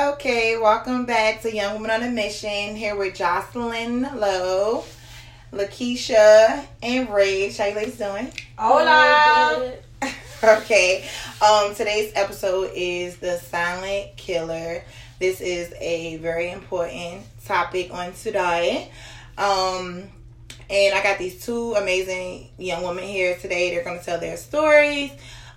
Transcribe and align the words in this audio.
Okay, 0.00 0.56
welcome 0.56 1.06
back 1.06 1.42
to 1.42 1.52
Young 1.52 1.74
Woman 1.74 1.90
on 1.90 2.04
a 2.04 2.08
Mission. 2.08 2.76
Here 2.76 2.94
with 2.94 3.16
Jocelyn 3.16 4.02
Lowe, 4.02 4.84
Lakeshia, 5.52 6.64
and 6.80 7.08
Rayge. 7.08 7.56
How 7.56 7.64
you 7.64 7.74
ladies 7.74 7.98
doing? 7.98 8.32
Hola. 8.56 9.72
Okay. 10.44 11.04
Um, 11.44 11.74
today's 11.74 12.12
episode 12.14 12.70
is 12.76 13.16
the 13.16 13.38
silent 13.38 14.16
killer. 14.16 14.84
This 15.18 15.40
is 15.40 15.74
a 15.80 16.18
very 16.18 16.52
important 16.52 17.24
topic 17.44 17.92
on 17.92 18.12
today. 18.12 18.92
Um, 19.36 20.04
and 20.70 20.94
I 20.94 21.02
got 21.02 21.18
these 21.18 21.44
two 21.44 21.74
amazing 21.74 22.50
young 22.56 22.84
women 22.84 23.02
here 23.02 23.36
today. 23.36 23.70
They're 23.70 23.82
going 23.82 23.98
to 23.98 24.04
tell 24.04 24.20
their 24.20 24.36
stories. 24.36 25.10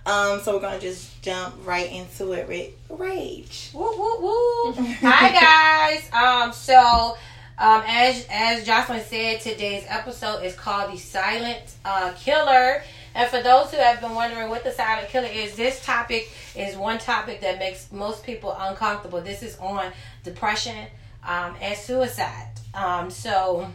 Um, 0.04 0.40
so 0.40 0.54
we're 0.54 0.60
going 0.60 0.78
to 0.78 0.84
just 0.84 1.22
jump 1.22 1.54
right 1.64 1.90
into 1.90 2.32
it 2.32 2.48
with 2.48 2.70
Rayge. 2.88 3.72
Woo 3.72 3.92
woo 3.96 4.20
woo. 4.20 4.72
Hi 5.00 5.30
guys. 5.32 6.10
Um 6.12 6.52
so 6.52 7.16
um 7.56 7.82
as 7.86 8.26
as 8.28 8.66
Jocelyn 8.66 9.02
said, 9.02 9.40
today's 9.40 9.84
episode 9.88 10.42
is 10.42 10.56
called 10.56 10.92
The 10.92 10.98
Silent 10.98 11.60
uh, 11.84 12.12
Killer. 12.18 12.82
And 13.14 13.30
for 13.30 13.42
those 13.42 13.70
who 13.70 13.76
have 13.76 14.00
been 14.00 14.14
wondering 14.14 14.48
what 14.48 14.64
the 14.64 14.72
silent 14.72 15.08
killer 15.08 15.28
is, 15.28 15.54
this 15.54 15.84
topic 15.84 16.30
is 16.56 16.76
one 16.76 16.98
topic 16.98 17.40
that 17.42 17.58
makes 17.58 17.92
most 17.92 18.24
people 18.24 18.56
uncomfortable. 18.58 19.20
This 19.20 19.42
is 19.42 19.56
on 19.58 19.92
depression 20.24 20.86
um, 21.22 21.54
and 21.60 21.76
suicide. 21.76 22.48
Um, 22.74 23.10
so, 23.10 23.70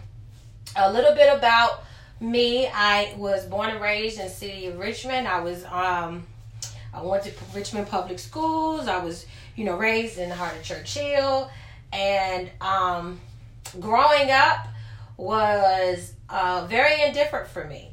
a 0.76 0.92
little 0.92 1.14
bit 1.14 1.32
about 1.38 1.84
me. 2.20 2.68
I 2.68 3.14
was 3.18 3.46
born 3.46 3.70
and 3.70 3.82
raised 3.82 4.20
in 4.20 4.26
the 4.26 4.32
city 4.32 4.68
of 4.68 4.78
Richmond. 4.78 5.28
I 5.28 5.40
was 5.42 5.64
um, 5.66 6.26
I 6.94 7.02
went 7.02 7.24
to 7.24 7.32
Richmond 7.54 7.88
Public 7.88 8.20
Schools. 8.20 8.88
I 8.88 9.04
was, 9.04 9.26
you 9.56 9.66
know, 9.66 9.78
raised 9.78 10.18
in 10.18 10.30
the 10.30 10.36
heart 10.36 10.56
of 10.56 10.64
Church 10.64 10.96
Hill, 10.96 11.50
and 11.94 12.50
um, 12.62 13.20
growing 13.80 14.32
up 14.32 14.68
was 15.16 16.14
uh, 16.30 16.66
very 16.70 17.02
indifferent 17.04 17.48
for 17.50 17.66
me. 17.66 17.87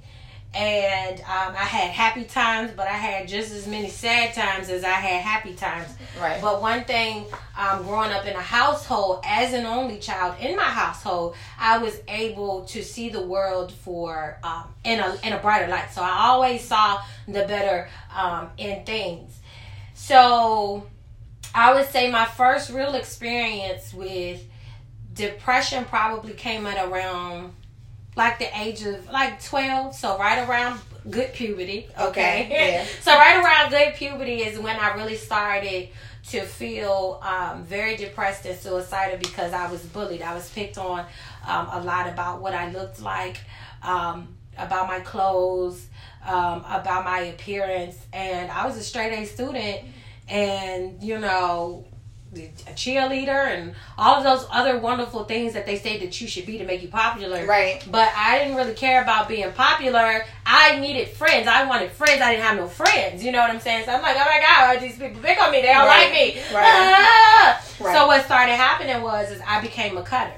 And 0.55 1.19
um, 1.21 1.55
I 1.55 1.65
had 1.65 1.91
happy 1.91 2.25
times, 2.25 2.71
but 2.77 2.87
I 2.87 2.93
had 2.93 3.27
just 3.27 3.53
as 3.53 3.67
many 3.67 3.89
sad 3.89 4.35
times 4.35 4.69
as 4.69 4.85
I 4.85 4.91
had 4.91 5.23
happy 5.23 5.55
times. 5.55 5.89
Right. 6.21 6.41
But 6.41 6.63
one 6.63 6.85
thing, 6.85 7.27
um, 7.59 7.83
growing 7.83 8.13
up 8.13 8.25
in 8.25 8.35
a 8.35 8.41
household 8.41 9.25
as 9.25 9.53
an 9.53 9.67
only 9.67 9.99
child 9.99 10.37
in 10.41 10.57
my 10.57 10.63
household, 10.63 11.35
I 11.59 11.79
was 11.79 12.01
able 12.07 12.67
to 12.67 12.83
see 12.85 13.09
the 13.09 13.23
world 13.23 13.73
for 13.73 14.39
um, 14.45 14.73
in 14.85 15.01
a 15.01 15.19
in 15.25 15.33
a 15.33 15.39
brighter 15.39 15.69
light. 15.69 15.91
So 15.93 16.03
I 16.03 16.27
always 16.29 16.63
saw 16.63 17.03
the 17.27 17.45
better 17.47 17.89
um, 18.15 18.51
in 18.57 18.85
things. 18.85 19.39
So 19.95 20.87
I 21.55 21.75
would 21.75 21.89
say 21.89 22.11
my 22.11 22.25
first 22.25 22.71
real 22.71 22.95
experience 22.95 23.95
with 23.95 24.43
depression 25.15 25.85
probably 25.85 26.35
came 26.35 26.67
at 26.67 26.89
around 26.89 27.55
like 28.17 28.39
the 28.39 28.59
age 28.61 28.83
of 28.85 29.09
like 29.11 29.43
12 29.43 29.95
so 29.95 30.19
right 30.19 30.49
around 30.49 30.81
good 31.11 31.33
puberty 31.35 31.87
okay, 32.01 32.45
Okay, 32.47 32.49
yeah. 32.51 32.87
so 33.03 33.13
right 33.13 33.43
around 33.45 33.71
good 33.71 33.95
puberty 33.95 34.43
is 34.43 34.59
when 34.59 34.77
i 34.77 34.95
really 34.95 35.17
started 35.17 35.89
to 36.31 36.41
feel 36.41 37.21
um, 37.23 37.65
very 37.65 37.97
depressed 37.97 38.47
and 38.47 38.59
suicidal 38.59 39.19
because 39.19 39.53
i 39.53 39.71
was 39.71 39.83
bullied. 39.85 40.23
I 40.23 40.35
was 40.35 40.49
picked 40.51 40.79
on 40.79 41.05
um, 41.47 41.69
a 41.73 41.81
lot 41.83 42.09
about 42.09 42.41
what 42.41 42.55
i 42.55 42.71
looked 42.71 43.03
like 43.03 43.37
um, 43.83 44.29
about 44.57 44.87
my 44.89 45.01
clothes 45.01 45.87
um, 46.27 46.65
about 46.71 47.05
my 47.05 47.19
appearance 47.21 47.99
and 48.15 48.51
i 48.51 48.65
was 48.65 48.77
a 48.79 48.83
straight 48.83 49.13
a 49.13 49.25
student. 49.27 49.81
And 50.27 51.03
you 51.03 51.19
know 51.19 51.85
a 52.43 52.73
cheerleader 52.73 53.29
and 53.55 53.75
all 53.97 54.17
of 54.17 54.25
those 54.25 54.47
other 54.51 54.79
wonderful 54.79 55.25
things 55.25 55.53
that 55.55 55.67
they 55.67 55.77
say 55.79 55.99
that 56.01 56.21
you 56.21 56.27
should 56.27 56.47
be 56.47 56.59
to 56.59 56.65
make 56.65 56.83
you 56.83 56.89
popular. 56.89 57.47
Right. 57.47 57.83
But 57.91 58.11
I 58.17 58.39
didn't 58.39 58.57
really 58.57 58.75
care 58.75 59.03
about 59.03 59.29
being 59.29 59.51
popular. 59.53 60.25
I 60.47 60.79
needed 60.79 61.09
friends. 61.09 61.47
I 61.47 61.65
wanted 61.67 61.91
friends. 61.93 62.21
I 62.23 62.33
didn't 62.33 62.45
have 62.45 62.57
no 62.57 62.69
friends. 62.69 63.25
You 63.25 63.33
know 63.33 63.41
what 63.41 63.51
I'm 63.51 63.61
saying? 63.61 63.85
So 63.85 63.93
I'm 63.93 64.03
like, 64.03 64.17
oh 64.17 64.25
my 64.25 64.41
god, 64.41 64.81
these 64.83 64.99
people 64.99 65.21
pick 65.23 65.41
on 65.41 65.51
me. 65.51 65.61
They 65.63 65.69
don't 65.69 65.87
Right. 65.87 66.05
like 66.05 66.13
me. 66.13 66.55
Right. 66.55 66.65
Ah! 66.67 67.65
Right. 67.81 67.97
So 67.97 68.07
what 68.07 68.25
started 68.25 68.55
happening 68.55 69.03
was 69.03 69.31
is 69.31 69.41
I 69.47 69.61
became 69.61 69.97
a 69.97 70.03
cutter. 70.03 70.33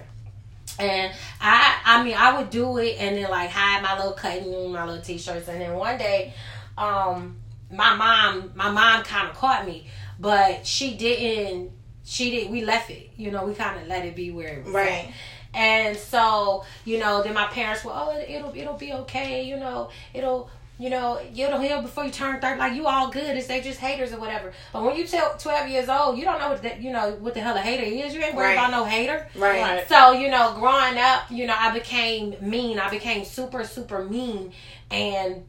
And 0.78 1.12
I, 1.40 1.76
I 1.86 2.02
mean, 2.04 2.14
I 2.18 2.36
would 2.38 2.50
do 2.50 2.76
it 2.78 2.96
and 2.98 3.16
then 3.16 3.30
like 3.30 3.48
hide 3.50 3.82
my 3.82 3.96
little 3.96 4.12
cutting, 4.12 4.72
my 4.72 4.84
little 4.84 5.02
t-shirts, 5.02 5.48
and 5.48 5.58
then 5.60 5.72
one 5.74 5.96
day, 5.96 6.34
um, 6.76 7.36
my 7.72 7.94
mom, 7.94 8.52
my 8.54 8.70
mom 8.70 9.02
kind 9.02 9.28
of 9.28 9.34
caught 9.34 9.64
me, 9.66 9.86
but 10.20 10.66
she 10.66 10.94
didn't. 10.96 11.70
She 12.06 12.30
did. 12.30 12.50
We 12.50 12.64
left 12.64 12.88
it. 12.90 13.10
You 13.16 13.30
know, 13.32 13.44
we 13.44 13.52
kind 13.54 13.78
of 13.80 13.88
let 13.88 14.06
it 14.06 14.14
be 14.16 14.30
where 14.30 14.48
it 14.48 14.64
was. 14.64 14.74
at. 14.74 14.78
Right. 14.78 15.12
And 15.52 15.96
so, 15.96 16.64
you 16.84 16.98
know, 16.98 17.22
then 17.22 17.34
my 17.34 17.46
parents 17.48 17.84
were, 17.84 17.92
oh, 17.94 18.16
it'll 18.26 18.54
it'll 18.56 18.74
be 18.74 18.92
okay. 18.92 19.42
You 19.44 19.56
know, 19.58 19.90
it'll 20.14 20.48
you 20.78 20.90
know, 20.90 21.18
it'll 21.34 21.58
heal 21.58 21.80
before 21.80 22.04
you 22.04 22.10
turn 22.10 22.38
30. 22.38 22.58
Like, 22.60 22.74
you 22.74 22.86
all 22.86 23.08
good. 23.08 23.34
It's 23.34 23.46
they 23.46 23.62
just 23.62 23.80
haters 23.80 24.12
or 24.12 24.20
whatever. 24.20 24.52
But 24.74 24.82
when 24.82 24.94
you 24.94 25.06
tell 25.06 25.34
12 25.38 25.68
years 25.70 25.88
old, 25.88 26.18
you 26.18 26.24
don't 26.24 26.38
know 26.38 26.50
what 26.50 26.62
the, 26.62 26.76
you 26.78 26.92
know, 26.92 27.12
what 27.12 27.32
the 27.32 27.40
hell 27.40 27.56
a 27.56 27.60
hater 27.60 27.82
is. 27.82 28.14
You 28.14 28.20
ain't 28.20 28.34
worried 28.34 28.48
Right. 28.48 28.52
about 28.58 28.70
no 28.72 28.84
hater. 28.84 29.26
Right. 29.34 29.62
Right. 29.62 29.88
So, 29.88 30.12
you 30.12 30.28
know, 30.30 30.52
growing 30.60 30.98
up, 30.98 31.30
you 31.30 31.46
know, 31.46 31.54
I 31.58 31.72
became 31.72 32.36
mean. 32.42 32.78
I 32.78 32.90
became 32.90 33.24
super, 33.24 33.64
super 33.64 34.04
mean 34.04 34.52
and 34.90 35.46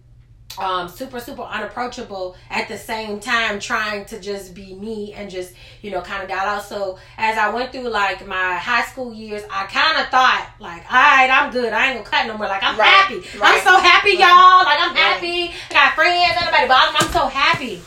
um, 0.59 0.87
super, 0.87 1.19
super 1.19 1.43
unapproachable 1.43 2.35
at 2.49 2.67
the 2.67 2.77
same 2.77 3.19
time, 3.19 3.59
trying 3.59 4.05
to 4.05 4.19
just 4.19 4.53
be 4.53 4.73
me 4.73 5.13
and 5.13 5.29
just, 5.29 5.53
you 5.81 5.91
know, 5.91 6.01
kind 6.01 6.23
of 6.23 6.29
dial 6.29 6.47
out. 6.47 6.63
So, 6.63 6.97
as 7.17 7.37
I 7.37 7.49
went 7.53 7.71
through 7.71 7.89
like 7.89 8.25
my 8.27 8.55
high 8.55 8.83
school 8.83 9.13
years, 9.13 9.43
I 9.51 9.65
kind 9.65 9.97
of 10.03 10.09
thought, 10.09 10.49
like, 10.59 10.83
all 10.91 10.97
right, 10.99 11.29
I'm 11.31 11.51
good. 11.51 11.73
I 11.73 11.87
ain't 11.91 12.03
gonna 12.03 12.09
cut 12.09 12.27
no 12.27 12.37
more. 12.37 12.47
Like, 12.47 12.63
I'm 12.63 12.77
Right. 12.77 12.87
happy. 12.87 13.21
I'm 13.41 13.59
so 13.63 13.77
happy, 13.77 14.17
Right. 14.17 14.19
y'all. 14.19 14.65
Like, 14.65 14.79
I'm 14.81 14.93
Right. 14.93 14.99
happy. 14.99 15.53
I 15.69 15.73
got 15.73 15.93
friends, 15.95 16.35
everybody, 16.39 16.67
but 16.67 16.77
I'm, 16.77 16.95
I'm 16.95 17.11
so 17.13 17.27
happy. 17.27 17.81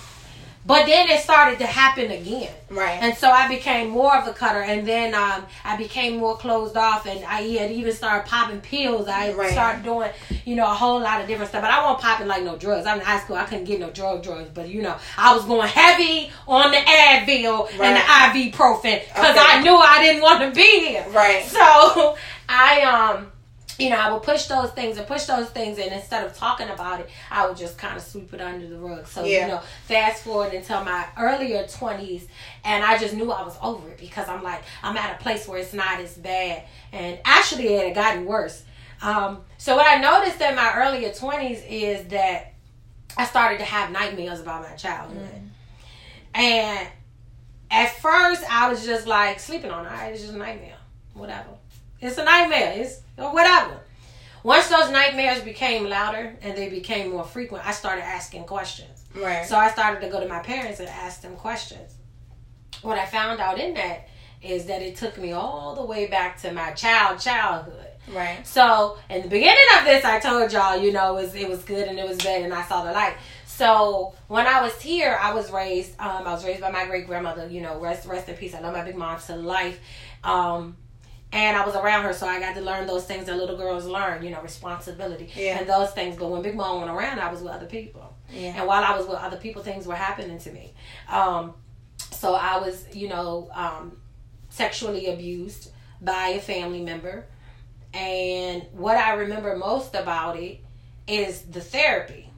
But 0.71 0.87
then 0.87 1.09
it 1.09 1.21
started 1.21 1.59
to 1.59 1.67
happen 1.67 2.11
again. 2.11 2.53
Right. 2.71 2.99
And 3.03 3.17
so 3.17 3.29
I 3.31 3.49
became 3.49 3.91
more 3.91 4.17
of 4.17 4.27
a 4.29 4.33
cutter, 4.33 4.63
and 4.63 4.87
then 4.87 5.15
um, 5.15 5.45
I 5.65 5.77
became 5.77 6.17
more 6.19 6.37
closed 6.37 6.77
off, 6.77 7.07
and 7.07 7.25
I 7.25 7.43
had 7.59 7.71
even 7.73 7.93
started 7.93 8.29
popping 8.29 8.61
pills. 8.61 9.09
I 9.09 9.33
Right. 9.33 9.51
started 9.53 9.83
doing, 9.83 10.11
you 10.45 10.55
know, 10.55 10.65
a 10.65 10.75
whole 10.75 11.01
lot 11.01 11.21
of 11.21 11.27
different 11.27 11.49
stuff. 11.51 11.63
But 11.63 11.71
I 11.73 11.83
wasn't 11.83 12.03
popping 12.03 12.29
like 12.29 12.43
no 12.45 12.57
drugs. 12.57 12.87
I'm 12.87 13.01
in 13.01 13.05
high 13.05 13.19
school. 13.21 13.37
I 13.37 13.45
couldn't 13.45 13.65
get 13.65 13.81
no 13.81 13.91
drug 13.91 14.23
drugs, 14.23 14.51
but 14.55 14.69
you 14.69 14.83
know, 14.83 14.97
I 15.19 15.35
was 15.35 15.45
going 15.45 15.69
heavy 15.69 16.31
on 16.47 16.71
the 16.71 16.79
Advil 16.79 17.69
and 17.71 17.81
Right. 17.81 17.95
the 18.35 18.51
ibuprofen 18.51 19.01
because 19.09 19.37
Okay. 19.37 19.41
I 19.45 19.61
knew 19.63 19.75
I 19.77 20.03
didn't 20.03 20.23
want 20.23 20.41
to 20.43 20.51
be 20.53 20.87
here. 20.87 21.05
Right. 21.11 21.45
So 21.45 22.17
I 22.49 22.83
um 22.83 23.33
you 23.81 23.91
know, 23.91 23.97
I 23.97 24.13
would 24.13 24.23
push 24.23 24.47
those 24.47 24.71
things 24.73 24.99
and 24.99 25.07
push 25.07 25.25
those 25.25 25.49
things, 25.51 25.79
and 25.79 25.93
instead 25.93 26.25
of 26.25 26.37
talking 26.37 26.69
about 26.69 27.01
it, 27.01 27.09
I 27.31 27.47
would 27.47 27.57
just 27.57 27.79
kind 27.79 27.97
of 27.97 28.03
sweep 28.03 28.33
it 28.35 28.41
under 28.41 28.67
the 28.69 28.79
rug. 28.79 29.07
So, 29.07 29.25
Yeah. 29.25 29.41
you 29.41 29.47
know, 29.53 29.61
fast 29.87 30.25
forward 30.25 30.53
until 30.53 30.85
my 30.85 31.07
earlier 31.19 31.65
20s, 31.65 32.27
and 32.65 32.85
I 32.85 32.99
just 32.99 33.15
knew 33.15 33.33
I 33.33 33.43
was 33.43 33.57
over 33.63 33.89
it 33.89 33.99
because 33.99 34.29
I'm 34.29 34.43
like, 34.43 34.63
I'm 34.83 34.97
at 34.97 35.19
a 35.19 35.23
place 35.23 35.49
where 35.49 35.59
it's 35.59 35.73
not 35.73 35.99
as 36.01 36.15
bad. 36.15 36.65
And 36.93 37.19
actually, 37.25 37.69
it 37.69 37.87
had 37.87 37.95
gotten 37.95 38.25
worse. 38.27 38.65
Um, 39.03 39.43
so, 39.57 39.77
what 39.77 39.87
I 39.87 39.97
noticed 40.01 40.41
in 40.41 40.55
my 40.55 40.75
earlier 40.77 41.11
20s 41.11 41.65
is 41.69 42.07
that 42.09 42.53
I 43.17 43.25
started 43.25 43.59
to 43.59 43.65
have 43.65 43.91
nightmares 43.91 44.41
about 44.41 44.63
my 44.63 44.75
childhood. 44.77 45.29
And 46.35 46.87
at 47.71 47.97
first, 48.01 48.43
I 48.51 48.69
was 48.69 48.85
just 48.85 49.07
like 49.07 49.41
sleeping 49.41 49.71
on 49.71 49.87
it. 49.87 49.91
Right, 49.91 50.13
it's 50.13 50.23
just 50.23 50.35
a 50.35 50.37
nightmare. 50.39 50.77
Whatever. 51.15 51.49
It's 52.01 52.19
a 52.19 52.25
nightmare. 52.25 52.75
It's 52.77 53.01
or 53.17 53.33
whatever. 53.33 53.81
Once 54.43 54.69
those 54.69 54.91
nightmares 54.91 55.43
became 55.43 55.85
louder 55.87 56.35
and 56.41 56.57
they 56.57 56.71
became 56.71 57.11
more 57.11 57.25
frequent, 57.25 57.67
I 57.67 57.73
started 57.73 58.03
asking 58.03 58.45
questions. 58.45 59.05
Right. 59.15 59.45
So 59.45 59.57
I 59.57 59.71
started 59.71 60.01
to 60.01 60.09
go 60.09 60.21
to 60.21 60.29
my 60.29 60.41
parents 60.41 60.81
and 60.81 60.89
ask 60.89 61.21
them 61.21 61.37
questions. 61.37 61.95
What 62.83 62.99
I 62.99 63.05
found 63.05 63.41
out 63.41 63.59
in 63.59 63.75
that 63.75 64.09
is 64.43 64.65
that 64.67 64.81
it 64.81 64.97
took 64.97 65.19
me 65.19 65.33
all 65.33 65.75
the 65.75 65.85
way 65.85 66.07
back 66.07 66.41
to 66.41 66.53
my 66.53 66.71
child 66.73 67.21
childhood. 67.21 67.89
right. 68.09 68.47
So 68.47 68.97
in 69.11 69.21
the 69.23 69.29
beginning 69.29 69.67
of 69.79 69.85
this, 69.85 70.05
I 70.07 70.19
told 70.19 70.51
y'all, 70.53 70.81
you 70.81 70.93
know, 70.93 71.19
it 71.19 71.23
was 71.23 71.35
it 71.35 71.49
was 71.49 71.63
good 71.63 71.89
and 71.89 71.99
it 71.99 72.09
was 72.09 72.17
bad, 72.19 72.43
and 72.43 72.55
I 72.55 72.63
saw 72.63 72.83
the 72.85 72.93
light. 72.93 73.17
So 73.45 74.15
when 74.29 74.47
I 74.47 74.63
was 74.63 74.81
here, 74.81 75.19
I 75.21 75.35
was 75.35 75.51
raised. 75.51 75.93
Um, 76.01 76.27
I 76.27 76.33
was 76.33 76.47
raised 76.47 76.63
by 76.63 76.71
my 76.71 76.87
great 76.87 77.07
grandmother. 77.07 77.47
You 77.49 77.61
know, 77.61 77.79
rest 77.79 78.07
rest 78.07 78.31
in 78.31 78.37
peace. 78.37 78.55
I 78.55 78.61
love 78.61 78.73
my 78.73 78.85
big 78.85 78.97
mom 78.97 79.21
to 79.21 79.37
life. 79.37 79.79
Um, 80.25 80.79
and 81.33 81.57
I 81.57 81.65
was 81.65 81.75
around 81.77 82.05
her, 82.05 82.13
so 82.13 82.27
I 82.27 82.41
got 82.41 82.55
to 82.57 82.61
learn 82.61 82.87
those 82.87 83.05
things 83.05 83.27
that 83.27 83.37
little 83.37 83.57
girls 83.57 83.87
learn. 83.87 84.23
You 84.23 84.31
know, 84.31 84.43
responsibility 84.43 85.31
Yeah. 85.35 85.59
and 85.59 85.69
those 85.69 85.91
things. 85.93 86.17
But 86.17 86.29
when 86.31 86.43
Big 86.43 86.55
Mom 86.57 86.79
went 86.81 86.91
around, 86.91 87.21
I 87.21 87.31
was 87.31 87.41
with 87.43 87.53
other 87.53 87.67
people. 87.67 88.15
Yeah. 88.33 88.55
And 88.59 88.67
while 88.67 88.83
I 88.85 88.97
was 88.97 89.07
with 89.07 89.19
other 89.19 89.37
people, 89.37 89.63
things 89.63 89.87
were 89.87 89.95
happening 89.95 90.39
to 90.39 90.53
me. 90.53 90.75
Um, 91.09 91.55
so 92.13 92.35
I 92.35 92.59
was, 92.59 92.85
you 92.95 93.09
know, 93.09 93.49
um, 93.55 93.97
sexually 94.49 95.07
abused 95.07 95.71
by 96.01 96.29
a 96.29 96.41
family 96.41 96.83
member. 96.83 97.27
And 97.95 98.65
what 98.73 98.97
I 98.97 99.15
remember 99.15 99.57
most 99.57 99.95
about 99.95 100.37
it 100.39 100.61
is 101.07 101.43
the 101.43 101.61
therapy. 101.61 102.31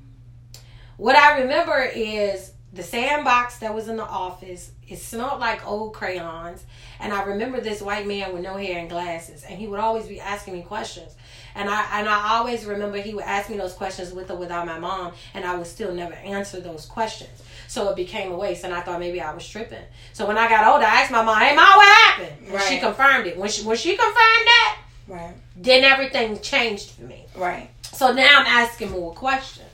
What 0.96 1.16
I 1.16 1.40
remember 1.42 1.82
is 1.82 2.52
the 2.72 2.82
sandbox 2.82 3.58
that 3.58 3.74
was 3.74 3.88
in 3.88 3.96
the 3.96 4.04
office. 4.04 4.72
It 4.88 4.98
smelled 4.98 5.40
like 5.40 5.66
old 5.66 5.92
crayons. 5.94 6.64
And 7.02 7.12
I 7.12 7.22
remember 7.24 7.60
this 7.60 7.82
white 7.82 8.06
man 8.06 8.32
with 8.32 8.42
no 8.42 8.56
hair 8.56 8.78
and 8.78 8.88
glasses. 8.88 9.42
And 9.42 9.58
he 9.58 9.66
would 9.66 9.80
always 9.80 10.06
be 10.06 10.20
asking 10.20 10.54
me 10.54 10.62
questions. 10.62 11.14
And 11.54 11.68
I 11.68 11.98
and 11.98 12.08
I 12.08 12.38
always 12.38 12.64
remember 12.64 12.96
he 12.98 13.12
would 13.12 13.24
ask 13.24 13.50
me 13.50 13.58
those 13.58 13.74
questions 13.74 14.12
with 14.14 14.30
or 14.30 14.36
without 14.36 14.64
my 14.66 14.78
mom, 14.78 15.12
and 15.34 15.44
I 15.44 15.54
would 15.56 15.66
still 15.66 15.92
never 15.92 16.14
answer 16.14 16.60
those 16.60 16.86
questions. 16.86 17.42
So 17.68 17.90
it 17.90 17.96
became 17.96 18.32
a 18.32 18.36
waste, 18.36 18.64
and 18.64 18.72
I 18.72 18.80
thought 18.80 19.00
maybe 19.00 19.20
I 19.20 19.34
was 19.34 19.46
tripping. 19.46 19.82
So 20.14 20.26
when 20.26 20.38
I 20.38 20.48
got 20.48 20.66
older, 20.72 20.86
I 20.86 21.02
asked 21.02 21.10
my 21.12 21.22
mom, 21.22 21.38
"Hey, 21.40 21.54
mom, 21.54 21.76
what 21.76 21.98
happened?" 22.06 22.36
And 22.46 22.54
Right. 22.54 22.64
she 22.68 22.78
confirmed 22.78 23.26
it. 23.26 23.36
When 23.36 23.50
she 23.50 23.64
when 23.64 23.76
she 23.76 23.96
confirmed 23.96 24.16
that, 24.46 24.78
Right. 25.08 25.34
then 25.56 25.84
everything 25.84 26.40
changed 26.40 26.92
for 26.92 27.02
me. 27.02 27.26
Right. 27.34 27.68
So 27.92 28.12
now 28.12 28.40
I'm 28.40 28.46
asking 28.46 28.90
more 28.92 29.12
questions. 29.12 29.68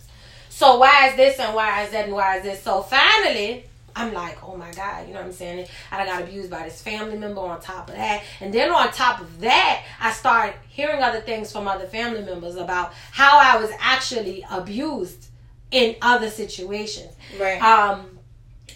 So 0.49 0.79
why 0.79 1.09
is 1.11 1.17
this 1.17 1.39
and 1.39 1.55
why 1.55 1.83
is 1.85 1.91
that 1.93 2.07
and 2.07 2.15
why 2.15 2.39
is 2.39 2.43
this? 2.43 2.63
So 2.65 2.83
finally, 2.83 3.65
I'm 3.99 4.15
like, 4.15 4.39
oh 4.45 4.57
my 4.57 4.71
God, 4.71 5.09
you 5.09 5.13
know 5.13 5.21
what 5.21 5.27
I'm 5.27 5.33
saying? 5.33 5.67
And 5.91 6.03
I 6.03 6.07
got 6.07 6.23
abused 6.23 6.51
by 6.51 6.63
this 6.63 6.81
family 6.81 7.19
member 7.19 7.41
on 7.41 7.61
top 7.61 7.89
of 7.89 7.97
that. 7.97 8.23
And 8.41 8.55
then 8.55 8.71
on 8.71 8.93
top 8.93 9.21
of 9.21 9.41
that, 9.41 9.85
I 10.01 10.13
started 10.13 10.55
hearing 10.69 11.03
other 11.03 11.21
things 11.21 11.51
from 11.51 11.67
other 11.67 11.87
family 11.87 12.23
members 12.23 12.55
about 12.55 12.95
how 13.11 13.39
I 13.39 13.61
was 13.61 13.71
actually 13.81 14.45
abused 14.51 15.27
in 15.73 15.97
other 16.01 16.31
situations. 16.31 17.13
Right. 17.41 17.61
Um, 17.61 18.19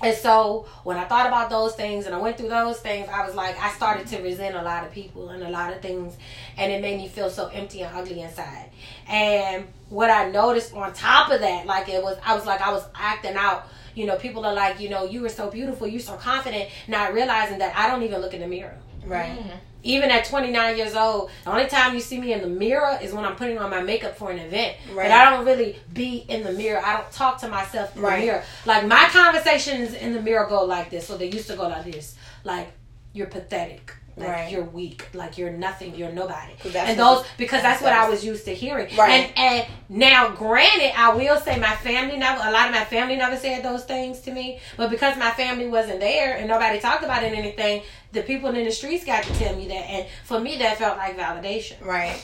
and 0.02 0.16
so 0.16 0.66
when 0.82 0.96
I 0.96 1.04
thought 1.04 1.28
about 1.28 1.48
those 1.48 1.76
things 1.76 2.06
and 2.06 2.14
I 2.14 2.18
went 2.18 2.36
through 2.36 2.48
those 2.48 2.80
things, 2.80 3.08
I 3.08 3.24
was 3.24 3.36
like, 3.36 3.56
I 3.60 3.70
started 3.70 4.08
to 4.08 4.20
resent 4.20 4.56
a 4.56 4.62
lot 4.62 4.84
of 4.84 4.90
people 4.90 5.28
and 5.28 5.44
a 5.44 5.50
lot 5.50 5.72
of 5.72 5.80
things, 5.80 6.16
and 6.56 6.72
it 6.72 6.82
made 6.82 6.96
me 6.96 7.06
feel 7.06 7.30
so 7.30 7.46
empty 7.46 7.82
and 7.82 7.96
ugly 7.96 8.22
inside. 8.22 8.70
And 9.06 9.68
what 9.88 10.10
I 10.10 10.28
noticed 10.30 10.74
on 10.74 10.92
top 10.92 11.30
of 11.30 11.40
that, 11.40 11.66
like 11.66 11.88
it 11.88 12.02
was, 12.02 12.18
I 12.24 12.34
was 12.34 12.44
like, 12.44 12.60
I 12.60 12.72
was 12.72 12.84
acting 12.96 13.36
out. 13.36 13.68
You 13.94 14.06
know, 14.06 14.16
people 14.16 14.44
are 14.46 14.54
like, 14.54 14.80
you 14.80 14.88
know, 14.88 15.04
you 15.04 15.20
were 15.20 15.28
so 15.28 15.50
beautiful, 15.50 15.86
you're 15.86 16.00
so 16.00 16.16
confident, 16.16 16.70
not 16.88 17.12
realizing 17.12 17.58
that 17.58 17.76
I 17.76 17.88
don't 17.88 18.02
even 18.02 18.20
look 18.20 18.34
in 18.34 18.40
the 18.40 18.46
mirror. 18.48 18.76
right. 19.06 19.38
Mm. 19.38 19.50
Even 19.84 20.12
at 20.12 20.24
29 20.24 20.76
years 20.76 20.94
old, 20.94 21.28
the 21.44 21.50
only 21.50 21.66
time 21.66 21.92
you 21.94 22.00
see 22.00 22.20
me 22.20 22.32
in 22.32 22.40
the 22.40 22.46
mirror 22.46 22.96
is 23.02 23.12
when 23.12 23.24
I'm 23.24 23.34
putting 23.34 23.58
on 23.58 23.68
my 23.68 23.82
makeup 23.82 24.16
for 24.16 24.30
an 24.30 24.38
event. 24.38 24.76
Right. 24.94 25.08
But 25.08 25.10
I 25.10 25.28
don't 25.30 25.44
really 25.44 25.76
be 25.92 26.18
in 26.28 26.44
the 26.44 26.52
mirror. 26.52 26.80
I 26.84 26.98
don't 26.98 27.10
talk 27.10 27.38
to 27.40 27.48
myself 27.48 27.96
in 27.96 28.02
Right. 28.02 28.20
the 28.20 28.26
mirror. 28.26 28.44
Like 28.64 28.86
my 28.86 29.08
conversations 29.10 29.94
in 29.94 30.12
the 30.14 30.22
mirror 30.22 30.46
go 30.48 30.64
like 30.64 30.90
this. 30.90 31.04
So 31.08 31.16
they 31.16 31.26
used 31.30 31.48
to 31.48 31.56
go 31.56 31.66
like 31.66 31.84
this. 31.84 32.14
Like 32.44 32.70
you're 33.12 33.26
pathetic. 33.26 33.92
Like 34.16 34.28
Right. 34.28 34.50
you're 34.52 34.64
weak. 34.64 35.08
Like 35.14 35.38
you're 35.38 35.50
nothing. 35.50 35.94
You're 35.94 36.12
nobody. 36.12 36.52
And 36.76 36.98
those 36.98 37.24
because 37.38 37.62
that's 37.62 37.80
what 37.82 37.92
I 37.94 38.08
was 38.10 38.22
used 38.24 38.44
to 38.44 38.54
hearing. 38.54 38.94
Right. 38.96 39.32
And 39.36 39.38
and 39.38 39.66
now 39.88 40.28
granted, 40.30 40.92
I 40.98 41.14
will 41.14 41.38
say 41.38 41.58
my 41.58 41.74
family 41.76 42.18
never 42.18 42.40
a 42.46 42.50
lot 42.50 42.68
of 42.68 42.74
my 42.74 42.84
family 42.84 43.16
never 43.16 43.36
said 43.36 43.64
those 43.64 43.84
things 43.84 44.20
to 44.20 44.30
me. 44.30 44.60
But 44.76 44.90
because 44.90 45.16
my 45.16 45.30
family 45.30 45.66
wasn't 45.66 46.00
there 46.00 46.36
and 46.36 46.46
nobody 46.46 46.78
talked 46.78 47.04
about 47.04 47.22
it 47.22 47.32
anything, 47.32 47.82
the 48.12 48.22
people 48.22 48.50
in 48.54 48.64
the 48.64 48.70
streets 48.70 49.04
got 49.04 49.22
to 49.24 49.32
tell 49.34 49.56
me 49.56 49.66
that. 49.68 49.74
And 49.90 50.06
for 50.24 50.38
me 50.38 50.58
that 50.58 50.76
felt 50.76 50.98
like 50.98 51.16
validation 51.16 51.80
Right. 51.82 52.22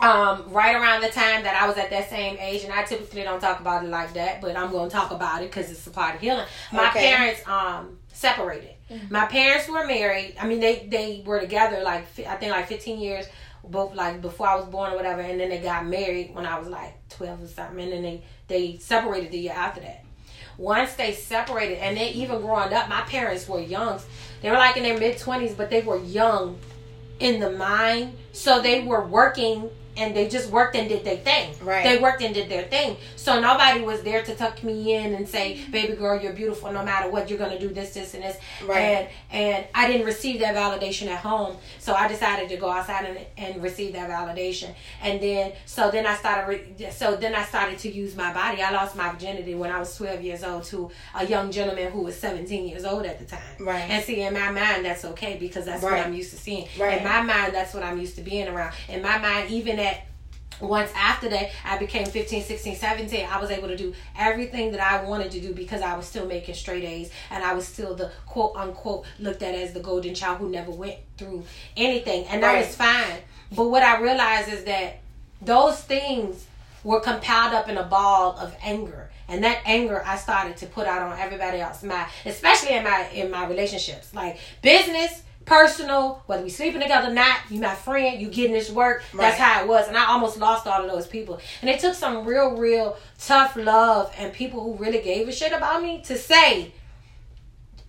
um, 0.00 0.44
right 0.52 0.74
around 0.74 1.02
the 1.02 1.08
time 1.08 1.44
that 1.44 1.54
I 1.60 1.68
was 1.68 1.76
at 1.76 1.90
that 1.90 2.08
same 2.10 2.36
age, 2.40 2.64
and 2.64 2.72
I 2.72 2.82
typically 2.84 3.22
don't 3.22 3.40
talk 3.40 3.60
about 3.60 3.84
it 3.84 3.88
like 3.90 4.12
that, 4.14 4.40
but 4.40 4.56
I'm 4.56 4.70
going 4.72 4.88
to 4.90 4.94
talk 4.94 5.10
about 5.12 5.42
it 5.42 5.50
because 5.50 5.70
it's 5.70 5.86
a 5.86 5.90
part 5.90 6.16
of 6.16 6.20
healing. 6.20 6.46
My 6.72 6.88
Okay. 6.90 7.10
parents 7.14 7.42
um, 7.48 7.98
separated. 8.12 8.74
Mm-hmm. 8.90 9.12
My 9.12 9.26
parents 9.26 9.68
were 9.68 9.86
married. 9.86 10.34
I 10.40 10.46
mean, 10.46 10.60
they 10.60 10.86
they 10.90 11.22
were 11.24 11.40
together 11.40 11.82
like 11.82 12.06
I 12.26 12.36
think 12.36 12.52
like 12.52 12.68
15 12.68 13.00
years, 13.00 13.26
both 13.64 13.94
like 13.94 14.20
before 14.20 14.48
I 14.48 14.56
was 14.56 14.66
born 14.66 14.92
or 14.92 14.96
whatever, 14.96 15.20
and 15.20 15.38
then 15.38 15.50
they 15.50 15.60
got 15.60 15.86
married 15.86 16.34
when 16.34 16.46
I 16.46 16.58
was 16.58 16.68
like 16.68 16.94
12 17.10 17.42
or 17.42 17.46
something, 17.46 17.80
and 17.80 17.92
then 17.92 18.02
they 18.02 18.22
they 18.46 18.78
separated 18.78 19.30
the 19.30 19.38
year 19.38 19.54
after 19.54 19.80
that. 19.80 20.04
Once 20.56 20.94
they 20.94 21.12
separated, 21.12 21.78
and 21.78 21.96
they 21.96 22.10
even 22.10 22.40
growing 22.40 22.72
up, 22.72 22.88
my 22.88 23.02
parents 23.02 23.48
were 23.48 23.60
young. 23.60 24.00
They 24.42 24.50
were 24.50 24.56
like 24.56 24.76
in 24.76 24.82
their 24.82 24.98
mid 24.98 25.16
20s, 25.16 25.56
but 25.56 25.70
they 25.70 25.82
were 25.82 25.98
young 25.98 26.58
in 27.20 27.40
the 27.40 27.50
mind. 27.50 28.16
So 28.32 28.60
they 28.60 28.82
were 28.82 29.04
working 29.04 29.70
and 29.98 30.14
they 30.16 30.28
just 30.28 30.50
worked 30.50 30.76
and 30.76 30.88
did 30.88 31.04
their 31.04 31.16
thing. 31.16 31.54
Right. 31.62 31.82
They 31.84 31.98
worked 31.98 32.22
and 32.22 32.34
did 32.34 32.48
their 32.48 32.64
thing. 32.64 32.96
So 33.16 33.40
nobody 33.40 33.80
was 33.82 34.02
there 34.02 34.22
to 34.22 34.34
tuck 34.34 34.62
me 34.64 34.94
in 34.94 35.14
and 35.14 35.28
say, 35.28 35.60
"Baby 35.70 35.94
girl, 35.94 36.20
you're 36.20 36.32
beautiful 36.32 36.72
no 36.72 36.84
matter 36.84 37.10
what. 37.10 37.28
You're 37.28 37.38
gonna 37.38 37.58
do 37.58 37.68
this, 37.68 37.94
this, 37.94 38.14
and 38.14 38.22
this." 38.22 38.36
Right. 38.64 38.78
And 38.80 39.08
and 39.30 39.64
I 39.74 39.86
didn't 39.88 40.06
receive 40.06 40.40
that 40.40 40.54
validation 40.54 41.08
at 41.08 41.20
home, 41.20 41.56
so 41.78 41.94
I 41.94 42.08
decided 42.08 42.48
to 42.50 42.56
go 42.56 42.70
outside 42.70 43.04
and, 43.06 43.18
and 43.36 43.62
receive 43.62 43.92
that 43.94 44.08
validation. 44.08 44.70
And 45.02 45.20
then 45.20 45.52
so 45.66 45.90
then 45.90 46.06
I 46.06 46.14
started. 46.14 46.48
Re- 46.48 46.90
so 46.90 47.16
then 47.16 47.34
I 47.34 47.44
started 47.44 47.78
to 47.80 47.88
use 47.92 48.16
my 48.16 48.32
body. 48.32 48.62
I 48.62 48.70
lost 48.70 48.96
my 48.96 49.10
virginity 49.12 49.54
when 49.54 49.70
I 49.70 49.78
was 49.78 49.96
12 49.96 50.22
years 50.22 50.42
old 50.44 50.64
to 50.64 50.90
a 51.14 51.26
young 51.26 51.50
gentleman 51.50 51.90
who 51.92 52.02
was 52.02 52.16
17 52.16 52.68
years 52.68 52.84
old 52.84 53.04
at 53.06 53.18
the 53.18 53.24
time. 53.24 53.40
Right. 53.58 53.88
And 53.90 54.04
see, 54.04 54.20
in 54.22 54.32
my 54.34 54.50
mind, 54.50 54.84
that's 54.84 55.04
okay 55.04 55.36
because 55.38 55.64
that's 55.64 55.82
Right. 55.82 55.98
what 55.98 56.06
I'm 56.06 56.14
used 56.14 56.30
to 56.30 56.36
seeing. 56.36 56.68
Right. 56.78 56.98
In 56.98 57.04
my 57.04 57.20
mind, 57.22 57.54
that's 57.54 57.74
what 57.74 57.82
I'm 57.82 57.98
used 57.98 58.16
to 58.16 58.22
being 58.22 58.48
around. 58.48 58.72
In 58.88 59.02
my 59.02 59.18
mind, 59.18 59.50
even 59.50 59.78
at 59.78 59.87
once 60.60 60.90
after 60.96 61.28
that 61.28 61.50
i 61.64 61.78
became 61.78 62.04
15 62.04 62.42
16 62.42 62.74
17 62.74 63.26
i 63.30 63.40
was 63.40 63.50
able 63.50 63.68
to 63.68 63.76
do 63.76 63.94
everything 64.18 64.72
that 64.72 64.80
i 64.80 65.04
wanted 65.04 65.30
to 65.30 65.40
do 65.40 65.54
because 65.54 65.82
i 65.82 65.96
was 65.96 66.04
still 66.04 66.26
making 66.26 66.54
straight 66.54 66.82
a's 66.82 67.12
and 67.30 67.44
i 67.44 67.54
was 67.54 67.66
still 67.66 67.94
the 67.94 68.10
quote 68.26 68.56
unquote 68.56 69.04
looked 69.20 69.42
at 69.42 69.54
as 69.54 69.72
the 69.72 69.80
golden 69.80 70.14
child 70.14 70.38
who 70.38 70.48
never 70.50 70.72
went 70.72 70.96
through 71.18 71.44
anything. 71.76 72.24
And 72.26 72.42
that 72.42 72.56
was 72.58 72.74
fine. 72.74 73.18
But 73.54 73.68
what 73.68 73.82
i 73.82 74.00
realized 74.00 74.48
is 74.48 74.64
that 74.64 75.00
those 75.42 75.80
things 75.80 76.46
were 76.84 77.00
compiled 77.00 77.54
up 77.54 77.68
in 77.68 77.76
a 77.76 77.84
ball 77.84 78.38
of 78.38 78.56
anger. 78.62 79.10
And 79.28 79.44
that 79.44 79.60
anger 79.66 80.02
i 80.06 80.16
started 80.16 80.56
to 80.58 80.66
put 80.66 80.86
out 80.86 81.02
on 81.02 81.18
everybody 81.18 81.60
else 81.60 81.82
my 81.82 82.08
especially 82.24 82.74
in 82.74 82.84
my 82.84 83.08
in 83.12 83.30
my 83.30 83.46
relationships. 83.46 84.14
Like 84.14 84.38
business 84.62 85.22
personal 85.48 86.22
whether 86.26 86.42
we 86.42 86.50
sleeping 86.50 86.80
together 86.80 87.08
or 87.10 87.14
not 87.14 87.38
you 87.48 87.58
my 87.60 87.74
friend 87.74 88.20
you 88.20 88.28
getting 88.28 88.52
this 88.52 88.70
work 88.70 89.02
that's 89.14 89.38
how 89.38 89.62
it 89.62 89.68
was. 89.68 89.88
And 89.88 89.96
i 89.96 90.04
almost 90.06 90.38
lost 90.38 90.66
all 90.66 90.84
of 90.84 90.90
those 90.90 91.06
people. 91.06 91.40
And 91.60 91.70
it 91.70 91.80
took 91.80 91.94
some 91.94 92.26
real 92.26 92.56
real 92.56 92.96
tough 93.18 93.56
love 93.56 94.12
and 94.18 94.32
people 94.32 94.62
who 94.62 94.74
really 94.74 95.00
gave 95.00 95.26
a 95.26 95.32
shit 95.32 95.52
about 95.52 95.82
me 95.82 96.02
to 96.02 96.16
say 96.16 96.72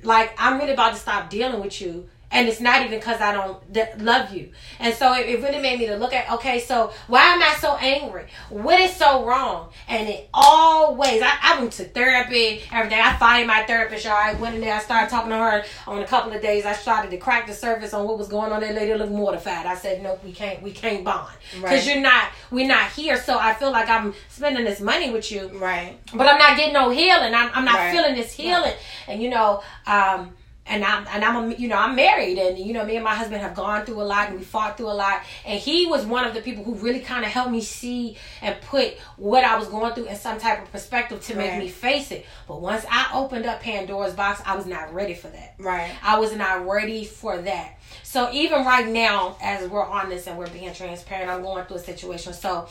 like 0.04 0.34
i'm 0.38 0.58
really 0.58 0.72
about 0.72 0.94
to 0.94 1.00
stop 1.00 1.30
dealing 1.30 1.62
with 1.62 1.82
you 1.82 2.08
and 2.32 2.48
it's 2.48 2.60
not 2.60 2.82
even 2.86 3.00
because 3.00 3.20
i 3.22 3.34
don't 3.34 4.02
love 4.02 4.32
you. 4.34 4.52
And 4.80 4.94
so 4.94 5.14
it, 5.14 5.28
it 5.28 5.42
really 5.42 5.60
made 5.62 5.80
me 5.80 5.88
to 5.88 5.98
look 5.98 6.14
at 6.14 6.32
okay 6.34 6.60
so 6.60 6.92
why 7.08 7.24
am 7.34 7.42
i 7.42 7.56
so 7.60 7.76
angry? 7.78 8.26
What 8.50 8.80
is 8.80 8.96
so 8.96 9.26
wrong? 9.26 9.70
And 9.88 10.08
it 10.08 10.30
always 10.34 11.22
i, 11.22 11.38
I 11.42 11.60
went 11.60 11.74
to 11.74 11.86
therapy 11.86 12.62
every 12.72 12.90
day. 12.90 13.00
I 13.02 13.16
fired 13.18 13.48
my 13.48 13.64
therapist 13.64 14.06
y'all. 14.06 14.14
I 14.14 14.34
went 14.34 14.56
in 14.56 14.62
there 14.62 14.76
i 14.76 14.80
started 14.80 15.10
talking 15.10 15.30
to 15.32 15.38
her 15.38 15.64
on 15.88 16.02
a 16.02 16.08
couple 16.08 16.32
of 16.32 16.42
days. 16.42 16.66
I 16.66 16.74
started 16.74 17.12
to 17.12 17.18
crack 17.18 17.48
the 17.48 17.54
surface 17.54 17.94
on 17.94 18.06
what 18.08 18.18
was 18.18 18.28
going 18.28 18.52
on. 18.52 18.62
That 18.62 18.76
lady 18.76 18.94
looked 18.94 19.12
mortified. 19.12 19.66
I 19.66 19.76
said 19.76 20.02
no 20.04 20.20
we 20.24 20.32
can't 20.32 20.62
we 20.62 20.72
can't 20.72 21.04
bond. 21.04 21.34
Because 21.52 21.64
Right. 21.72 21.86
you're 21.88 22.02
not 22.02 22.30
we're 22.52 22.68
not 22.68 22.92
here. 22.92 23.18
So 23.18 23.38
i 23.40 23.54
feel 23.54 23.72
like 23.72 23.90
i'm 23.90 24.14
spending 24.30 24.66
this 24.66 24.80
money 24.82 25.10
with 25.10 25.32
you. 25.32 25.48
Right. 25.50 25.98
but 26.14 26.28
I'm 26.28 26.38
not 26.38 26.56
getting 26.58 26.74
no 26.74 26.90
healing. 26.90 27.34
I'm, 27.34 27.50
I'm 27.54 27.66
not 27.66 27.76
Right. 27.76 27.92
feeling 27.92 28.16
this 28.16 28.32
healing. 28.34 28.74
And 29.08 29.22
you 29.22 29.30
know, 29.30 29.62
um, 29.88 30.36
and 30.70 30.86
I'm 30.86 31.06
and 31.12 31.26
I'm 31.26 31.52
a, 31.52 31.56
you 31.56 31.68
know 31.68 31.76
I'm 31.78 31.96
married, 31.96 32.38
and 32.38 32.58
you 32.58 32.74
know 32.74 32.86
me 32.86 32.96
and 32.96 33.04
my 33.04 33.16
husband 33.16 33.42
have 33.42 33.56
gone 33.56 33.86
through 33.86 34.02
a 34.02 34.04
lot, 34.04 34.30
and 34.30 34.38
we 34.38 34.46
fought 34.46 34.78
through 34.78 34.90
a 34.92 34.94
lot. 34.94 35.22
And 35.46 35.60
he 35.60 35.88
was 35.88 36.06
one 36.06 36.26
of 36.26 36.34
the 36.34 36.42
people 36.42 36.64
who 36.64 36.76
really 36.76 37.00
kind 37.00 37.26
of 37.26 37.32
helped 37.32 37.52
me 37.52 37.62
see 37.62 38.16
and 38.42 38.56
put 38.62 38.98
what 39.18 39.44
I 39.44 39.58
was 39.58 39.68
going 39.68 39.94
through 39.94 40.06
in 40.06 40.16
some 40.16 40.40
type 40.40 40.62
of 40.62 40.72
perspective 40.72 41.22
to 41.26 41.36
make 41.36 41.50
Right. 41.52 41.60
me 41.60 41.68
face 41.70 42.12
it. 42.12 42.26
But 42.48 42.62
once 42.62 42.86
I 42.90 43.10
opened 43.14 43.46
up 43.46 43.62
Pandora's 43.62 44.14
box, 44.14 44.42
I 44.46 44.56
was 44.56 44.68
not 44.68 44.94
ready 44.94 45.16
for 45.16 45.28
that. 45.28 45.56
Right. 45.58 45.92
I 46.04 46.20
was 46.20 46.36
not 46.36 46.68
ready 46.68 47.04
for 47.04 47.38
that. 47.40 47.78
So 48.04 48.32
even 48.32 48.64
right 48.66 48.88
now, 48.88 49.38
as 49.42 49.68
we're 49.68 49.84
on 49.86 50.10
this 50.10 50.28
and 50.28 50.38
we're 50.38 50.48
being 50.50 50.74
transparent, 50.74 51.30
I'm 51.30 51.42
going 51.42 51.66
through 51.66 51.78
a 51.78 51.80
situation. 51.80 52.34
So, 52.34 52.68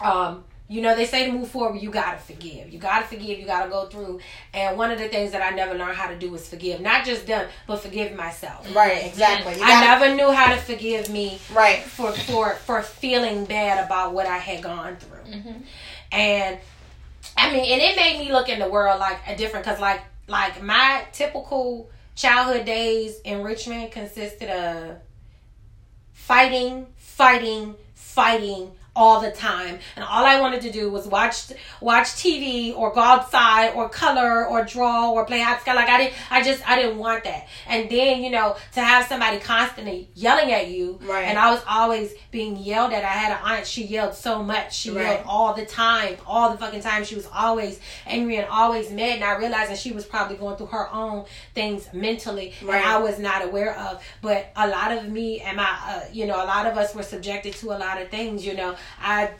um, 0.00 0.44
you 0.68 0.82
know, 0.82 0.96
they 0.96 1.04
say 1.06 1.26
to 1.26 1.32
move 1.32 1.48
forward, 1.48 1.80
you 1.80 1.90
gotta 1.90 2.18
forgive. 2.18 2.70
You 2.72 2.78
gotta 2.80 3.06
forgive. 3.06 3.38
You 3.38 3.46
gotta 3.46 3.70
go 3.70 3.86
through. 3.86 4.18
And 4.52 4.76
one 4.76 4.90
of 4.90 4.98
the 4.98 5.08
things 5.08 5.30
that 5.32 5.40
I 5.42 5.54
never 5.54 5.74
learned 5.74 5.96
how 5.96 6.08
to 6.08 6.18
do 6.18 6.30
was 6.30 6.48
forgive, 6.48 6.80
not 6.80 7.04
just 7.04 7.26
them, 7.26 7.48
but 7.68 7.76
forgive 7.80 8.14
myself. 8.16 8.74
Right. 8.74 9.04
Exactly. 9.06 9.54
I 9.54 9.58
gotta- 9.58 9.86
never 10.04 10.14
knew 10.16 10.32
how 10.32 10.52
to 10.54 10.60
forgive 10.60 11.08
me 11.08 11.38
Right. 11.52 11.82
for 11.82 12.10
for 12.12 12.54
for 12.54 12.82
feeling 12.82 13.44
bad 13.44 13.84
about 13.86 14.12
what 14.12 14.26
I 14.26 14.38
had 14.38 14.62
gone 14.62 14.96
through. 14.96 15.32
Mm-hmm. 15.32 15.52
And 16.12 16.58
I 17.36 17.52
mean, 17.52 17.72
and 17.72 17.80
it 17.82 17.94
made 17.96 18.18
me 18.18 18.32
look 18.32 18.48
in 18.48 18.58
the 18.58 18.68
world 18.68 18.98
like 18.98 19.18
a 19.28 19.36
different 19.36 19.64
because 19.64 19.80
like 19.80 20.00
like 20.26 20.60
my 20.62 21.04
typical 21.12 21.88
childhood 22.16 22.64
days 22.66 23.20
in 23.24 23.42
Richmond 23.44 23.92
consisted 23.92 24.48
of 24.50 24.96
fighting, 26.12 26.86
fighting, 26.96 27.74
fighting 27.94 28.72
all 28.96 29.20
the 29.20 29.30
time. 29.30 29.78
And 29.94 30.04
all 30.04 30.24
I 30.24 30.40
wanted 30.40 30.62
to 30.62 30.70
do 30.72 30.90
was 30.90 31.06
watch 31.06 31.52
watch 31.80 32.06
TV 32.08 32.74
or 32.76 32.92
go 32.92 33.00
outside 33.00 33.74
or 33.74 33.88
color 33.88 34.46
or 34.46 34.64
draw 34.64 35.10
or 35.12 35.24
play 35.24 35.40
hot 35.40 35.60
like 35.66 35.88
I 35.88 35.98
didn't 35.98 36.14
I 36.30 36.42
just 36.42 36.68
I 36.68 36.76
didn't 36.80 36.98
want 36.98 37.24
that. 37.24 37.46
And 37.68 37.90
then 37.90 38.22
you 38.24 38.30
know 38.30 38.56
to 38.72 38.80
have 38.80 39.06
somebody 39.06 39.38
constantly 39.38 40.08
yelling 40.14 40.50
at 40.52 40.68
you. 40.68 40.98
Right. 41.02 41.24
and 41.24 41.38
I 41.38 41.50
was 41.52 41.62
always 41.68 42.14
being 42.30 42.56
yelled 42.56 42.92
at. 42.92 43.04
I 43.04 43.08
had 43.08 43.32
an 43.32 43.38
aunt. 43.44 43.66
She 43.66 43.84
yelled 43.84 44.14
so 44.14 44.42
much. 44.42 44.74
She 44.76 44.90
Right. 44.90 45.02
yelled 45.04 45.26
all 45.26 45.52
the 45.54 45.66
time 45.66 46.16
all 46.26 46.50
the 46.50 46.58
fucking 46.58 46.80
time. 46.80 47.04
She 47.04 47.14
was 47.14 47.28
always 47.34 47.78
angry 48.06 48.36
and 48.36 48.48
always 48.48 48.90
mad. 48.90 49.16
And 49.16 49.24
I 49.24 49.36
realized 49.36 49.70
that 49.70 49.78
she 49.78 49.92
was 49.92 50.06
probably 50.06 50.36
going 50.36 50.56
through 50.56 50.66
her 50.68 50.88
own 50.92 51.24
things 51.54 51.88
mentally 51.92 52.54
Right. 52.62 52.76
and 52.76 52.84
I 52.86 52.98
was 52.98 53.18
not 53.18 53.44
aware 53.44 53.76
of. 53.78 54.02
But 54.22 54.50
a 54.56 54.66
lot 54.68 54.92
of 54.92 55.08
me 55.08 55.40
and 55.40 55.56
my 55.56 55.68
uh, 55.86 56.00
you 56.12 56.26
know 56.26 56.36
a 56.36 56.46
lot 56.46 56.66
of 56.66 56.78
us 56.78 56.94
were 56.94 57.02
subjected 57.02 57.54
to 57.54 57.72
a 57.72 57.78
lot 57.78 58.00
of 58.00 58.08
things 58.08 58.44
you 58.46 58.54
know 58.54 58.74
I 59.00 59.30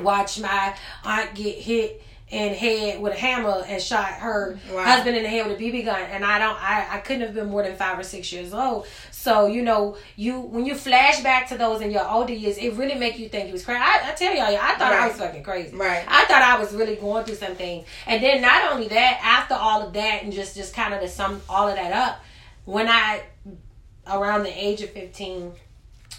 watched 0.00 0.40
my 0.40 0.74
aunt 1.04 1.34
get 1.34 1.56
hit 1.58 2.02
in 2.30 2.54
head 2.54 2.98
with 3.02 3.12
a 3.12 3.16
hammer 3.18 3.62
and 3.66 3.82
shot 3.82 4.06
her 4.06 4.58
Wow. 4.72 4.84
husband 4.84 5.14
in 5.18 5.22
the 5.22 5.28
head 5.28 5.46
with 5.46 5.58
a 5.58 5.62
BB 5.62 5.84
gun 5.84 6.00
and 6.00 6.24
I 6.24 6.38
don't 6.38 6.56
I, 6.62 6.86
I 6.92 6.98
couldn't 7.00 7.20
have 7.20 7.34
been 7.34 7.48
more 7.50 7.62
than 7.62 7.76
five 7.76 7.98
or 7.98 8.02
six 8.02 8.32
years 8.32 8.54
old. 8.54 8.86
So 9.10 9.46
you 9.48 9.60
know 9.60 9.98
you 10.16 10.40
when 10.40 10.64
you 10.64 10.74
flash 10.74 11.22
back 11.22 11.46
to 11.50 11.58
those 11.58 11.82
in 11.82 11.90
your 11.90 12.08
older 12.08 12.32
years 12.32 12.56
it 12.56 12.72
really 12.72 12.94
make 12.94 13.18
you 13.18 13.28
think 13.28 13.50
it 13.50 13.52
was 13.52 13.66
crazy. 13.66 13.80
I, 13.82 14.00
I 14.10 14.14
tell 14.14 14.34
y'all 14.34 14.44
I 14.46 14.74
thought 14.76 14.92
I 14.94 15.08
was 15.08 15.18
fucking 15.18 15.42
crazy. 15.42 15.76
Right. 15.76 16.06
I 16.08 16.24
thought 16.24 16.40
I 16.40 16.58
was 16.58 16.72
really 16.72 16.96
going 16.96 17.26
through 17.26 17.34
some 17.34 17.54
things. 17.54 17.86
And 18.06 18.22
then 18.22 18.40
not 18.40 18.72
only 18.72 18.88
that 18.88 19.20
after 19.22 19.52
all 19.54 19.82
of 19.82 19.92
that 19.92 20.22
and 20.22 20.32
just 20.32 20.56
just 20.56 20.74
kind 20.74 20.94
of 20.94 21.02
to 21.02 21.08
sum 21.08 21.42
all 21.50 21.68
of 21.68 21.74
that 21.76 21.92
up 21.92 22.24
when 22.64 22.88
I 22.88 23.24
around 24.06 24.44
the 24.44 24.48
age 24.66 24.80
of 24.80 24.88
15 24.88 25.52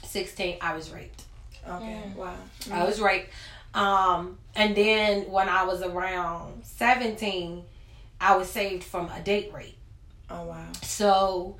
16 0.06 0.58
I 0.62 0.76
was 0.76 0.92
raped 0.92 1.23
Okay. 1.68 2.02
Wow. 2.16 2.36
I 2.72 2.84
was 2.84 3.00
raped. 3.00 3.30
Um, 3.74 4.38
and 4.56 4.76
then 4.76 5.32
when 5.32 5.50
I 5.50 5.64
was 5.64 5.82
around 5.82 6.64
17, 6.64 7.64
I 8.22 8.36
was 8.38 8.50
saved 8.50 8.84
from 8.84 9.10
a 9.10 9.20
date 9.22 9.52
rape. 9.54 9.78
Oh 10.30 10.46
wow. 10.46 10.68
So 10.84 11.58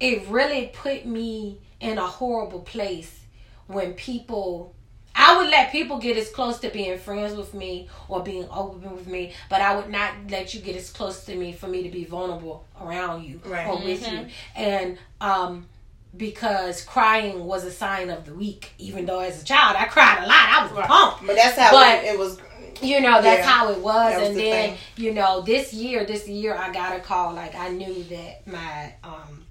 it 0.00 0.26
really 0.28 0.70
put 0.74 1.06
me 1.06 1.58
in 1.80 1.98
a 1.98 2.06
horrible 2.06 2.60
place 2.60 3.20
when 3.66 3.94
people 3.94 4.74
I 5.16 5.36
would 5.36 5.48
let 5.48 5.70
people 5.70 5.98
get 5.98 6.16
as 6.16 6.28
close 6.30 6.58
to 6.60 6.70
being 6.70 6.98
friends 6.98 7.36
with 7.36 7.54
me 7.54 7.88
or 8.08 8.20
being 8.24 8.48
open 8.50 8.90
with 8.96 9.06
me, 9.06 9.32
but 9.48 9.60
I 9.60 9.76
would 9.76 9.88
not 9.88 10.12
let 10.28 10.54
you 10.54 10.60
get 10.60 10.74
as 10.74 10.90
close 10.90 11.24
to 11.26 11.36
me 11.36 11.52
for 11.52 11.68
me 11.68 11.84
to 11.84 11.88
be 11.88 12.04
vulnerable 12.04 12.64
around 12.82 13.22
you 13.24 13.40
Right. 13.44 13.64
or 13.68 13.76
with 13.76 14.10
you. 14.10 14.26
And 14.56 14.98
um 15.20 15.68
because 16.16 16.82
crying 16.82 17.44
was 17.44 17.64
a 17.64 17.70
sign 17.70 18.10
of 18.10 18.24
the 18.24 18.34
weak, 18.34 18.72
even 18.78 19.06
though 19.06 19.20
as 19.20 19.42
a 19.42 19.44
child 19.44 19.76
I 19.78 19.84
cried 19.86 20.18
a 20.22 20.26
lot. 20.26 20.48
I 20.48 20.62
was 20.62 20.72
Right. 20.72 20.86
pumped 20.86 21.26
But 21.26 21.36
that's 21.36 21.58
how 21.58 21.70
But- 21.72 22.04
it, 22.04 22.14
it 22.14 22.18
was. 22.18 22.38
you 22.82 23.00
know 23.00 23.22
that's 23.22 23.38
Yeah, 23.46 23.50
how 23.50 23.68
it 23.70 23.78
was, 23.78 24.14
was 24.18 24.28
and 24.28 24.36
the 24.36 24.42
then 24.42 24.70
thing. 24.70 24.78
you 24.96 25.14
know 25.14 25.40
this 25.42 25.72
year 25.72 26.04
this 26.04 26.26
year 26.28 26.56
i 26.56 26.72
got 26.72 26.94
a 26.96 26.98
call 27.00 27.32
like 27.32 27.54
i 27.54 27.68
knew 27.68 28.02
that 28.04 28.44
my 28.48 28.92
um 29.04 29.44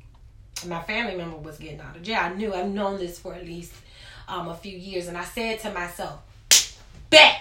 my 0.68 0.82
family 0.84 1.16
member 1.16 1.38
was 1.38 1.58
getting 1.58 1.80
out 1.80 1.96
of 1.96 2.04
jail 2.04 2.20
i 2.22 2.34
knew 2.34 2.54
i've 2.54 2.68
known 2.68 3.00
this 3.00 3.18
for 3.18 3.34
at 3.34 3.46
least 3.46 3.74
um 4.28 4.50
a 4.50 4.56
few 4.56 4.78
years 4.78 5.08
and 5.08 5.18
i 5.18 5.24
said 5.24 5.58
to 5.58 5.72
myself 5.72 6.20
bet 7.10 7.38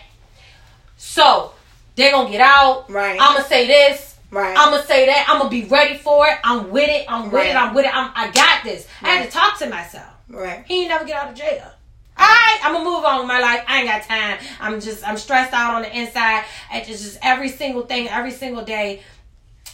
so 0.96 1.52
they're 1.96 2.12
gonna 2.12 2.30
get 2.30 2.40
out 2.40 2.88
Right. 2.88 3.18
i'm 3.20 3.34
gonna 3.34 3.44
say 3.48 3.66
this 3.66 4.11
Right. 4.32 4.56
I'm 4.58 4.70
gonna 4.72 4.82
say 4.84 5.06
that. 5.06 5.26
I'm 5.28 5.36
gonna 5.38 5.50
be 5.50 5.64
ready 5.66 5.96
for 5.98 6.26
it. 6.26 6.38
I'm 6.42 6.70
with 6.70 6.88
it. 6.88 7.04
I'm 7.08 7.24
with 7.26 7.34
Right. 7.34 7.48
it. 7.50 7.54
I'm 7.56 7.74
with 7.74 7.84
it. 7.84 7.94
I'm, 7.94 8.10
I 8.16 8.30
got 8.30 8.64
this. 8.64 8.88
I 9.02 9.10
had 9.10 9.24
to 9.26 9.30
talk 9.30 9.58
to 9.58 9.68
myself. 9.68 10.06
right. 10.30 10.64
He 10.66 10.80
ain't 10.80 10.88
never 10.88 11.04
get 11.04 11.16
out 11.22 11.28
of 11.28 11.34
jail. 11.34 11.70
Alright, 12.18 12.64
I'm 12.64 12.72
gonna 12.72 12.84
move 12.84 13.04
on 13.04 13.18
with 13.20 13.28
my 13.28 13.40
life. 13.40 13.62
I 13.68 13.80
ain't 13.80 13.88
got 13.88 14.02
time. 14.02 14.38
I'm 14.60 14.80
just 14.80 15.06
I'm 15.06 15.16
stressed 15.18 15.52
out 15.52 15.74
on 15.74 15.82
the 15.82 15.94
inside. 15.96 16.44
It's 16.72 16.88
just, 16.88 17.04
just 17.04 17.18
every 17.22 17.48
single 17.50 17.82
thing, 17.82 18.08
every 18.08 18.30
single 18.30 18.64
day. 18.64 19.02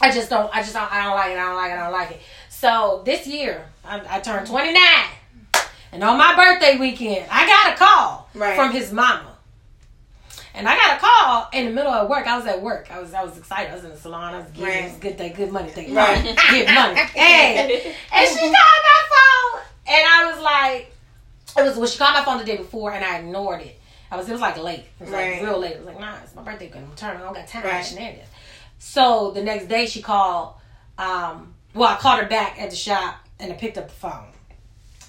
I 0.01 0.11
just 0.11 0.29
don't 0.29 0.53
I 0.55 0.61
just 0.61 0.73
don't 0.73 0.91
I 0.91 1.03
don't 1.05 1.15
like 1.15 1.31
it. 1.31 1.37
I 1.37 1.45
don't 1.45 1.55
like 1.55 1.71
it. 1.71 1.77
I 1.77 1.83
don't 1.83 1.91
like 1.93 2.11
it. 2.11 2.21
So 2.49 3.01
this 3.05 3.27
year 3.27 3.65
I, 3.85 4.01
I 4.17 4.19
turned 4.19 4.47
29, 4.47 4.81
and 5.93 6.03
on 6.03 6.17
my 6.17 6.35
birthday 6.35 6.77
weekend 6.77 7.25
I 7.31 7.45
got 7.45 7.73
a 7.73 7.77
call 7.77 8.29
Right. 8.33 8.55
from 8.55 8.71
his 8.71 8.91
mama. 8.91 9.28
And 10.59 10.67
I 10.67 10.75
got 10.75 10.97
a 10.97 10.99
call 10.99 11.47
in 11.53 11.65
the 11.67 11.71
middle 11.71 11.91
of 11.93 12.09
work. 12.09 12.27
I 12.27 12.35
was 12.37 12.45
at 12.45 12.61
work. 12.61 12.91
I 12.91 12.99
was 12.99 13.13
I 13.13 13.23
was 13.23 13.37
excited. 13.37 13.71
I 13.71 13.75
was 13.75 13.85
in 13.85 13.91
the 13.91 13.97
salon. 13.97 14.33
I 14.35 14.39
was 14.39 14.51
getting 14.51 14.65
Right. 14.65 14.83
was 14.83 14.97
good 14.99 15.15
day, 15.15 15.29
good 15.29 15.51
money 15.53 15.69
thing. 15.69 15.93
Right. 15.95 16.21
Get 16.51 16.73
money. 16.73 16.95
Hey. 17.13 17.95
And 18.13 18.27
she 18.27 18.39
called 18.39 18.51
my 18.51 19.01
phone. 19.13 19.61
And 19.87 20.05
I 20.05 20.31
was 20.33 20.41
like, 20.43 20.93
it 21.57 21.61
was 21.67 21.77
well, 21.77 21.87
she 21.87 21.97
called 21.97 22.13
my 22.15 22.25
phone 22.25 22.39
the 22.39 22.43
day 22.43 22.57
before 22.57 22.91
and 22.91 23.05
I 23.05 23.19
ignored 23.19 23.61
it. 23.61 23.79
I 24.11 24.17
was 24.17 24.27
it 24.27 24.33
was 24.33 24.41
like 24.41 24.57
late. 24.57 24.79
It 24.99 25.03
was 25.05 25.09
Right. 25.11 25.39
like 25.41 25.43
real 25.49 25.59
late. 25.59 25.71
It 25.71 25.77
was 25.77 25.87
like, 25.87 25.99
nah, 26.01 26.15
it's 26.21 26.35
my 26.35 26.41
birthday 26.41 26.67
gonna 26.67 26.87
return. 26.87 27.15
I 27.15 27.19
don't 27.21 27.33
got 27.33 27.47
time 27.47 27.61
for 27.61 27.67
Right. 27.69 27.85
shenanigans. 27.85 28.27
So 28.79 29.31
the 29.31 29.41
next 29.41 29.67
day 29.67 29.85
she 29.85 30.01
called, 30.01 30.55
um, 30.97 31.53
well, 31.73 31.87
I 31.89 31.95
called 31.95 32.19
her 32.19 32.27
back 32.27 32.59
at 32.61 32.69
the 32.69 32.75
shop 32.75 33.15
and 33.39 33.53
I 33.53 33.55
picked 33.55 33.77
up 33.77 33.87
the 33.87 33.93
phone. 33.95 34.27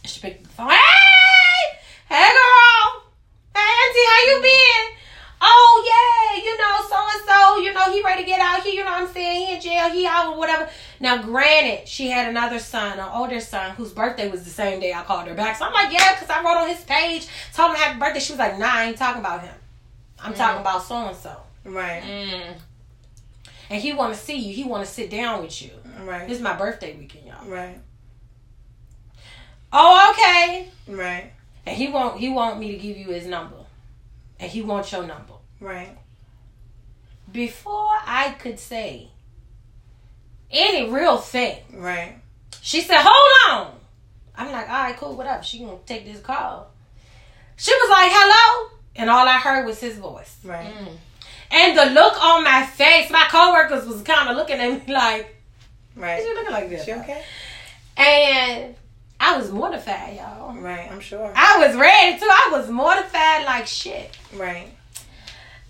She 0.05 0.21
picked 0.21 0.43
up 0.45 0.49
the 0.49 0.55
phone. 0.55 0.71
Hey! 0.71 1.79
Hey 2.09 2.29
girl! 2.29 3.03
Hey 3.57 3.61
auntie, 3.61 4.07
how 4.07 4.21
you 4.27 4.43
been? 4.43 4.97
Oh 5.43 5.83
yeah, 5.87 6.43
you 6.43 6.57
know, 6.59 6.77
so 6.89 6.97
and 6.97 7.27
so, 7.27 7.57
you 7.63 7.73
know, 7.73 7.93
he 7.93 8.03
ready 8.03 8.23
to 8.23 8.27
get 8.27 8.41
out 8.41 8.63
here, 8.63 8.75
you 8.75 8.85
know 8.85 8.91
what 8.91 9.03
I'm 9.03 9.09
saying? 9.09 9.47
He 9.47 9.55
in 9.55 9.61
jail, 9.61 9.89
he 9.89 10.07
out 10.07 10.35
or 10.35 10.39
whatever. 10.39 10.69
Now 11.01 11.23
granted, 11.23 11.89
she 11.89 12.09
had 12.09 12.29
another 12.29 12.59
son, 12.59 12.99
an 12.99 13.09
older 13.13 13.41
son, 13.41 13.71
whose 13.77 13.93
birthday 13.93 14.31
was 14.31 14.45
the 14.45 14.51
same 14.51 14.81
day 14.81 14.93
I 14.93 15.03
called 15.03 15.29
her 15.29 15.35
back. 15.35 15.57
So 15.57 15.65
I'm 15.65 15.73
like, 15.73 15.93
yeah, 15.93 16.15
because 16.15 16.29
I 16.29 16.43
wrote 16.43 16.61
on 16.61 16.69
his 16.69 16.85
page, 16.85 17.27
told 17.55 17.71
him 17.71 17.77
happy 17.77 17.99
birthday. 17.99 18.21
She 18.21 18.33
was 18.33 18.39
like, 18.39 18.59
nah, 18.59 18.71
I 18.71 18.85
ain't 18.87 18.99
talking 18.99 19.21
about 19.21 19.43
him. 19.43 19.55
I'm 20.23 20.35
talking 20.35 20.61
about 20.61 20.83
so 20.83 20.97
and 20.97 21.17
so. 21.17 21.35
Right. 21.65 22.03
Mm. 22.03 22.55
And 23.71 23.81
he 23.81 23.93
wanna 23.95 24.15
see 24.15 24.37
you, 24.37 24.55
he 24.55 24.65
wanna 24.65 24.85
sit 24.85 25.11
down 25.11 25.43
with 25.43 25.63
you. 25.63 25.71
Right. 26.03 26.29
This 26.29 26.39
is 26.39 26.43
my 26.43 26.57
birthday 26.57 26.97
weekend, 26.99 27.27
y'all. 27.27 27.47
Right. 27.47 27.79
Oh, 29.73 30.11
okay. 30.11 30.69
Right. 30.89 31.33
And 31.65 31.77
he 31.77 31.89
want 31.89 32.19
he 32.19 32.29
want 32.29 32.59
me 32.59 32.73
to 32.73 32.79
give 32.79 32.97
you 32.97 33.07
his 33.07 33.27
number. 33.27 33.57
And 34.41 34.51
he 34.51 34.63
wants 34.63 34.91
your 34.91 35.03
number. 35.07 35.35
Right. 35.61 35.97
Before 37.31 37.91
I 38.07 38.31
could 38.41 38.59
say 38.59 39.11
any 40.51 40.91
real 40.91 41.19
thing, 41.19 41.59
Right. 41.73 42.17
she 42.61 42.81
said, 42.81 43.03
Hold 43.05 43.59
on. 43.67 43.75
I'm 44.37 44.51
like, 44.51 44.69
all 44.71 44.83
right, 44.85 44.97
cool, 44.97 45.17
what 45.17 45.27
up? 45.27 45.45
She 45.45 45.59
gonna 45.59 45.77
take 45.85 46.07
this 46.07 46.21
call. 46.21 46.71
She 47.57 47.73
was 47.73 47.91
like, 47.91 48.11
hello. 48.11 48.71
And 48.97 49.11
all 49.11 49.29
I 49.29 49.39
heard 49.39 49.67
was 49.67 49.79
his 49.79 49.99
voice. 49.99 50.39
Right. 50.43 50.67
Mm. 50.73 50.97
And 51.51 51.77
the 51.79 51.93
look 51.93 52.19
on 52.25 52.43
my 52.43 52.65
face, 52.65 53.11
my 53.11 53.27
coworkers 53.31 53.87
was 53.87 54.01
kind 54.03 54.31
of 54.31 54.37
looking 54.37 54.57
at 54.59 54.87
me 54.87 54.95
like, 54.95 55.37
Right. 55.95 56.21
what 56.21 56.27
you 56.27 56.35
looking 56.35 56.53
like 56.53 56.69
this? 56.71 56.85
She 56.87 56.93
okay? 56.95 57.23
And 57.99 58.75
I 59.23 59.37
was 59.37 59.51
mortified, 59.53 60.17
y'all. 60.17 60.55
Right. 60.55 60.91
I'm 60.91 61.01
sure. 61.01 61.33
I 61.37 61.59
was 61.67 61.77
ready 61.77 62.19
to. 62.19 62.25
I 62.25 62.49
was 62.53 62.71
mortified 62.71 63.45
like 63.45 63.67
shit. 63.67 64.17
Right. 64.35 64.69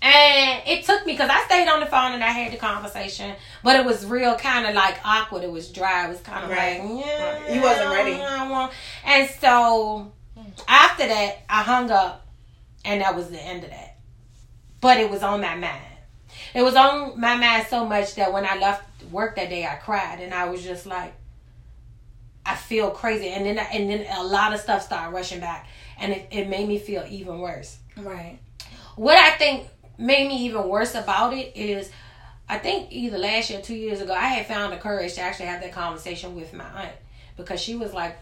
And 0.01 0.61
it 0.65 0.83
took 0.85 1.05
me 1.05 1.13
because 1.13 1.29
I 1.29 1.43
stayed 1.43 1.67
on 1.67 1.79
the 1.79 1.85
phone 1.85 2.13
and 2.13 2.23
I 2.23 2.29
had 2.29 2.51
the 2.51 2.57
conversation, 2.57 3.35
but 3.63 3.75
it 3.75 3.85
was 3.85 4.05
real 4.05 4.35
kind 4.35 4.65
of 4.65 4.73
like 4.73 4.97
awkward. 5.05 5.43
It 5.43 5.51
was 5.51 5.69
dry. 5.71 6.05
It 6.05 6.09
was 6.09 6.21
kind 6.21 6.43
of 6.45 6.49
Right. 6.49 6.79
like, 6.83 7.05
yeah, 7.05 7.39
Right. 7.41 7.51
You 7.53 7.61
wasn't 7.61 7.89
ready. 7.91 8.13
I 8.15 8.37
don't 8.37 8.49
want- 8.49 8.73
And 9.05 9.29
so 9.39 10.11
after 10.67 11.07
that, 11.07 11.43
I 11.47 11.61
hung 11.61 11.91
up, 11.91 12.25
and 12.83 13.01
that 13.01 13.15
was 13.15 13.29
the 13.29 13.39
end 13.39 13.63
of 13.63 13.69
that. 13.69 13.97
But 14.79 14.97
it 14.97 15.09
was 15.11 15.21
on 15.21 15.39
my 15.41 15.53
mind. 15.53 15.81
It 16.55 16.63
was 16.63 16.75
on 16.75 17.19
my 17.19 17.35
mind 17.35 17.67
so 17.69 17.85
much 17.85 18.15
that 18.15 18.33
when 18.33 18.45
I 18.45 18.57
left 18.57 18.83
work 19.11 19.35
that 19.35 19.49
day, 19.49 19.67
I 19.67 19.75
cried, 19.75 20.19
and 20.19 20.33
I 20.33 20.45
was 20.45 20.63
just 20.63 20.87
like, 20.87 21.13
I 22.45 22.55
feel 22.55 22.89
crazy, 22.91 23.29
and 23.29 23.45
then 23.45 23.57
and 23.59 23.89
then 23.89 24.05
a 24.17 24.23
lot 24.23 24.53
of 24.53 24.59
stuff 24.59 24.81
started 24.83 25.13
rushing 25.13 25.39
back, 25.39 25.67
and 25.99 26.11
it, 26.11 26.27
it 26.31 26.49
made 26.49 26.67
me 26.67 26.79
feel 26.79 27.05
even 27.09 27.39
worse 27.39 27.77
Right. 27.97 28.39
what 28.95 29.17
I 29.17 29.31
think 29.37 29.67
made 29.97 30.27
me 30.27 30.45
even 30.45 30.67
worse 30.67 30.95
about 30.95 31.33
it 31.33 31.55
is 31.55 31.91
I 32.49 32.57
think 32.57 32.91
either 32.91 33.17
last 33.17 33.49
year 33.49 33.59
or 33.59 33.61
two 33.61 33.75
years 33.75 34.01
ago 34.01 34.13
I 34.13 34.27
had 34.27 34.45
found 34.47 34.73
the 34.73 34.77
courage 34.77 35.13
to 35.15 35.21
actually 35.21 35.45
have 35.47 35.61
that 35.61 35.71
conversation 35.73 36.35
with 36.35 36.53
my 36.53 36.65
aunt 36.65 36.95
because 37.37 37.61
she 37.61 37.75
was 37.75 37.93
like 37.93 38.17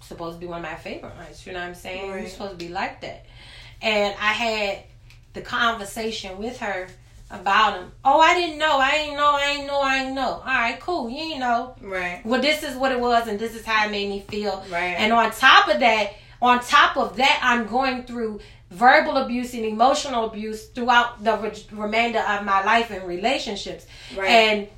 supposed 0.00 0.36
to 0.36 0.40
be 0.40 0.46
one 0.46 0.64
of 0.64 0.70
my 0.70 0.76
favorite 0.76 1.12
aunts, 1.20 1.46
you 1.46 1.52
know 1.52 1.58
what 1.58 1.66
I'm 1.66 1.74
saying? 1.74 2.10
You're 2.10 2.28
supposed 2.28 2.52
to 2.52 2.56
be 2.56 2.68
like 2.72 3.00
that. 3.02 3.26
And 3.82 4.14
I 4.18 4.32
had 4.32 4.78
the 5.34 5.42
conversation 5.42 6.38
with 6.38 6.58
her 6.60 6.88
about 7.30 7.78
him. 7.78 7.92
Oh, 8.04 8.20
I 8.20 8.34
didn't 8.34 8.58
know. 8.58 8.78
I 8.78 8.90
ain't 8.90 9.16
know. 9.16 9.32
I 9.34 9.56
ain't 9.58 9.66
know. 9.66 9.80
I 9.80 9.96
ain't 10.04 10.14
know. 10.14 10.22
All 10.22 10.44
right, 10.44 10.80
cool. 10.80 11.10
You 11.10 11.18
ain't 11.18 11.40
know. 11.40 11.76
Right. 11.80 12.24
Well, 12.24 12.40
this 12.40 12.62
is 12.62 12.76
what 12.76 12.92
it 12.92 13.00
was, 13.00 13.28
and 13.28 13.38
this 13.38 13.54
is 13.54 13.64
how 13.64 13.86
it 13.86 13.90
made 13.90 14.08
me 14.08 14.20
feel. 14.28 14.64
Right. 14.70 14.94
And 14.98 15.12
on 15.12 15.30
top 15.32 15.68
of 15.68 15.80
that, 15.80 16.14
on 16.40 16.60
top 16.60 16.96
of 16.96 17.16
that, 17.16 17.40
I'm 17.42 17.66
going 17.66 18.04
through 18.04 18.40
verbal 18.70 19.16
abuse 19.16 19.54
and 19.54 19.64
emotional 19.64 20.26
abuse 20.26 20.66
throughout 20.68 21.22
the 21.24 21.36
re- 21.36 21.66
remainder 21.72 22.20
of 22.20 22.44
my 22.44 22.62
life 22.64 22.90
and 22.90 23.06
relationships. 23.06 23.86
Right. 24.16 24.28
And 24.30 24.68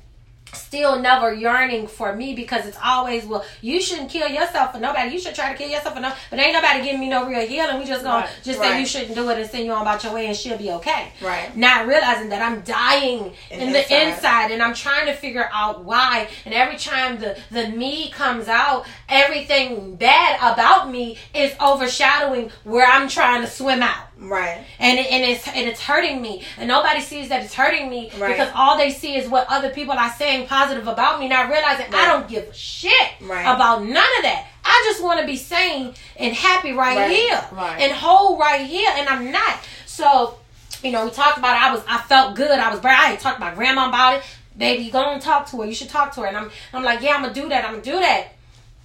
still 0.53 0.99
never 0.99 1.33
yearning 1.33 1.87
for 1.87 2.15
me 2.15 2.33
because 2.35 2.65
it's 2.65 2.77
always 2.83 3.25
well 3.25 3.43
you 3.61 3.81
shouldn't 3.81 4.09
kill 4.09 4.27
yourself 4.27 4.73
for 4.73 4.79
nobody 4.79 5.11
you 5.11 5.19
should 5.19 5.33
try 5.35 5.51
to 5.51 5.57
kill 5.57 5.69
yourself 5.69 5.95
for 5.95 6.01
no 6.01 6.11
but 6.29 6.39
ain't 6.39 6.53
nobody 6.53 6.83
giving 6.83 6.99
me 6.99 7.09
no 7.09 7.25
real 7.27 7.45
healing 7.47 7.79
we 7.79 7.85
just 7.85 8.03
gonna 8.03 8.25
Right, 8.25 8.29
just 8.43 8.59
right. 8.59 8.71
say 8.71 8.79
you 8.79 8.85
shouldn't 8.85 9.15
do 9.15 9.29
it 9.29 9.37
and 9.39 9.49
send 9.49 9.65
you 9.65 9.71
on 9.71 9.81
about 9.81 10.03
your 10.03 10.13
way 10.13 10.27
and 10.27 10.35
she'll 10.35 10.57
be 10.57 10.71
okay 10.71 11.11
Right. 11.21 11.55
not 11.55 11.87
realizing 11.87 12.29
that 12.29 12.41
i'm 12.41 12.61
dying 12.61 13.33
In 13.49 13.59
in, 13.61 13.71
the 13.71 13.79
inside. 13.81 14.07
inside 14.15 14.51
and 14.51 14.61
i'm 14.61 14.73
trying 14.73 15.05
to 15.07 15.13
figure 15.13 15.49
out 15.53 15.83
why 15.85 16.27
and 16.45 16.53
every 16.53 16.77
time 16.77 17.19
the 17.19 17.37
the 17.51 17.69
me 17.69 18.09
comes 18.11 18.47
out 18.47 18.85
everything 19.09 19.95
bad 19.95 20.37
about 20.53 20.89
me 20.91 21.17
is 21.33 21.53
overshadowing 21.61 22.49
where 22.63 22.85
i'm 22.85 23.07
trying 23.07 23.41
to 23.41 23.47
swim 23.47 23.81
out 23.81 24.07
Right. 24.21 24.63
and 24.79 24.99
it, 24.99 25.11
and 25.11 25.23
it's 25.23 25.47
and 25.47 25.67
it's 25.67 25.81
hurting 25.81 26.21
me. 26.21 26.43
And 26.57 26.67
nobody 26.67 27.01
sees 27.01 27.29
that 27.29 27.43
it's 27.43 27.55
hurting 27.55 27.89
me 27.89 28.11
Right. 28.17 28.29
because 28.33 28.49
all 28.55 28.77
they 28.77 28.91
see 28.91 29.15
is 29.15 29.27
what 29.27 29.47
other 29.49 29.71
people 29.71 29.93
are 29.93 30.11
saying 30.13 30.47
positive 30.47 30.87
about 30.87 31.19
me 31.19 31.27
not 31.27 31.49
realizing 31.49 31.87
I 31.93 32.05
don't 32.07 32.27
give 32.27 32.43
a 32.47 32.53
shit 32.53 32.93
Right. 33.21 33.41
about 33.41 33.81
none 33.83 33.89
of 34.17 34.23
that. 34.23 34.45
I 34.63 34.83
just 34.91 35.03
want 35.03 35.19
to 35.21 35.25
be 35.25 35.35
sane 35.37 35.95
and 36.17 36.33
happy 36.35 36.71
right, 36.71 36.97
Right. 36.97 37.09
here 37.15 37.43
Right. 37.51 37.81
and 37.81 37.91
whole 37.91 38.37
right 38.37 38.61
here 38.65 38.91
and 38.95 39.09
I'm 39.09 39.31
not. 39.31 39.57
So 39.87 40.37
you 40.83 40.91
know 40.91 41.05
we 41.05 41.11
talked 41.11 41.39
about 41.39 41.55
it. 41.55 41.63
I 41.63 41.73
was 41.73 41.83
I 41.87 41.97
felt 41.97 42.35
good. 42.35 42.51
I 42.59 42.69
was 42.69 42.79
brave 42.79 42.95
I 42.97 43.05
had 43.11 43.19
talked 43.19 43.39
to 43.39 43.45
my 43.45 43.53
grandma 43.55 43.89
about 43.89 44.17
it. 44.17 44.23
Baby 44.55 44.83
you 44.83 44.91
gonna 44.91 45.19
talk 45.19 45.49
to 45.49 45.57
her. 45.61 45.65
You 45.65 45.73
should 45.73 45.89
talk 45.89 46.13
to 46.13 46.21
her. 46.21 46.27
And 46.27 46.37
I'm 46.37 46.51
I'm 46.73 46.83
like 46.83 47.01
yeah 47.01 47.15
I'm 47.15 47.23
gonna 47.23 47.33
do 47.33 47.49
that. 47.49 47.65
I'm 47.65 47.71
gonna 47.71 47.81
do 47.83 47.99
that. 47.99 48.27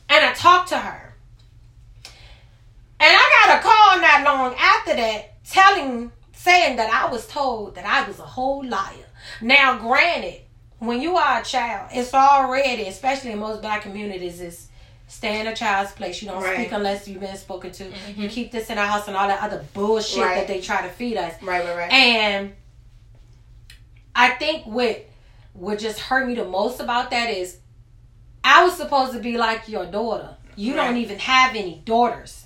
And 0.09 0.25
I 0.25 0.33
talked 0.33 0.71
to 0.71 0.78
her 0.78 1.05
and 3.00 3.11
I 3.17 3.45
got 3.47 3.59
a 3.59 3.62
call 3.62 4.00
not 4.00 4.25
long 4.25 4.55
after 4.59 4.97
that 4.97 5.45
telling, 5.45 6.12
saying 6.33 6.76
that 6.76 6.93
I 6.93 7.11
was 7.11 7.26
told 7.26 7.75
that 7.75 7.85
I 7.87 8.07
was 8.07 8.19
a 8.19 8.25
whole 8.25 8.65
liar. 8.65 9.07
Now, 9.41 9.79
granted, 9.79 10.41
when 10.79 11.00
you 11.00 11.17
are 11.17 11.41
a 11.41 11.45
child, 11.45 11.91
it's 11.93 12.15
already, 12.15 12.83
especially 12.85 13.33
in 13.33 13.38
most 13.38 13.62
black 13.62 13.83
communities, 13.83 14.41
is 14.41 14.69
stay 15.09 15.41
in 15.41 15.47
a 15.47 15.55
child's 15.55 15.93
place. 15.93 16.21
You 16.21 16.29
don't 16.29 16.43
Right. 16.43 16.57
speak 16.59 16.73
unless 16.73 17.07
you've 17.07 17.21
been 17.21 17.37
spoken 17.37 17.71
to. 17.73 17.85
You 17.85 17.91
mm-hmm. 17.91 18.26
keep 18.29 18.50
this 18.50 18.71
in 18.71 18.79
our 18.79 18.87
house 18.87 19.09
and 19.09 19.17
all 19.17 19.29
that 19.29 19.43
other 19.43 19.65
bullshit 19.73 20.23
Right. 20.23 20.35
that 20.37 20.49
they 20.49 20.61
try 20.61 20.83
to 20.83 20.88
feed 20.88 21.17
us. 21.17 21.41
Right. 21.43 21.65
Right. 21.65 21.76
Right. 21.76 21.93
And 21.93 22.55
I 24.15 24.31
think 24.31 24.65
what 24.67 25.07
what 25.53 25.79
just 25.79 25.99
hurt 26.00 26.26
me 26.26 26.35
the 26.35 26.45
most 26.45 26.81
about 26.81 27.11
that 27.11 27.31
is 27.31 27.59
I 28.45 28.65
was 28.65 28.76
supposed 28.76 29.12
to 29.12 29.21
be 29.21 29.38
like 29.38 29.69
your 29.69 29.87
daughter. 29.87 30.37
You 30.55 30.75
don't 30.75 30.97
even 30.97 31.19
have 31.19 31.55
any 31.55 31.83
daughters. 31.85 32.46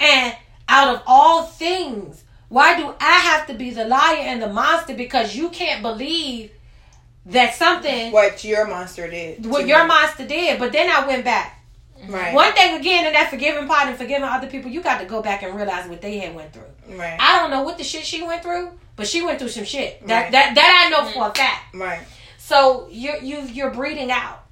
And 0.00 0.34
out 0.68 0.94
of 0.94 1.02
all 1.06 1.44
things, 1.44 2.24
why 2.48 2.76
do 2.76 2.94
I 3.00 3.12
have 3.12 3.46
to 3.48 3.54
be 3.54 3.70
the 3.70 3.84
liar 3.84 4.18
and 4.20 4.40
the 4.42 4.52
monster 4.52 4.94
because 4.94 5.34
you 5.36 5.48
can't 5.50 5.82
believe 5.82 6.50
that 7.26 7.54
something 7.54 8.12
what 8.12 8.42
your 8.42 8.66
monster 8.66 9.08
did. 9.08 9.44
what 9.44 9.66
your 9.66 9.82
me. 9.82 9.88
monster 9.88 10.26
did? 10.26 10.58
But 10.58 10.72
then 10.72 10.90
I 10.90 11.06
went 11.06 11.24
back. 11.24 11.54
Right. 12.06 12.32
One 12.32 12.52
thing 12.52 12.78
again 12.80 13.06
in 13.06 13.12
that 13.12 13.28
forgiving 13.28 13.66
part 13.66 13.88
and 13.88 13.98
forgiving 13.98 14.22
other 14.22 14.46
people, 14.46 14.70
you 14.70 14.82
got 14.82 15.00
to 15.00 15.06
go 15.06 15.20
back 15.20 15.42
and 15.42 15.54
realize 15.56 15.88
what 15.88 16.00
they 16.00 16.18
had 16.18 16.34
went 16.34 16.52
through. 16.52 16.96
Right. 16.96 17.16
I 17.20 17.38
don't 17.40 17.50
know 17.50 17.62
what 17.62 17.76
the 17.76 17.84
shit 17.84 18.04
she 18.04 18.22
went 18.22 18.42
through, 18.42 18.70
but 18.96 19.06
she 19.08 19.20
went 19.20 19.38
through 19.40 19.48
some 19.48 19.64
shit. 19.64 20.06
That 20.06 20.22
Right. 20.24 20.32
that 20.32 20.54
that 20.54 20.86
I 20.86 20.90
know 20.90 21.10
for 21.10 21.28
a 21.28 21.34
fact. 21.34 21.74
Right. 21.74 22.00
So 22.38 22.88
you 22.90 23.14
you 23.20 23.40
you're 23.42 23.70
breeding 23.72 24.10
out. 24.10 24.44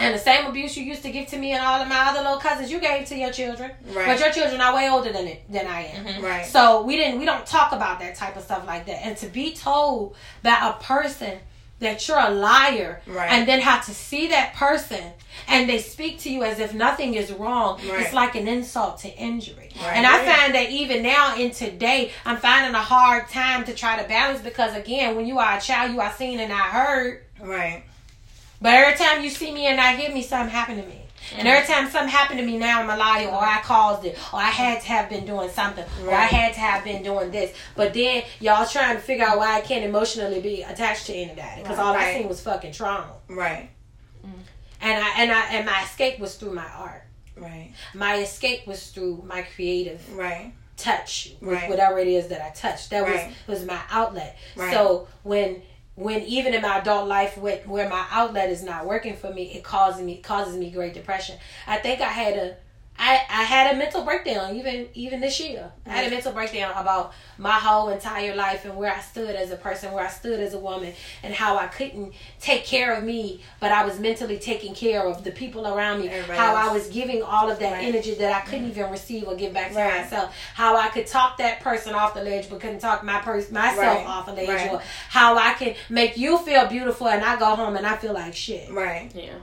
And 0.00 0.14
the 0.14 0.18
same 0.18 0.46
abuse 0.46 0.76
you 0.76 0.84
used 0.84 1.02
to 1.02 1.10
give 1.10 1.26
to 1.28 1.38
me 1.38 1.52
and 1.52 1.64
all 1.64 1.80
of 1.80 1.88
my 1.88 2.08
other 2.08 2.20
little 2.20 2.38
cousins, 2.38 2.70
you 2.70 2.80
gave 2.80 3.06
to 3.08 3.16
your 3.16 3.30
children. 3.32 3.70
Right. 3.92 4.06
But 4.06 4.20
your 4.20 4.30
children 4.30 4.60
are 4.60 4.74
way 4.74 4.88
older 4.90 5.12
than 5.12 5.26
it 5.26 5.42
than 5.50 5.66
I 5.66 5.82
am. 5.86 6.04
Mm-hmm. 6.04 6.24
Right. 6.24 6.46
So 6.46 6.82
we 6.82 6.96
didn't 6.96 7.18
we 7.20 7.24
don't 7.26 7.46
talk 7.46 7.72
about 7.72 8.00
that 8.00 8.14
type 8.16 8.36
of 8.36 8.42
stuff 8.42 8.66
like 8.66 8.86
that. 8.86 9.04
And 9.06 9.16
to 9.18 9.26
be 9.26 9.54
told 9.54 10.16
that 10.42 10.74
a 10.78 10.82
person 10.82 11.38
that 11.80 12.06
you're 12.08 12.18
a 12.18 12.30
liar 12.30 13.02
Right. 13.06 13.30
and 13.32 13.46
then 13.48 13.60
have 13.60 13.84
to 13.86 13.90
see 13.94 14.28
that 14.28 14.54
person 14.54 15.02
and 15.48 15.68
they 15.68 15.78
speak 15.78 16.20
to 16.20 16.30
you 16.32 16.42
as 16.44 16.58
if 16.60 16.72
nothing 16.72 17.14
is 17.14 17.32
wrong, 17.32 17.78
Right. 17.88 18.00
it's 18.02 18.14
like 18.14 18.36
an 18.36 18.46
insult 18.48 18.98
to 19.00 19.08
injury. 19.08 19.70
Right. 19.82 19.96
And 19.96 20.06
I 20.06 20.18
Right. 20.24 20.36
find 20.36 20.54
that 20.54 20.70
even 20.70 21.02
now 21.02 21.36
in 21.36 21.50
today, 21.50 22.12
I'm 22.24 22.36
finding 22.38 22.74
a 22.74 22.78
hard 22.82 23.28
time 23.28 23.64
to 23.64 23.74
try 23.74 24.00
to 24.00 24.08
balance 24.08 24.40
because 24.40 24.74
again, 24.74 25.16
when 25.16 25.26
you 25.26 25.38
are 25.40 25.58
a 25.58 25.60
child, 25.60 25.92
you 25.92 26.00
are 26.00 26.12
seen 26.12 26.38
and 26.40 26.48
not 26.50 26.66
heard. 26.68 27.24
Right. 27.40 27.82
But 28.64 28.72
every 28.72 28.96
time 28.96 29.22
you 29.22 29.28
see 29.28 29.52
me 29.52 29.66
and 29.66 29.76
not 29.76 29.96
hear 29.96 30.10
me, 30.10 30.22
something 30.22 30.48
happened 30.50 30.80
to 30.82 30.88
me. 30.88 31.02
And 31.36 31.46
every 31.46 31.66
time 31.66 31.90
something 31.90 32.08
happened 32.08 32.40
to 32.40 32.46
me, 32.46 32.56
now 32.56 32.80
I'm 32.80 32.88
a 32.88 32.96
liar, 32.96 33.28
or 33.28 33.44
I 33.44 33.60
caused 33.60 34.06
it, 34.06 34.16
or 34.32 34.38
I 34.38 34.48
had 34.48 34.80
to 34.80 34.86
have 34.88 35.10
been 35.10 35.26
doing 35.26 35.50
something, 35.50 35.84
or 36.02 36.14
I 36.14 36.24
had 36.24 36.54
to 36.54 36.60
have 36.60 36.82
been 36.82 37.02
doing 37.02 37.30
this. 37.30 37.54
But 37.76 37.92
then 37.92 38.22
y'all 38.40 38.64
trying 38.66 38.96
to 38.96 39.02
figure 39.02 39.26
out 39.26 39.36
why 39.36 39.58
I 39.58 39.60
can't 39.60 39.84
emotionally 39.84 40.40
be 40.40 40.62
attached 40.62 41.04
to 41.08 41.12
anybody 41.14 41.60
because 41.62 41.78
all 41.78 41.94
I 41.94 42.14
seen 42.14 42.26
was 42.26 42.40
fucking 42.40 42.72
trauma. 42.72 43.12
Right. 43.28 43.68
Mm-hmm. 44.24 44.38
And 44.80 45.04
I 45.04 45.10
and 45.18 45.30
I 45.30 45.40
and 45.56 45.66
my 45.66 45.82
escape 45.82 46.18
was 46.18 46.36
through 46.36 46.54
my 46.54 46.66
art. 46.74 47.02
Right. 47.36 47.70
My 47.92 48.16
escape 48.16 48.66
was 48.66 48.86
through 48.92 49.24
my 49.26 49.42
creative 49.42 50.00
Right. 50.16 50.54
touch 50.78 51.34
with 51.42 51.50
Right. 51.52 51.68
whatever 51.68 51.98
it 51.98 52.08
is 52.08 52.28
that 52.28 52.40
I 52.42 52.48
touched. 52.48 52.88
That 52.90 53.02
Right. 53.02 53.30
was 53.46 53.58
was 53.58 53.66
my 53.66 53.80
outlet. 53.90 54.38
Right. 54.56 54.72
So 54.72 55.06
when 55.22 55.60
when 55.96 56.22
even 56.22 56.54
in 56.54 56.62
my 56.62 56.78
adult 56.78 57.06
life 57.06 57.38
where, 57.38 57.58
where 57.58 57.88
my 57.88 58.04
outlet 58.10 58.50
is 58.50 58.62
not 58.62 58.86
working 58.86 59.14
for 59.14 59.32
me, 59.32 59.52
it 59.54 59.62
causes 59.62 60.02
me 60.02 60.18
causes 60.18 60.56
me 60.56 60.70
great 60.70 60.94
depression. 60.94 61.38
I 61.66 61.78
think 61.78 62.00
I 62.00 62.08
had 62.08 62.36
a 62.36 62.56
I, 62.96 63.14
I 63.28 63.42
had 63.42 63.74
a 63.74 63.78
mental 63.78 64.04
breakdown 64.04 64.54
even 64.54 64.88
even 64.94 65.20
this 65.20 65.40
year. 65.40 65.72
I 65.84 65.90
had 65.90 65.98
a 65.98 66.06
mm-hmm. 66.06 66.14
mental 66.14 66.32
breakdown 66.32 66.72
about 66.76 67.12
my 67.38 67.52
whole 67.52 67.88
entire 67.88 68.36
life 68.36 68.64
and 68.64 68.76
where 68.76 68.94
I 68.94 69.00
stood 69.00 69.34
as 69.34 69.50
a 69.50 69.56
person, 69.56 69.92
where 69.92 70.04
I 70.04 70.08
stood 70.08 70.38
as 70.38 70.54
a 70.54 70.58
woman, 70.60 70.92
and 71.24 71.34
how 71.34 71.58
I 71.58 71.66
couldn't 71.66 72.14
take 72.40 72.64
care 72.64 72.94
of 72.94 73.02
me, 73.02 73.42
but 73.58 73.72
I 73.72 73.84
was 73.84 73.98
mentally 73.98 74.38
taking 74.38 74.74
care 74.74 75.04
of 75.04 75.24
the 75.24 75.32
people 75.32 75.66
around 75.66 76.02
me. 76.02 76.08
Everybody 76.08 76.38
how 76.38 76.54
I 76.54 76.72
was 76.72 76.86
giving 76.88 77.22
all 77.22 77.50
of 77.50 77.58
that 77.58 77.72
Right. 77.72 77.84
energy 77.84 78.14
that 78.14 78.32
I 78.32 78.40
couldn't 78.46 78.70
mm-hmm. 78.70 78.78
even 78.78 78.90
receive 78.92 79.26
or 79.26 79.34
give 79.34 79.52
back 79.52 79.72
to 79.72 79.78
Right. 79.78 80.02
myself. 80.02 80.34
How 80.54 80.76
I 80.76 80.88
could 80.88 81.08
talk 81.08 81.38
that 81.38 81.60
person 81.60 81.94
off 81.94 82.14
the 82.14 82.22
ledge, 82.22 82.48
but 82.48 82.60
couldn't 82.60 82.78
talk 82.78 83.02
my 83.02 83.18
pers- 83.18 83.50
myself 83.50 83.78
Right. 83.78 84.06
off 84.06 84.26
the 84.26 84.32
ledge. 84.34 84.48
Right. 84.48 84.72
Or 84.72 84.82
how 85.08 85.36
I 85.36 85.54
can 85.54 85.74
make 85.88 86.16
you 86.16 86.38
feel 86.38 86.66
beautiful, 86.66 87.08
and 87.08 87.24
I 87.24 87.36
go 87.36 87.56
home 87.56 87.76
and 87.76 87.86
I 87.86 87.96
feel 87.96 88.12
like 88.12 88.34
shit. 88.36 88.70
Right. 88.70 89.10
Yeah. 89.14 89.34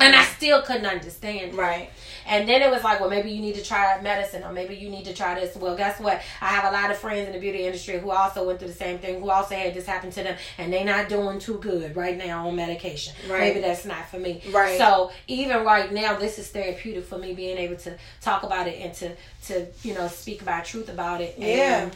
And 0.00 0.14
I 0.14 0.24
still 0.24 0.62
couldn't 0.62 0.86
understand. 0.86 1.52
it. 1.52 1.54
Right. 1.54 1.90
And 2.28 2.48
then 2.48 2.60
it 2.60 2.70
was 2.70 2.82
like, 2.82 2.98
well, 2.98 3.08
maybe 3.08 3.30
you 3.30 3.40
need 3.40 3.54
to 3.54 3.62
try 3.62 4.00
medicine, 4.02 4.42
or 4.42 4.52
maybe 4.52 4.74
you 4.74 4.90
need 4.90 5.04
to 5.04 5.14
try 5.14 5.38
this. 5.38 5.54
Well, 5.56 5.76
guess 5.76 6.00
what? 6.00 6.20
I 6.40 6.46
have 6.48 6.64
a 6.64 6.72
lot 6.76 6.90
of 6.90 6.96
friends 6.96 7.28
in 7.28 7.32
the 7.32 7.38
beauty 7.38 7.64
industry 7.64 8.00
who 8.00 8.10
also 8.10 8.44
went 8.44 8.58
through 8.58 8.68
the 8.68 8.74
same 8.74 8.98
thing, 8.98 9.20
who 9.20 9.30
also 9.30 9.54
had 9.54 9.74
this 9.74 9.86
happen 9.86 10.10
to 10.10 10.22
them, 10.24 10.36
and 10.58 10.72
they're 10.72 10.84
not 10.84 11.08
doing 11.08 11.38
too 11.38 11.58
good 11.58 11.94
right 11.94 12.16
now 12.16 12.48
on 12.48 12.56
medication. 12.56 13.14
Right. 13.30 13.40
Maybe 13.54 13.60
that's 13.60 13.84
not 13.84 14.08
for 14.08 14.18
me. 14.18 14.42
Right. 14.50 14.76
So 14.76 15.12
even 15.28 15.64
right 15.64 15.92
now, 15.92 16.16
this 16.16 16.38
is 16.40 16.48
therapeutic 16.48 17.04
for 17.04 17.16
me 17.18 17.32
being 17.32 17.58
able 17.58 17.76
to 17.76 17.96
talk 18.20 18.42
about 18.42 18.66
it 18.66 18.80
and 18.80 18.92
to 18.94 19.12
to 19.46 19.66
you 19.84 19.94
know 19.94 20.08
speak 20.08 20.42
about 20.42 20.64
truth 20.64 20.88
about 20.88 21.20
it. 21.20 21.34
And, 21.36 21.44
Yeah. 21.46 21.90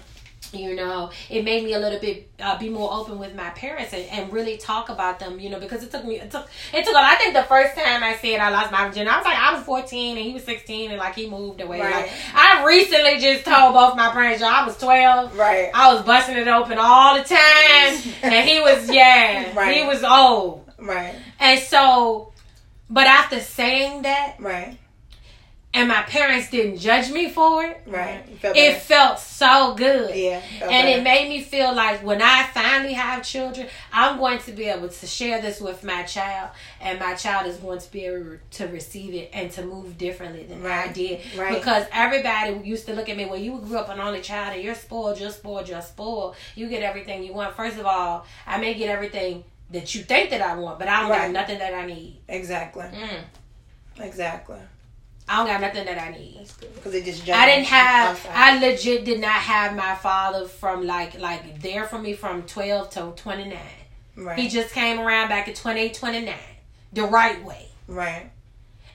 You 0.53 0.75
know 0.75 1.11
it 1.29 1.45
made 1.45 1.63
me 1.63 1.75
a 1.75 1.79
little 1.79 2.01
bit 2.01 2.29
uh, 2.41 2.59
be 2.59 2.69
more 2.69 2.93
open 2.93 3.19
with 3.19 3.35
my 3.37 3.51
parents 3.51 3.93
and, 3.93 4.05
and 4.07 4.33
really 4.33 4.57
talk 4.57 4.89
about 4.89 5.21
them 5.21 5.39
you 5.39 5.49
know 5.49 5.61
because 5.61 5.83
it 5.85 5.91
took 5.93 6.05
me 6.05 6.19
it 6.19 6.31
took 6.31 6.49
it 6.73 6.85
took 6.85 6.95
a 6.95 6.99
I 6.99 7.15
think 7.17 7.35
the 7.35 7.43
first 7.45 7.77
time 7.77 8.03
I 8.03 8.17
said 8.17 8.41
I 8.41 8.51
lost 8.51 8.73
my 8.73 8.89
virginity 8.89 9.11
I 9.11 9.17
was 9.19 9.25
like 9.27 9.39
I 9.39 9.55
was 9.55 9.63
14 9.65 10.17
and 10.17 10.27
he 10.27 10.33
was 10.33 10.43
16 10.45 10.91
and 10.91 10.99
like 10.99 11.15
he 11.15 11.29
moved 11.29 11.61
away 11.61 11.81
Right. 11.81 12.07
like 12.07 12.11
I 12.35 12.65
recently 12.67 13.19
just 13.21 13.45
told 13.45 13.75
both 13.75 13.95
my 13.97 14.11
parents 14.11 14.43
I 14.43 14.65
was 14.67 14.77
12 14.79 15.37
Right. 15.39 15.71
I 15.73 15.93
was 15.95 16.03
busting 16.05 16.37
it 16.37 16.49
open 16.49 16.79
all 16.79 17.17
the 17.17 17.23
time 17.25 17.99
and 18.23 18.49
he 18.49 18.61
was 18.61 18.91
yeah 18.91 19.55
Right. 19.55 19.77
he 19.77 19.87
was 19.87 20.03
old 20.03 20.69
Right. 20.79 21.15
and 21.39 21.61
so 21.61 22.33
but 22.89 23.07
after 23.07 23.39
saying 23.41 24.03
that 24.03 24.37
Right. 24.41 24.79
And 25.73 25.89
my 25.89 26.03
parents 26.03 26.51
didn't 26.51 26.79
judge 26.79 27.11
me 27.13 27.31
for 27.31 27.63
it 27.65 27.81
Right. 27.87 28.25
You 28.29 28.37
felt 28.37 28.57
it 28.57 28.73
better. 28.73 28.81
felt 28.81 29.19
so 29.21 29.75
good 29.75 30.15
yeah. 30.17 30.41
felt 30.41 30.73
and 30.73 30.87
better. 30.87 30.99
it 30.99 31.03
made 31.05 31.29
me 31.29 31.43
feel 31.43 31.75
like 31.75 32.03
when 32.05 32.21
I 32.21 32.45
finally 32.53 32.93
have 32.95 33.23
children, 33.25 33.69
I'm 33.93 34.19
going 34.19 34.39
to 34.41 34.53
be 34.53 34.65
able 34.65 34.89
to 34.89 35.07
share 35.07 35.41
this 35.41 35.61
with 35.61 35.85
my 35.85 36.03
child, 36.03 36.51
and 36.81 36.99
my 36.99 37.15
child 37.15 37.47
is 37.47 37.57
going 37.59 37.79
to 37.79 37.93
be 37.93 38.05
able 38.07 38.37
to 38.53 38.67
receive 38.67 39.15
it 39.15 39.31
and 39.33 39.51
to 39.53 39.65
move 39.65 39.97
differently 39.97 40.45
than 40.45 40.65
I 40.67 40.89
did. 40.89 41.21
Right. 41.37 41.55
Because 41.55 41.87
everybody 41.93 42.67
used 42.69 42.87
to 42.87 42.95
look 42.95 43.09
at 43.09 43.17
me, 43.17 43.27
well, 43.27 43.39
you 43.39 43.59
grew 43.59 43.79
up 43.79 43.89
an 43.89 44.01
only 44.01 44.21
child, 44.21 44.55
and 44.55 44.65
you're 44.65 44.75
spoiled, 44.75 45.21
you're 45.21 45.31
spoiled, 45.31 45.69
you're 45.69 45.83
spoiled. 45.83 46.35
You 46.57 46.69
get 46.69 46.83
everything 46.83 47.23
you 47.23 47.33
want. 47.33 47.55
First 47.55 47.79
of 47.79 47.87
all, 47.87 48.27
I 48.47 48.59
may 48.59 48.75
get 48.75 48.89
everything 48.89 49.45
that 49.71 49.95
you 49.95 50.03
think 50.03 50.31
that 50.31 50.41
I 50.43 50.57
want, 50.57 50.79
but 50.79 50.89
I 50.89 51.01
don't 51.01 51.11
got 51.11 51.31
nothing 51.31 51.59
that 51.59 51.75
I 51.75 51.87
need. 51.87 52.19
Exactly. 52.29 52.85
Mm. 52.85 53.23
Exactly. 54.01 54.59
I 55.31 55.37
don't 55.37 55.47
got 55.47 55.61
nothing 55.61 55.85
that 55.87 55.99
I 56.03 56.11
need. 56.11 56.41
Because 56.75 56.93
it 56.95 57.05
just. 57.05 57.25
jumped. 57.25 57.41
I 57.41 57.47
didn't 57.47 57.67
have. 57.67 58.27
I 58.33 58.59
legit 58.59 59.05
did 59.05 59.21
not 59.21 59.31
have 59.33 59.77
my 59.77 59.95
father 59.95 60.47
from 60.47 60.85
like 60.87 61.19
like 61.21 61.63
there 61.63 61.85
for 61.85 61.99
me 61.99 62.15
from 62.15 62.43
twelve 62.43 62.91
to 62.91 63.13
twenty 63.17 63.45
nine. 63.45 63.59
Right. 64.17 64.39
He 64.39 64.49
just 64.49 64.75
came 64.75 64.99
around 64.99 65.29
back 65.29 65.49
at 65.49 65.55
28, 65.55 65.95
29, 65.95 66.35
the 66.93 67.05
right 67.05 67.43
way. 67.45 67.69
right. 67.87 68.31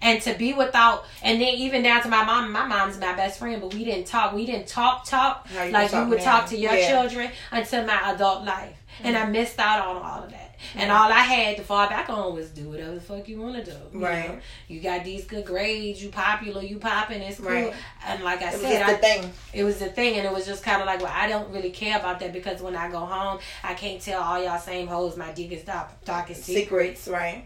And 0.02 0.21
to 0.24 0.36
be 0.36 0.54
without, 0.54 1.06
and 1.24 1.41
then 1.41 1.56
even 1.56 1.82
down 1.82 2.04
to 2.04 2.10
my 2.10 2.24
mom. 2.24 2.52
My 2.52 2.67
mom's 2.67 3.00
my 3.00 3.13
best 3.15 3.39
friend, 3.39 3.60
but 3.62 3.74
we 3.74 3.86
didn't 3.86 4.06
talk. 4.06 4.34
We 4.34 4.45
didn't 4.45 4.67
talk 4.67 5.06
talk 5.06 5.48
like 5.71 5.91
you 5.93 6.06
would 6.06 6.19
now. 6.19 6.24
talk 6.26 6.50
to 6.50 6.58
your 6.58 6.76
Yeah. 6.76 6.89
children 6.89 7.32
until 7.52 7.86
my 7.86 8.12
adult 8.13 8.43
life. 8.43 8.78
And 9.04 9.17
I 9.17 9.26
missed 9.26 9.58
out 9.58 9.80
on 9.88 9.95
all 10.04 10.24
of 10.26 10.30
that. 10.32 10.44
And 10.76 10.91
all 10.91 11.12
I 11.12 11.20
had 11.20 11.58
to 11.58 11.63
fall 11.63 11.88
back 11.88 12.10
on 12.10 12.34
was 12.34 12.50
do 12.50 12.70
whatever 12.70 12.96
the 12.96 13.02
fuck 13.02 13.28
you 13.28 13.39
want 13.41 13.56
to 13.56 13.63
do. 13.72 13.78
You 13.94 14.04
Right. 14.06 14.30
know? 14.30 14.39
You 14.68 14.80
got 14.82 15.04
these 15.04 15.26
good 15.26 15.46
grades. 15.46 16.02
You 16.04 16.10
popular. 16.10 16.62
You 16.62 16.80
popping. 16.80 17.22
It's 17.22 17.39
cool. 17.39 17.50
Right. 17.50 17.74
And 18.06 18.24
like 18.24 18.41
I 18.41 18.52
said 18.52 18.60
It 18.60 18.63
was 18.63 18.72
said, 18.72 18.82
I, 18.84 18.94
the 18.94 18.98
thing. 19.00 19.34
it 19.54 19.63
was 19.63 19.80
the 19.80 19.89
thing, 19.89 20.15
and 20.18 20.26
it 20.26 20.32
was 20.34 20.46
just 20.46 20.63
kind 20.63 20.82
of 20.82 20.86
like, 20.88 21.02
well, 21.02 21.13
I 21.13 21.28
don't 21.28 21.50
really 21.52 21.72
care 21.72 21.98
about 22.00 22.20
that 22.20 22.34
because 22.34 22.62
when 22.62 22.76
I 22.76 22.89
go 22.91 23.00
home, 23.00 23.39
I 23.63 23.74
can't 23.74 24.02
tell 24.02 24.22
all 24.22 24.41
y'all 24.44 24.60
same 24.60 24.88
hoes 24.88 25.18
my 25.18 25.32
deepest 25.32 25.65
dark, 25.65 26.04
darkest 26.06 26.44
secret. 26.44 26.98
Secrets, 26.98 27.08
right? 27.08 27.46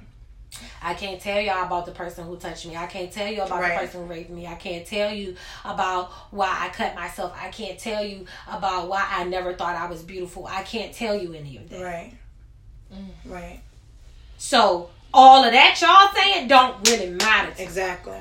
I 0.82 0.96
can't 0.96 1.22
tell 1.22 1.40
y'all 1.40 1.64
about 1.66 1.86
the 1.86 1.92
person 1.92 2.26
who 2.26 2.36
touched 2.36 2.66
me. 2.66 2.76
I 2.76 2.88
can't 2.88 3.12
tell 3.12 3.28
you 3.32 3.44
about 3.44 3.62
Right. 3.62 3.74
the 3.80 3.86
person 3.86 4.02
who 4.02 4.08
raped 4.12 4.32
me. 4.32 4.48
I 4.48 4.56
can't 4.56 4.86
tell 4.86 5.14
you 5.14 5.36
about 5.64 6.10
why 6.32 6.48
I 6.60 6.70
cut 6.70 6.96
myself. 6.96 7.34
I 7.40 7.50
can't 7.50 7.78
tell 7.78 8.04
you 8.04 8.26
about 8.52 8.90
why 8.90 9.06
I 9.10 9.26
never 9.26 9.54
thought 9.54 9.76
I 9.76 9.86
was 9.86 10.02
beautiful. 10.02 10.48
I 10.48 10.64
can't 10.64 10.92
tell 10.94 11.16
you 11.16 11.34
any 11.34 11.58
of 11.58 11.70
that. 11.70 11.82
Right. 11.84 12.14
Mm. 12.94 13.32
Right. 13.32 13.62
So 14.38 14.90
all 15.14 15.44
of 15.44 15.52
that 15.52 15.80
y'all 15.82 16.22
saying 16.22 16.48
don't 16.48 16.88
really 16.88 17.10
matter. 17.10 17.52
to 17.52 17.58
me. 17.58 17.64
Exactly. 17.64 18.18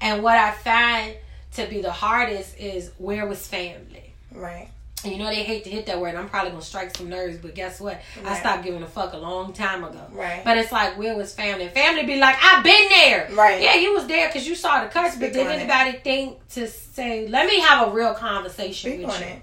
And 0.00 0.22
what 0.22 0.36
I 0.36 0.52
find 0.52 1.14
to 1.54 1.66
be 1.66 1.80
the 1.82 1.92
hardest 1.92 2.58
is 2.58 2.90
where 2.98 3.26
was 3.26 3.46
family. 3.46 4.12
Right. 4.32 4.68
And 5.04 5.12
you 5.12 5.18
know 5.18 5.26
they 5.26 5.42
hate 5.42 5.64
to 5.64 5.70
hit 5.70 5.86
that 5.86 6.00
word. 6.00 6.14
I'm 6.14 6.28
probably 6.28 6.52
gonna 6.52 6.62
strike 6.62 6.96
some 6.96 7.08
nerves, 7.08 7.36
but 7.38 7.56
guess 7.56 7.80
what? 7.80 8.00
I 8.24 8.38
stopped 8.38 8.62
giving 8.62 8.82
a 8.84 8.86
fuck 8.86 9.14
a 9.14 9.16
long 9.16 9.52
time 9.52 9.82
ago. 9.82 10.00
Right. 10.12 10.42
But 10.44 10.58
it's 10.58 10.70
like 10.70 10.96
where 10.96 11.16
was 11.16 11.34
family? 11.34 11.68
Family 11.70 12.04
be 12.06 12.20
like, 12.20 12.36
I've 12.40 12.62
been 12.62 12.88
there. 12.88 13.28
Right. 13.32 13.60
Yeah, 13.60 13.74
you 13.76 13.94
was 13.94 14.06
there 14.06 14.28
because 14.28 14.46
you 14.46 14.54
saw 14.54 14.84
the 14.84 14.90
cuts. 14.90 15.16
But 15.16 15.32
did 15.32 15.44
on 15.46 15.52
it. 15.52 15.56
anybody 15.56 15.98
think 15.98 16.46
to 16.50 16.68
say, 16.68 17.26
let 17.26 17.46
me 17.48 17.58
have 17.60 17.88
a 17.88 17.90
real 17.90 18.14
conversation 18.14 18.92
Speak 18.92 19.06
with 19.06 19.20
you? 19.20 19.26
it. 19.26 19.42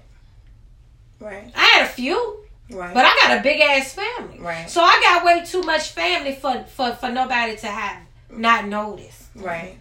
Right. 1.20 1.52
I 1.54 1.64
had 1.64 1.82
a 1.84 1.88
few, 1.90 2.44
Right. 2.70 2.94
but 2.94 3.04
I 3.04 3.14
got 3.22 3.38
a 3.38 3.42
big 3.42 3.60
ass 3.60 3.92
family. 3.94 4.38
Right. 4.40 4.68
So 4.70 4.80
I 4.80 5.00
got 5.02 5.24
way 5.24 5.44
too 5.44 5.62
much 5.62 5.90
family 5.90 6.34
for 6.34 6.64
for 6.64 6.92
for 6.92 7.10
nobody 7.10 7.56
to 7.56 7.66
have 7.66 7.98
not 8.30 8.66
notice. 8.66 9.28
right. 9.34 9.76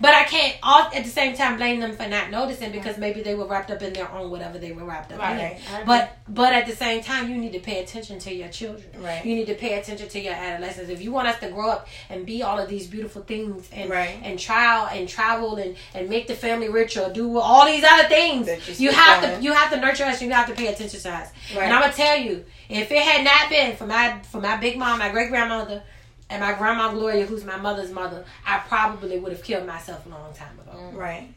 But 0.00 0.14
I 0.14 0.24
can't 0.24 0.56
all 0.62 0.82
at 0.94 1.04
the 1.04 1.10
same 1.10 1.36
time 1.36 1.56
blame 1.56 1.80
them 1.80 1.96
for 1.96 2.06
not 2.08 2.30
noticing 2.30 2.70
because 2.72 2.98
maybe 2.98 3.22
they 3.22 3.34
were 3.34 3.46
wrapped 3.46 3.70
up 3.70 3.82
in 3.82 3.92
their 3.92 4.10
own 4.10 4.30
whatever 4.30 4.58
they 4.58 4.72
were 4.72 4.84
wrapped 4.84 5.12
up 5.12 5.20
in. 5.38 5.56
But 5.86 6.16
but 6.28 6.52
at 6.52 6.66
the 6.66 6.76
same 6.76 7.02
time, 7.02 7.30
you 7.30 7.36
need 7.36 7.52
to 7.52 7.60
pay 7.60 7.82
attention 7.82 8.18
to 8.20 8.32
your 8.34 8.48
children. 8.48 8.88
Right. 8.98 9.24
You 9.24 9.34
need 9.34 9.46
to 9.46 9.54
pay 9.54 9.78
attention 9.78 10.08
to 10.08 10.20
your 10.20 10.34
adolescents. 10.34 10.90
If 10.90 11.02
you 11.02 11.10
want 11.12 11.28
us 11.28 11.38
to 11.40 11.50
grow 11.50 11.70
up 11.70 11.88
and 12.10 12.24
be 12.26 12.42
all 12.42 12.58
of 12.58 12.68
these 12.68 12.86
beautiful 12.86 13.22
things 13.22 13.68
and 13.72 13.90
Right. 13.90 14.18
and 14.22 14.38
trial 14.38 14.88
and 14.92 15.08
travel 15.08 15.56
and 15.56 15.76
and 15.94 16.08
make 16.08 16.26
the 16.28 16.34
family 16.34 16.68
rich 16.68 16.96
or 16.96 17.10
do 17.10 17.38
all 17.38 17.66
these 17.66 17.84
other 17.84 18.08
things, 18.08 18.48
you 18.80 18.88
you 18.88 18.94
have 18.94 19.22
to 19.22 19.42
you 19.42 19.52
have 19.52 19.70
to 19.70 19.80
nurture 19.80 20.04
us. 20.04 20.22
You 20.22 20.30
have 20.30 20.46
to 20.48 20.54
pay 20.54 20.68
attention 20.68 21.00
to 21.00 21.10
us. 21.10 21.28
Right. 21.54 21.64
And 21.64 21.72
I'm 21.72 21.80
gonna 21.82 21.92
tell 21.92 22.18
you, 22.18 22.44
if 22.68 22.90
it 22.92 23.02
had 23.02 23.24
not 23.24 23.48
been 23.50 23.76
for 23.76 23.86
my 23.86 24.18
for 24.30 24.40
my 24.40 24.56
big 24.56 24.76
mom, 24.78 24.98
my 24.98 25.08
great 25.10 25.28
grandmother. 25.30 25.82
And 26.30 26.42
my 26.42 26.52
grandma 26.54 26.92
Gloria, 26.92 27.24
who's 27.26 27.44
my 27.44 27.56
mother's 27.56 27.90
mother, 27.90 28.24
I 28.46 28.58
probably 28.58 29.18
would 29.18 29.32
have 29.32 29.42
killed 29.42 29.66
myself 29.66 30.04
a 30.04 30.08
long 30.10 30.32
time 30.34 30.58
ago. 30.60 30.90
Right. 30.92 31.28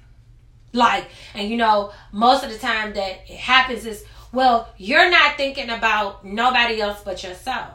Like, 0.73 1.07
and 1.33 1.49
you 1.49 1.57
know, 1.57 1.91
most 2.11 2.43
of 2.43 2.51
the 2.51 2.57
time 2.57 2.93
that 2.93 3.21
it 3.29 3.37
happens 3.37 3.85
is, 3.85 4.03
well, 4.31 4.69
you're 4.77 5.09
not 5.09 5.37
thinking 5.37 5.69
about 5.69 6.25
nobody 6.25 6.79
else 6.81 7.01
but 7.03 7.23
yourself. 7.23 7.69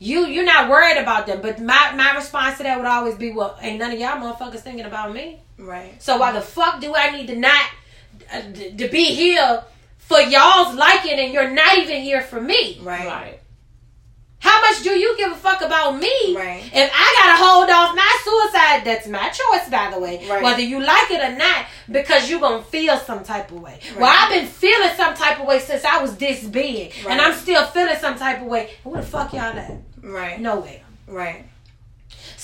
You 0.00 0.26
you're 0.26 0.44
not 0.44 0.68
worried 0.68 0.96
about 0.96 1.26
them. 1.26 1.40
But 1.42 1.60
my 1.60 1.92
my 1.96 2.14
response 2.14 2.58
to 2.58 2.62
that 2.64 2.78
would 2.78 2.86
always 2.86 3.16
be, 3.16 3.32
well, 3.32 3.56
ain't 3.60 3.78
none 3.78 3.92
of 3.92 3.98
y'all 3.98 4.16
motherfuckers 4.16 4.60
thinking 4.60 4.84
about 4.84 5.12
me. 5.12 5.40
Right. 5.58 6.00
So 6.00 6.18
why 6.18 6.32
the 6.32 6.40
fuck 6.40 6.80
do 6.80 6.94
I 6.94 7.10
need 7.10 7.26
to 7.28 7.36
not 7.36 7.62
uh, 8.32 8.42
d- 8.42 8.76
to 8.76 8.88
be 8.88 9.06
here 9.06 9.64
for 9.98 10.20
y'all's 10.20 10.76
liking 10.76 11.18
and 11.18 11.32
you're 11.32 11.50
not 11.50 11.78
even 11.78 12.00
here 12.02 12.20
for 12.22 12.40
me? 12.40 12.78
Right. 12.80 13.06
Right. 13.06 13.40
How 14.40 14.60
much 14.60 14.82
do 14.84 14.90
you 14.90 15.16
give 15.16 15.32
a 15.32 15.34
fuck 15.34 15.60
about 15.62 15.98
me? 15.98 16.34
Right. 16.36 16.62
If 16.72 16.90
I 16.94 17.14
gotta 17.18 17.42
hold 17.44 17.70
off 17.70 17.94
my 17.96 18.18
suicide, 18.24 18.84
that's 18.84 19.08
my 19.08 19.28
choice, 19.30 19.68
by 19.68 19.90
the 19.92 19.98
way. 19.98 20.24
Right. 20.28 20.42
Whether 20.42 20.62
you 20.62 20.80
like 20.80 21.10
it 21.10 21.20
or 21.20 21.36
not, 21.36 21.66
because 21.90 22.30
you're 22.30 22.40
gonna 22.40 22.62
feel 22.62 22.96
some 22.98 23.24
type 23.24 23.50
of 23.50 23.60
way. 23.60 23.80
Well, 23.96 24.06
I've 24.08 24.30
been 24.30 24.46
feeling 24.46 24.90
some 24.96 25.14
type 25.14 25.40
of 25.40 25.46
way 25.46 25.58
since 25.58 25.84
I 25.84 26.00
was 26.00 26.16
this 26.16 26.44
big, 26.44 26.92
Right. 27.04 27.12
and 27.12 27.20
I'm 27.20 27.34
still 27.34 27.66
feeling 27.66 27.96
some 28.00 28.16
type 28.16 28.40
of 28.40 28.46
way. 28.46 28.70
Where 28.84 29.00
the 29.00 29.06
fuck 29.06 29.32
y'all 29.32 29.42
at? 29.58 29.72
Right. 30.02 30.40
Nowhere. 30.40 30.80
Right. 31.08 31.44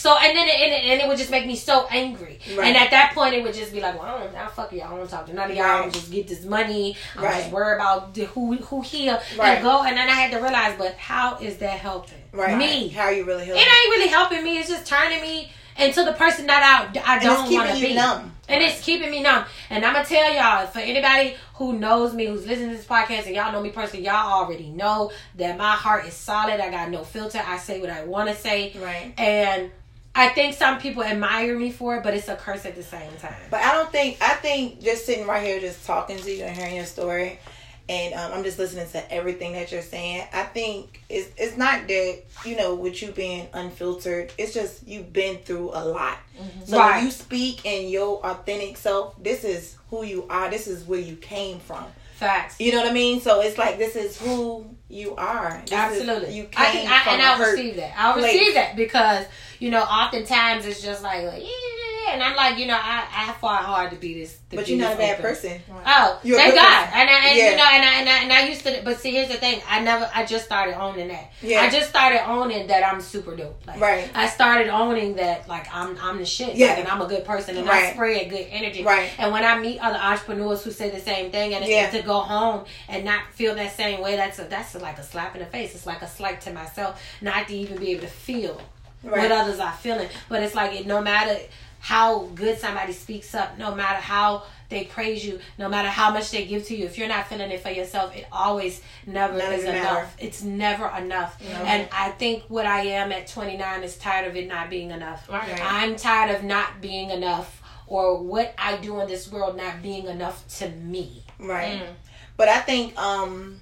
So 0.04 0.18
and 0.18 0.36
then 0.36 0.46
it, 0.46 0.54
and, 0.60 0.72
it, 0.72 0.84
and 0.92 1.00
it 1.00 1.08
would 1.08 1.16
just 1.16 1.30
make 1.30 1.46
me 1.46 1.56
so 1.56 1.86
angry. 1.90 2.38
Right. 2.54 2.66
And 2.66 2.76
at 2.76 2.90
that 2.90 3.12
point, 3.14 3.32
it 3.34 3.42
would 3.42 3.54
just 3.54 3.72
be 3.72 3.80
like, 3.80 3.94
well, 3.98 4.14
I 4.14 4.18
don't, 4.22 4.34
I 4.36 4.46
fuck 4.48 4.70
y'all. 4.70 4.92
I 4.92 4.98
don't 4.98 5.08
talk 5.08 5.24
to 5.28 5.32
none 5.32 5.50
of 5.50 5.56
y'all. 5.56 5.64
Right. 5.80 5.90
Just 5.92 6.10
get 6.12 6.28
this 6.28 6.44
money. 6.44 6.94
I'm 7.16 7.24
Right. 7.24 7.40
just 7.40 7.50
worried 7.50 7.76
about 7.76 8.12
the, 8.12 8.26
who 8.26 8.54
who 8.56 8.82
here 8.82 9.18
Right. 9.38 9.54
and 9.54 9.62
go. 9.64 9.82
And 9.82 9.96
then 9.96 10.06
I 10.06 10.12
had 10.12 10.30
to 10.32 10.40
realize, 10.42 10.74
but 10.76 10.94
how 10.96 11.38
is 11.38 11.56
that 11.64 11.78
helping 11.78 12.18
Right. 12.32 12.58
me? 12.58 12.88
How 12.88 13.04
are 13.04 13.12
you 13.14 13.24
really 13.24 13.46
helping? 13.46 13.62
It 13.62 13.66
ain't 13.66 13.90
really 13.96 14.08
helping 14.08 14.44
me. 14.44 14.58
It's 14.58 14.68
just 14.68 14.86
turning 14.86 15.22
me 15.22 15.50
into 15.78 16.04
the 16.04 16.12
person 16.12 16.48
that 16.48 16.62
I, 16.62 17.14
I 17.16 17.18
don't 17.24 17.50
want 17.50 17.70
to 17.70 17.80
be. 17.80 17.94
numb. 17.94 18.32
And 18.46 18.62
it's 18.62 18.82
keeping 18.82 19.10
me 19.10 19.22
numb. 19.22 19.46
And 19.70 19.86
I'm 19.86 19.94
gonna 19.94 20.04
tell 20.04 20.30
y'all, 20.34 20.66
for 20.66 20.80
anybody 20.80 21.34
who 21.54 21.78
knows 21.78 22.12
me, 22.12 22.26
who's 22.26 22.46
listening 22.46 22.72
to 22.72 22.76
this 22.76 22.84
podcast, 22.84 23.24
and 23.24 23.34
y'all 23.34 23.52
know 23.52 23.62
me 23.62 23.70
personally, 23.70 24.04
y'all 24.04 24.30
already 24.42 24.68
know 24.68 25.10
that 25.36 25.56
my 25.56 25.72
heart 25.72 26.04
is 26.06 26.12
solid. 26.12 26.60
I 26.60 26.70
got 26.70 26.90
no 26.90 27.04
filter. 27.04 27.40
I 27.44 27.56
say 27.56 27.80
what 27.80 27.88
I 27.88 28.04
want 28.04 28.28
to 28.28 28.34
say. 28.36 28.74
Right. 28.78 29.14
And 29.18 29.70
I 30.14 30.28
think 30.28 30.54
some 30.54 30.78
people 30.78 31.02
admire 31.02 31.58
me 31.58 31.70
for 31.72 31.96
it, 31.96 32.02
but 32.04 32.14
it's 32.14 32.28
a 32.28 32.36
curse 32.36 32.64
at 32.66 32.76
the 32.76 32.82
same 32.82 33.10
time. 33.18 33.34
But 33.50 33.60
I 33.60 33.72
don't 33.72 33.90
think 33.90 34.18
I 34.20 34.34
think 34.34 34.80
just 34.80 35.06
sitting 35.06 35.26
right 35.26 35.44
here, 35.44 35.60
just 35.60 35.84
talking 35.86 36.18
to 36.18 36.30
you 36.32 36.44
and 36.44 36.56
hearing 36.56 36.76
your 36.76 36.84
story, 36.86 37.40
and 37.88 38.14
um, 38.14 38.32
I'm 38.32 38.44
just 38.44 38.58
listening 38.58 38.88
to 38.90 39.12
everything 39.12 39.52
that 39.54 39.72
you're 39.72 39.82
saying. 39.82 40.24
I 40.32 40.44
think 40.44 41.02
it's 41.08 41.30
it's 41.36 41.56
not 41.56 41.88
that 41.88 42.22
you 42.44 42.56
know 42.56 42.76
with 42.76 43.02
you 43.02 43.10
being 43.10 43.48
unfiltered. 43.52 44.32
It's 44.38 44.54
just 44.54 44.86
you've 44.86 45.12
been 45.12 45.38
through 45.38 45.70
a 45.74 45.84
lot. 45.84 46.18
So 46.64 46.78
Right. 46.78 46.96
when 46.96 47.04
you 47.06 47.10
speak 47.10 47.64
in 47.64 47.88
your 47.88 48.24
authentic 48.24 48.76
self, 48.76 49.20
this 49.22 49.42
is 49.44 49.76
who 49.90 50.04
you 50.04 50.26
are. 50.30 50.48
This 50.48 50.66
is 50.68 50.84
where 50.84 51.00
you 51.00 51.16
came 51.16 51.58
from. 51.58 51.84
Facts. 52.14 52.60
You 52.60 52.70
know 52.70 52.78
what 52.78 52.90
I 52.90 52.94
mean? 52.94 53.20
So 53.20 53.40
it's 53.40 53.58
like 53.58 53.76
this 53.78 53.96
is 53.96 54.16
who 54.20 54.64
you 54.88 55.16
are. 55.16 55.60
This 55.66 55.72
is- 55.72 55.76
Absolutely. 55.78 56.34
you 56.36 56.44
came 56.44 56.52
can, 56.52 56.86
I, 56.86 57.02
from 57.02 57.12
and 57.14 57.22
hurt 57.22 57.52
receive 57.56 57.76
that. 57.76 57.92
I'll 57.98 58.14
receive 58.16 58.54
that 58.54 58.76
because, 58.76 59.26
you 59.64 59.70
know, 59.70 59.82
oftentimes 59.82 60.66
it's 60.66 60.82
just 60.82 61.02
like, 61.02 61.24
like, 61.24 61.42
yeah, 61.42 62.12
and 62.12 62.22
I'm 62.22 62.36
like, 62.36 62.58
you 62.58 62.66
know, 62.66 62.76
I, 62.78 63.06
I 63.28 63.32
fought 63.40 63.64
hard 63.64 63.90
to 63.92 63.96
be 63.96 64.12
this. 64.20 64.36
To 64.50 64.56
But 64.56 64.68
you're 64.68 64.78
not 64.78 64.92
a 64.94 64.96
bad 64.98 65.12
open. 65.14 65.22
person. 65.24 65.60
Oh, 65.86 66.20
You're 66.22 66.36
a 66.38 66.42
thank 66.42 66.54
God. 66.54 66.84
person. 66.84 66.98
And 67.00 67.10
I, 67.10 67.28
and 67.28 67.38
Yeah. 67.38 67.50
you 67.50 67.56
know, 67.56 67.68
and 67.72 67.82
I, 67.82 67.94
and 68.00 68.08
I 68.08 68.18
and 68.24 68.32
I 68.32 68.48
used 68.48 68.62
to. 68.66 68.82
But 68.84 69.00
see, 69.00 69.12
here's 69.12 69.28
the 69.28 69.34
thing. 69.44 69.62
I 69.66 69.80
never. 69.80 70.08
I 70.14 70.26
just 70.26 70.44
started 70.44 70.78
owning 70.78 71.08
that. 71.08 71.32
Yeah. 71.40 71.62
I 71.62 71.70
just 71.70 71.88
started 71.88 72.20
owning 72.28 72.66
that 72.66 72.86
I'm 72.86 73.00
super 73.00 73.34
dope. 73.34 73.58
Like, 73.66 73.80
Right. 73.80 74.10
I 74.14 74.28
started 74.28 74.68
owning 74.68 75.14
that 75.16 75.48
like 75.48 75.66
I'm 75.74 75.96
I'm 75.98 76.18
the 76.18 76.26
shit. 76.26 76.54
Yeah. 76.56 76.68
Like, 76.68 76.78
and 76.80 76.88
I'm 76.88 77.00
a 77.00 77.06
good 77.06 77.24
person 77.24 77.56
and 77.56 77.68
I 77.70 77.92
spread 77.94 78.28
good 78.28 78.46
energy. 78.50 78.84
Right. 78.84 79.08
And 79.18 79.32
when 79.32 79.42
I 79.42 79.58
meet 79.58 79.78
other 79.80 79.98
entrepreneurs 79.98 80.62
who 80.62 80.72
say 80.72 80.90
the 80.90 81.00
same 81.00 81.30
thing, 81.32 81.54
and 81.54 81.64
Yeah. 81.66 81.88
to 81.90 82.02
go 82.02 82.20
home 82.20 82.66
and 82.90 83.04
not 83.06 83.22
feel 83.32 83.54
that 83.54 83.72
same 83.74 84.02
way, 84.02 84.14
that's 84.16 84.38
a, 84.38 84.44
that's 84.44 84.74
like 84.74 84.98
a 84.98 85.02
slap 85.02 85.34
in 85.36 85.40
the 85.40 85.46
face. 85.46 85.74
It's 85.74 85.86
like 85.86 86.02
a 86.02 86.08
slight 86.08 86.42
to 86.42 86.52
myself 86.52 87.02
not 87.22 87.48
to 87.48 87.54
even 87.56 87.78
be 87.78 87.92
able 87.92 88.02
to 88.02 88.08
feel 88.28 88.60
Right. 89.04 89.30
what 89.30 89.32
others 89.32 89.60
are 89.60 89.72
feeling. 89.72 90.08
But 90.28 90.42
it's 90.42 90.54
like 90.54 90.72
it, 90.78 90.86
no 90.86 91.00
matter 91.00 91.38
how 91.80 92.20
good 92.34 92.58
somebody 92.58 92.92
speaks 92.92 93.34
up, 93.34 93.58
no 93.58 93.74
matter 93.74 94.00
how 94.00 94.44
they 94.70 94.84
praise 94.84 95.24
you, 95.24 95.38
no 95.58 95.68
matter 95.68 95.88
how 95.88 96.10
much 96.10 96.30
they 96.30 96.46
give 96.46 96.64
to 96.66 96.74
you, 96.74 96.86
if 96.86 96.96
you're 96.96 97.08
not 97.08 97.28
feeling 97.28 97.50
it 97.50 97.60
for 97.62 97.68
yourself, 97.70 98.16
it 98.16 98.26
always 98.32 98.80
never 99.06 99.36
None 99.36 99.52
is 99.52 99.64
enough. 99.64 99.74
matter. 99.82 100.08
It's 100.18 100.42
never 100.42 100.88
enough. 100.96 101.40
And 101.64 101.86
I 101.92 102.10
think 102.12 102.44
what 102.48 102.64
I 102.64 102.80
am 102.86 103.12
at 103.12 103.26
29 103.28 103.82
is 103.82 103.98
tired 103.98 104.26
of 104.28 104.34
it 104.36 104.48
not 104.48 104.70
being 104.70 104.90
enough. 104.90 105.28
Right. 105.28 105.60
I'm 105.62 105.96
tired 105.96 106.34
of 106.34 106.42
not 106.42 106.80
being 106.80 107.10
enough 107.10 107.62
or 107.86 108.22
what 108.22 108.54
I 108.58 108.78
do 108.78 109.00
in 109.00 109.06
this 109.08 109.30
world 109.30 109.56
not 109.56 109.82
being 109.82 110.06
enough 110.06 110.46
to 110.58 110.70
me. 110.70 111.22
Right. 111.38 111.82
Mm. 111.82 111.88
But 112.36 112.48
I 112.48 112.60
think 112.60 112.96
um 112.98 113.60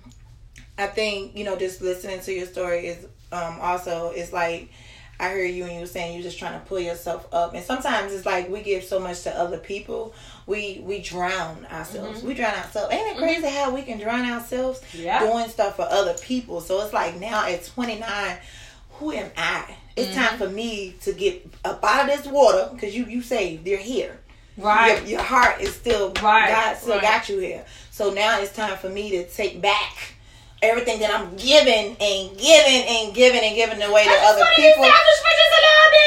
I 0.79 0.87
think, 0.87 1.37
you 1.37 1.45
know, 1.45 1.57
just 1.57 1.83
listening 1.83 2.21
to 2.21 2.33
your 2.33 2.47
story 2.47 2.87
is 2.87 3.05
um 3.33 3.59
also 3.61 4.11
is 4.13 4.33
like 4.33 4.71
I 5.23 5.29
hear 5.35 5.45
you 5.45 5.65
and 5.65 5.75
you 5.75 5.81
were 5.81 5.87
saying 5.87 6.15
you're 6.15 6.23
just 6.23 6.39
trying 6.39 6.59
to 6.59 6.67
pull 6.67 6.81
yourself 6.81 7.33
up. 7.33 7.55
And 7.55 7.65
sometimes 7.65 8.13
it's 8.13 8.27
like 8.27 8.49
we 8.49 8.61
give 8.61 8.83
so 8.83 8.99
much 8.99 9.23
to 9.23 9.39
other 9.39 9.59
people, 9.59 10.15
we 10.47 10.83
we 10.85 11.01
drown 11.01 11.65
ourselves. 11.71 12.19
Mm-hmm. 12.19 12.29
We 12.29 12.35
drown 12.35 12.57
ourselves. 12.57 12.93
Ain't 12.93 13.17
it 13.17 13.19
crazy 13.19 13.43
mm-hmm. 13.43 13.57
how 13.57 13.73
we 13.73 13.83
can 13.83 14.01
drown 14.01 14.29
ourselves 14.29 14.83
Yeah. 14.93 15.21
doing 15.21 15.49
stuff 15.49 15.77
for 15.77 15.87
other 15.89 16.15
people? 16.15 16.61
So 16.61 16.83
it's 16.83 16.93
like 16.93 17.21
now 17.21 17.47
at 17.47 17.65
29, 17.65 18.37
who 18.95 19.13
am 19.13 19.31
I? 19.37 19.77
It's 19.95 20.11
mm-hmm. 20.11 20.21
time 20.21 20.39
for 20.39 20.49
me 20.49 20.97
to 21.03 21.13
get 21.13 21.47
up 21.65 21.85
out 21.85 22.11
of 22.11 22.17
this 22.17 22.27
water 22.27 22.71
because 22.73 22.97
you 22.97 23.05
you 23.05 23.23
saved. 23.23 23.65
You're 23.67 23.79
here. 23.79 24.19
Right. 24.57 25.01
Your, 25.03 25.11
your 25.11 25.23
heart 25.23 25.61
is 25.61 25.73
still 25.73 26.09
Right, 26.21 26.49
God 26.49 26.77
still 26.77 26.95
right. 26.95 27.03
got 27.03 27.29
you 27.29 27.39
here. 27.39 27.65
So 27.93 28.13
now 28.13 28.41
it's 28.41 28.53
time 28.53 28.77
for 28.77 28.89
me 28.89 29.11
to 29.11 29.29
take 29.29 29.63
back 29.63 30.12
everything 30.63 31.01
that 31.01 31.11
I'm 31.11 31.37
giving 31.37 31.97
and 31.99 32.39
giving 32.39 32.83
and 32.87 33.15
giving 33.15 33.43
and 33.43 33.55
giving 33.55 33.83
away 33.83 34.05
to 34.05 34.11
other 34.11 34.47
people. 34.57 34.85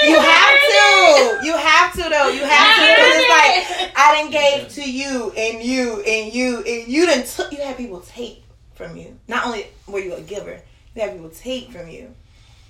You 0.04 0.20
have 0.20 0.56
to. 0.56 1.46
You 1.46 1.58
have 1.58 1.94
to 1.94 2.04
though. 2.10 2.30
You 2.30 2.44
have 2.44 2.76
to 2.80 2.88
because 2.96 3.14
it's 3.16 3.30
like 3.30 3.92
I 3.96 4.16
didn't 4.16 4.32
gave 4.32 4.70
to 4.70 4.92
you 4.92 5.32
and 5.32 5.64
you 5.64 6.02
and 6.02 6.34
you 6.34 6.58
and 6.60 6.88
you 6.88 7.06
didn't 7.06 7.28
took. 7.28 7.52
You 7.52 7.60
had 7.60 7.78
people 7.78 8.00
take 8.02 8.44
from 8.74 8.98
you. 8.98 9.18
Not 9.28 9.46
only 9.46 9.68
were 9.88 10.00
you 10.00 10.14
a 10.14 10.22
giver, 10.22 10.62
You 10.96 11.02
have 11.02 11.14
people 11.14 11.30
take 11.30 11.72
from 11.72 11.90
you. 11.90 12.14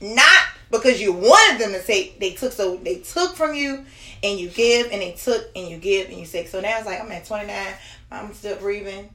Not 0.02 0.43
because 0.71 1.02
you 1.02 1.13
wanted 1.13 1.60
them 1.60 1.71
to 1.71 1.82
take. 1.82 2.19
They 2.19 2.32
took 2.32 2.52
so 2.52 2.78
they 2.78 2.98
took 2.98 3.36
from 3.36 3.54
you, 3.56 3.86
and 4.24 4.39
you 4.39 4.50
give, 4.50 4.91
and 4.91 5.02
they 5.02 5.13
took, 5.13 5.50
and 5.56 5.69
you 5.69 5.78
give, 5.78 6.10
and 6.10 6.17
you 6.17 6.26
take. 6.26 6.48
So 6.48 6.60
now 6.60 6.78
it's 6.78 6.86
like 6.86 7.00
I'm 7.02 7.12
at 7.12 7.26
29. 7.26 7.74
I'm 8.12 8.34
still 8.34 8.58
breathing. 8.58 9.10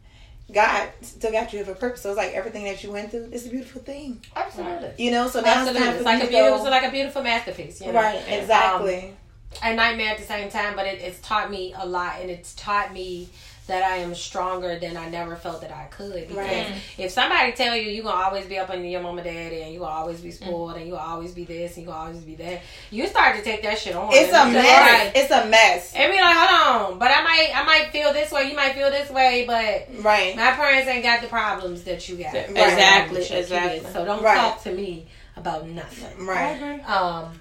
God 0.52 0.90
still 1.02 1.32
got 1.32 1.52
you 1.52 1.64
for 1.64 1.72
a 1.72 1.74
purpose. 1.74 2.02
So 2.02 2.10
it's 2.10 2.16
like 2.18 2.32
everything 2.32 2.64
that 2.64 2.82
you 2.82 2.90
went 2.90 3.10
through. 3.10 3.30
It's 3.32 3.46
a 3.46 3.50
beautiful 3.50 3.82
thing. 3.82 4.20
Absolutely. 4.34 4.92
You 4.98 5.10
know. 5.10 5.28
So 5.28 5.40
now 5.40 5.60
Absolutely. 5.62 5.80
it's 5.80 5.80
time 5.80 5.94
It's 5.94 5.98
for 5.98 6.04
like 6.04 6.24
a 6.24 6.26
beautiful, 6.28 6.64
go- 6.64 6.70
like 6.70 6.84
a 6.84 6.90
beautiful 6.90 7.22
masterpiece. 7.22 7.80
You 7.80 7.92
know? 7.92 8.00
Right. 8.00 8.16
Um, 8.16 8.32
exactly. 8.40 9.16
a 9.62 9.74
nightmare 9.74 10.10
at 10.10 10.18
the 10.18 10.24
same 10.24 10.50
time, 10.50 10.76
but 10.76 10.86
it, 10.86 11.00
it's 11.00 11.20
taught 11.20 11.50
me 11.50 11.74
a 11.76 11.86
lot, 11.86 12.20
and 12.20 12.30
it's 12.30 12.54
taught 12.54 12.92
me 12.92 13.28
that 13.70 13.82
I 13.84 13.96
am 13.98 14.14
stronger 14.14 14.78
than 14.78 14.96
I 14.96 15.08
never 15.08 15.36
felt 15.36 15.60
that 15.62 15.70
I 15.70 15.84
could. 15.84 16.26
Because 16.28 16.36
Right. 16.36 16.74
if 16.98 17.10
somebody 17.12 17.52
tell 17.52 17.74
you 17.76 17.88
you 17.90 18.02
gonna 18.02 18.22
always 18.24 18.46
be 18.46 18.58
up 18.58 18.68
under 18.68 18.84
your 18.86 19.00
mama 19.00 19.22
daddy, 19.22 19.62
and 19.62 19.72
you 19.72 19.78
gonna 19.78 19.92
always 19.94 20.20
be 20.20 20.30
spoiled, 20.32 20.76
and 20.76 20.86
you 20.86 20.92
gonna 20.94 21.08
always 21.08 21.32
be 21.32 21.44
this, 21.44 21.76
and 21.76 21.84
you 21.86 21.92
gonna 21.92 22.06
always 22.06 22.18
be 22.18 22.34
that, 22.36 22.60
you 22.90 23.06
start 23.06 23.36
to 23.36 23.42
take 23.42 23.62
that 23.62 23.78
shit 23.78 23.94
on. 23.94 24.10
it's 24.12 24.32
a 24.32 24.46
mess. 24.46 24.64
Right. 24.64 25.12
It's 25.14 25.30
a 25.30 25.46
mess. 25.46 25.92
And 25.94 26.12
be 26.12 26.20
like, 26.20 26.36
hold 26.36 26.92
on, 26.92 26.98
but 26.98 27.10
I 27.10 27.22
might, 27.22 27.50
I 27.54 27.62
might 27.64 27.90
feel 27.92 28.12
this 28.12 28.30
way. 28.32 28.50
You 28.50 28.56
might 28.56 28.74
feel 28.74 28.90
this 28.90 29.08
way, 29.10 29.44
but 29.46 29.88
Right. 30.04 30.34
my 30.36 30.50
parents 30.50 30.88
ain't 30.88 31.02
got 31.04 31.20
the 31.22 31.28
problems 31.28 31.84
that 31.84 32.08
you 32.08 32.16
got. 32.16 32.34
Exactly, 32.34 33.20
exactly. 33.22 33.80
kids. 33.80 33.92
So 33.92 34.04
don't 34.04 34.22
Right. 34.22 34.36
talk 34.36 34.62
to 34.64 34.72
me 34.72 35.06
about 35.36 35.66
nothing. 35.66 36.26
Right. 36.26 36.80
Um, 36.88 37.40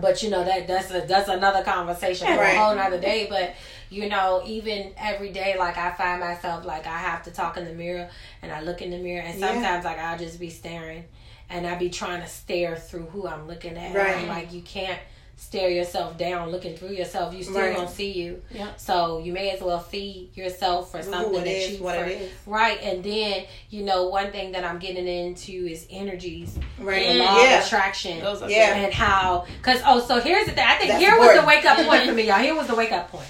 but 0.00 0.22
you 0.22 0.30
know 0.30 0.44
that 0.44 0.68
that's 0.68 0.90
a, 0.92 1.00
that's 1.00 1.28
another 1.28 1.64
conversation 1.64 2.28
for 2.28 2.36
Right. 2.40 2.54
a 2.54 2.58
whole 2.60 2.74
nother 2.76 3.00
day. 3.00 3.26
But 3.28 3.54
you 3.90 4.08
know, 4.08 4.42
even 4.46 4.92
every 4.96 5.30
day, 5.30 5.56
like 5.58 5.76
I 5.76 5.90
find 5.92 6.20
myself 6.20 6.64
like 6.64 6.86
I 6.86 6.96
have 6.98 7.24
to 7.24 7.30
talk 7.30 7.56
in 7.56 7.64
the 7.64 7.72
mirror, 7.74 8.08
and 8.42 8.50
I 8.52 8.60
look 8.62 8.80
in 8.82 8.90
the 8.90 8.98
mirror, 8.98 9.22
and 9.22 9.38
Yeah. 9.38 9.52
sometimes 9.52 9.84
like 9.84 9.98
I'll 9.98 10.18
just 10.18 10.38
be 10.40 10.48
staring, 10.50 11.04
and 11.50 11.66
I'll 11.66 11.78
be 11.78 11.90
trying 11.90 12.22
to 12.22 12.28
stare 12.28 12.76
through 12.76 13.06
who 13.06 13.26
I'm 13.26 13.46
looking 13.48 13.76
at. 13.76 13.94
Right. 13.94 14.10
And 14.16 14.20
I'm 14.22 14.28
like 14.28 14.52
you 14.52 14.62
can't 14.62 14.98
stare 15.36 15.70
yourself 15.70 16.18
down 16.18 16.50
looking 16.50 16.76
through 16.76 16.90
yourself 16.90 17.32
you 17.32 17.42
still 17.42 17.56
Right. 17.56 17.74
don't 17.74 17.88
see 17.88 18.12
you 18.12 18.42
Yeah. 18.50 18.66
so 18.76 19.20
you 19.20 19.32
may 19.32 19.48
as 19.52 19.62
well 19.62 19.80
feed 19.80 20.36
yourself 20.36 20.90
for 20.90 20.98
Who 20.98 21.04
something 21.04 21.34
it 21.40 21.44
that 21.44 21.46
is, 21.46 21.78
you 21.78 21.82
what 21.82 21.96
for, 21.96 22.04
it 22.04 22.20
is. 22.20 22.30
right 22.44 22.78
and 22.82 23.02
then 23.02 23.44
you 23.70 23.82
know 23.82 24.08
one 24.08 24.30
thing 24.32 24.52
that 24.52 24.64
i'm 24.64 24.78
getting 24.78 25.08
into 25.08 25.52
is 25.66 25.86
energies 25.88 26.58
Right. 26.78 27.06
the 27.08 27.14
law 27.14 27.42
Yeah. 27.42 27.60
of 27.60 27.64
attraction 27.64 28.20
Those 28.20 28.42
are 28.42 28.50
Yeah. 28.50 28.74
and 28.76 28.92
how 28.92 29.46
because 29.56 29.80
oh 29.86 30.00
so 30.00 30.20
here's 30.20 30.44
the 30.44 30.52
thing 30.52 30.66
i 30.66 30.74
think 30.76 30.90
That's 30.90 31.02
here 31.04 31.18
was 31.18 31.40
the 31.40 31.46
wake 31.46 31.64
up 31.64 31.86
point 31.86 32.04
for 32.04 32.12
me 32.12 32.24
y'all 32.28 32.38
here 32.38 32.54
was 32.54 32.66
the 32.66 32.74
wake 32.74 32.92
up 32.92 33.10
point 33.10 33.24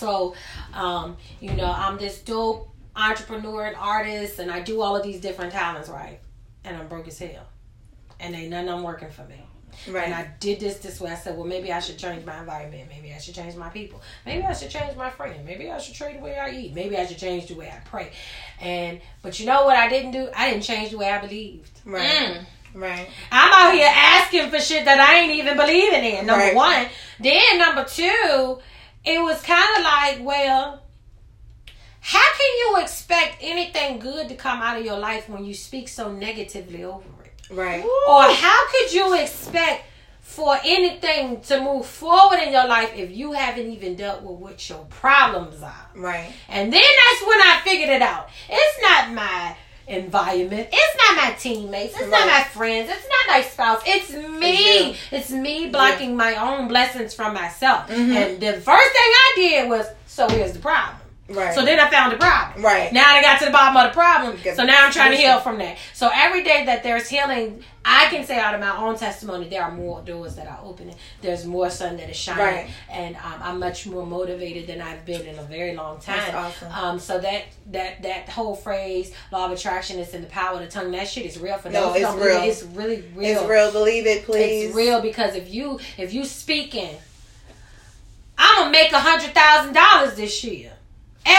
so 0.00 0.34
um 0.74 1.16
you 1.40 1.52
know 1.52 1.70
i'm 1.76 1.96
this 1.98 2.18
dope 2.22 2.68
entrepreneur 2.96 3.66
and 3.66 3.76
artist 3.76 4.38
and 4.40 4.50
i 4.50 4.60
do 4.60 4.80
all 4.80 4.96
of 4.96 5.02
these 5.02 5.20
different 5.20 5.52
talents 5.52 5.88
right 5.88 6.18
and 6.64 6.76
i'm 6.76 6.88
broke 6.88 7.06
as 7.08 7.18
hell 7.18 7.46
and 8.18 8.34
ain't 8.34 8.50
none 8.50 8.66
of 8.68 8.74
them 8.76 8.82
working 8.82 9.10
for 9.10 9.24
me 9.24 9.40
Right. 9.88 10.04
and 10.06 10.14
I 10.14 10.28
did 10.40 10.58
this 10.60 10.76
this 10.78 11.00
way. 11.00 11.10
I 11.12 11.14
said, 11.14 11.36
well, 11.38 11.46
maybe 11.46 11.72
I 11.72 11.78
should 11.80 11.96
change 11.96 12.26
my 12.26 12.38
environment. 12.40 12.88
Maybe 12.94 13.14
I 13.14 13.18
should 13.18 13.36
change 13.36 13.54
my 13.54 13.68
people. 13.70 14.02
Maybe 14.26 14.42
I 14.42 14.52
should 14.52 14.68
change 14.68 14.94
my 14.96 15.08
friend. 15.08 15.46
Maybe 15.46 15.70
I 15.70 15.78
should 15.78 15.94
change 15.94 16.18
the 16.18 16.24
way 16.24 16.36
I 16.38 16.50
eat. 16.50 16.74
Maybe 16.74 16.98
I 16.98 17.06
should 17.06 17.16
change 17.18 17.46
the 17.46 17.54
way 17.54 17.68
I 17.70 17.78
pray. 17.88 18.10
And 18.60 19.00
but 19.22 19.38
you 19.40 19.46
know 19.46 19.64
what 19.64 19.76
I 19.76 19.88
didn't 19.88 20.10
do? 20.10 20.28
I 20.36 20.50
didn't 20.50 20.64
change 20.64 20.90
the 20.90 20.98
way 20.98 21.08
I 21.08 21.18
believed. 21.20 21.70
Right. 21.86 22.02
Mm. 22.10 22.44
Right. 22.74 23.08
I'm 23.32 23.52
out 23.54 23.72
here 23.74 23.88
asking 23.90 24.50
for 24.50 24.58
shit 24.60 24.84
that 24.84 24.98
I 25.00 25.20
ain't 25.20 25.32
even 25.40 25.56
believing 25.56 26.04
in. 26.04 26.26
Number 26.26 26.44
Right. 26.46 26.54
one. 26.54 26.86
Then 27.20 27.58
number 27.58 27.84
two, 27.84 28.58
it 29.04 29.20
was 29.22 29.40
kind 29.42 29.78
of 29.78 29.84
like, 29.84 30.18
well, 30.20 30.82
how 32.00 32.32
can 32.36 32.58
you 32.58 32.78
expect 32.82 33.36
anything 33.40 33.98
good 33.98 34.28
to 34.28 34.34
come 34.34 34.60
out 34.60 34.78
of 34.78 34.84
your 34.84 34.98
life 34.98 35.28
when 35.28 35.44
you 35.44 35.54
speak 35.54 35.88
so 35.88 36.12
negatively 36.12 36.84
over 36.84 37.04
it? 37.24 37.32
Right. 37.50 37.84
Or 37.84 38.22
how 38.22 38.68
could 38.70 38.92
you 38.92 39.14
expect 39.14 39.84
for 40.20 40.56
anything 40.64 41.40
to 41.42 41.60
move 41.60 41.84
forward 41.84 42.38
in 42.38 42.52
your 42.52 42.66
life 42.66 42.92
if 42.94 43.10
you 43.10 43.32
haven't 43.32 43.70
even 43.70 43.96
dealt 43.96 44.22
with 44.22 44.38
what 44.38 44.68
your 44.68 44.84
problems 44.86 45.62
are? 45.62 45.90
Right. 45.94 46.32
And 46.48 46.72
then 46.72 46.80
that's 46.80 47.22
when 47.26 47.40
I 47.40 47.60
figured 47.64 47.90
it 47.90 48.02
out. 48.02 48.28
It's 48.48 48.82
not 48.82 49.12
my 49.12 49.56
environment. 49.90 50.68
It's 50.72 50.96
not 51.02 51.16
my 51.24 51.30
teammates. 51.38 51.94
It's 51.98 52.10
not 52.10 52.26
my 52.26 52.42
friends. 52.44 52.88
It's 52.90 53.06
not 53.08 53.36
my 53.36 53.42
spouse. 53.42 53.82
It's 53.86 54.10
me. 54.12 54.96
It's, 55.10 55.30
me 55.30 55.68
blocking 55.68 56.16
my 56.16 56.34
own 56.36 56.68
blessings 56.68 57.14
from 57.14 57.34
myself. 57.34 57.88
Mhm. 57.88 58.14
And 58.16 58.40
the 58.40 58.52
first 58.54 58.92
thing 58.92 59.10
I 59.26 59.32
did 59.36 59.68
was, 59.68 59.86
so 60.06 60.28
here's 60.28 60.52
the 60.52 60.58
problem. 60.60 60.96
Right. 61.30 61.54
So 61.54 61.64
then 61.64 61.78
I 61.78 61.88
found 61.90 62.12
the 62.12 62.16
problem. 62.16 62.64
Right. 62.64 62.92
Now 62.92 63.08
I 63.14 63.22
got 63.22 63.38
to 63.38 63.44
the 63.46 63.50
bottom 63.50 63.76
of 63.76 63.90
the 63.92 63.94
problem. 63.94 64.36
So 64.56 64.64
now 64.64 64.84
I'm 64.86 64.92
trying 64.92 65.12
to 65.12 65.16
heal 65.16 65.40
from 65.40 65.58
that. 65.58 65.78
So 65.94 66.10
every 66.12 66.42
day 66.42 66.64
that 66.66 66.82
there's 66.82 67.08
healing, 67.08 67.62
I 67.84 68.06
can 68.10 68.26
say 68.26 68.38
out 68.38 68.54
of 68.54 68.60
my 68.60 68.76
own 68.76 68.98
testimony, 68.98 69.48
there 69.48 69.62
are 69.62 69.70
more 69.70 70.02
doors 70.02 70.36
that 70.36 70.46
are 70.46 70.58
opening. 70.62 70.94
There's 71.22 71.46
more 71.46 71.70
sun 71.70 71.96
that 71.96 72.10
is 72.10 72.16
shining, 72.16 72.44
Right. 72.44 72.70
and 72.90 73.16
um, 73.16 73.40
I'm 73.40 73.58
much 73.58 73.86
more 73.86 74.04
motivated 74.04 74.66
than 74.66 74.82
I've 74.82 75.06
been 75.06 75.22
in 75.22 75.38
a 75.38 75.42
very 75.44 75.74
long 75.74 75.98
time. 76.00 76.18
That's 76.18 76.34
awesome. 76.34 76.72
Um, 76.72 76.98
so 76.98 77.18
that 77.20 77.44
that 77.68 78.02
that 78.02 78.28
whole 78.28 78.54
phrase, 78.54 79.12
law 79.32 79.46
of 79.46 79.52
attraction, 79.52 79.98
is 79.98 80.12
in 80.12 80.20
the 80.20 80.28
power 80.28 80.54
of 80.54 80.60
the 80.60 80.66
tongue. 80.68 80.90
That 80.90 81.08
shit 81.08 81.24
is 81.24 81.38
real 81.38 81.56
for 81.56 81.70
No, 81.70 81.92
it's 81.94 82.00
don't 82.02 82.18
it, 82.20 82.24
real. 82.24 82.42
It's 82.42 82.62
really 82.64 83.04
real. 83.14 83.38
It's 83.40 83.48
real. 83.48 83.72
Believe 83.72 84.06
it, 84.06 84.24
please. 84.24 84.66
It's 84.66 84.74
real 84.76 85.00
because 85.00 85.34
if 85.34 85.48
you 85.52 85.80
if 85.96 86.12
you 86.12 86.24
speaking, 86.26 86.96
I'm 88.36 88.58
gonna 88.58 88.70
make 88.72 88.92
a 88.92 88.98
hundred 89.00 89.32
thousand 89.34 89.72
dollars 89.74 90.16
this 90.16 90.44
year. 90.44 90.72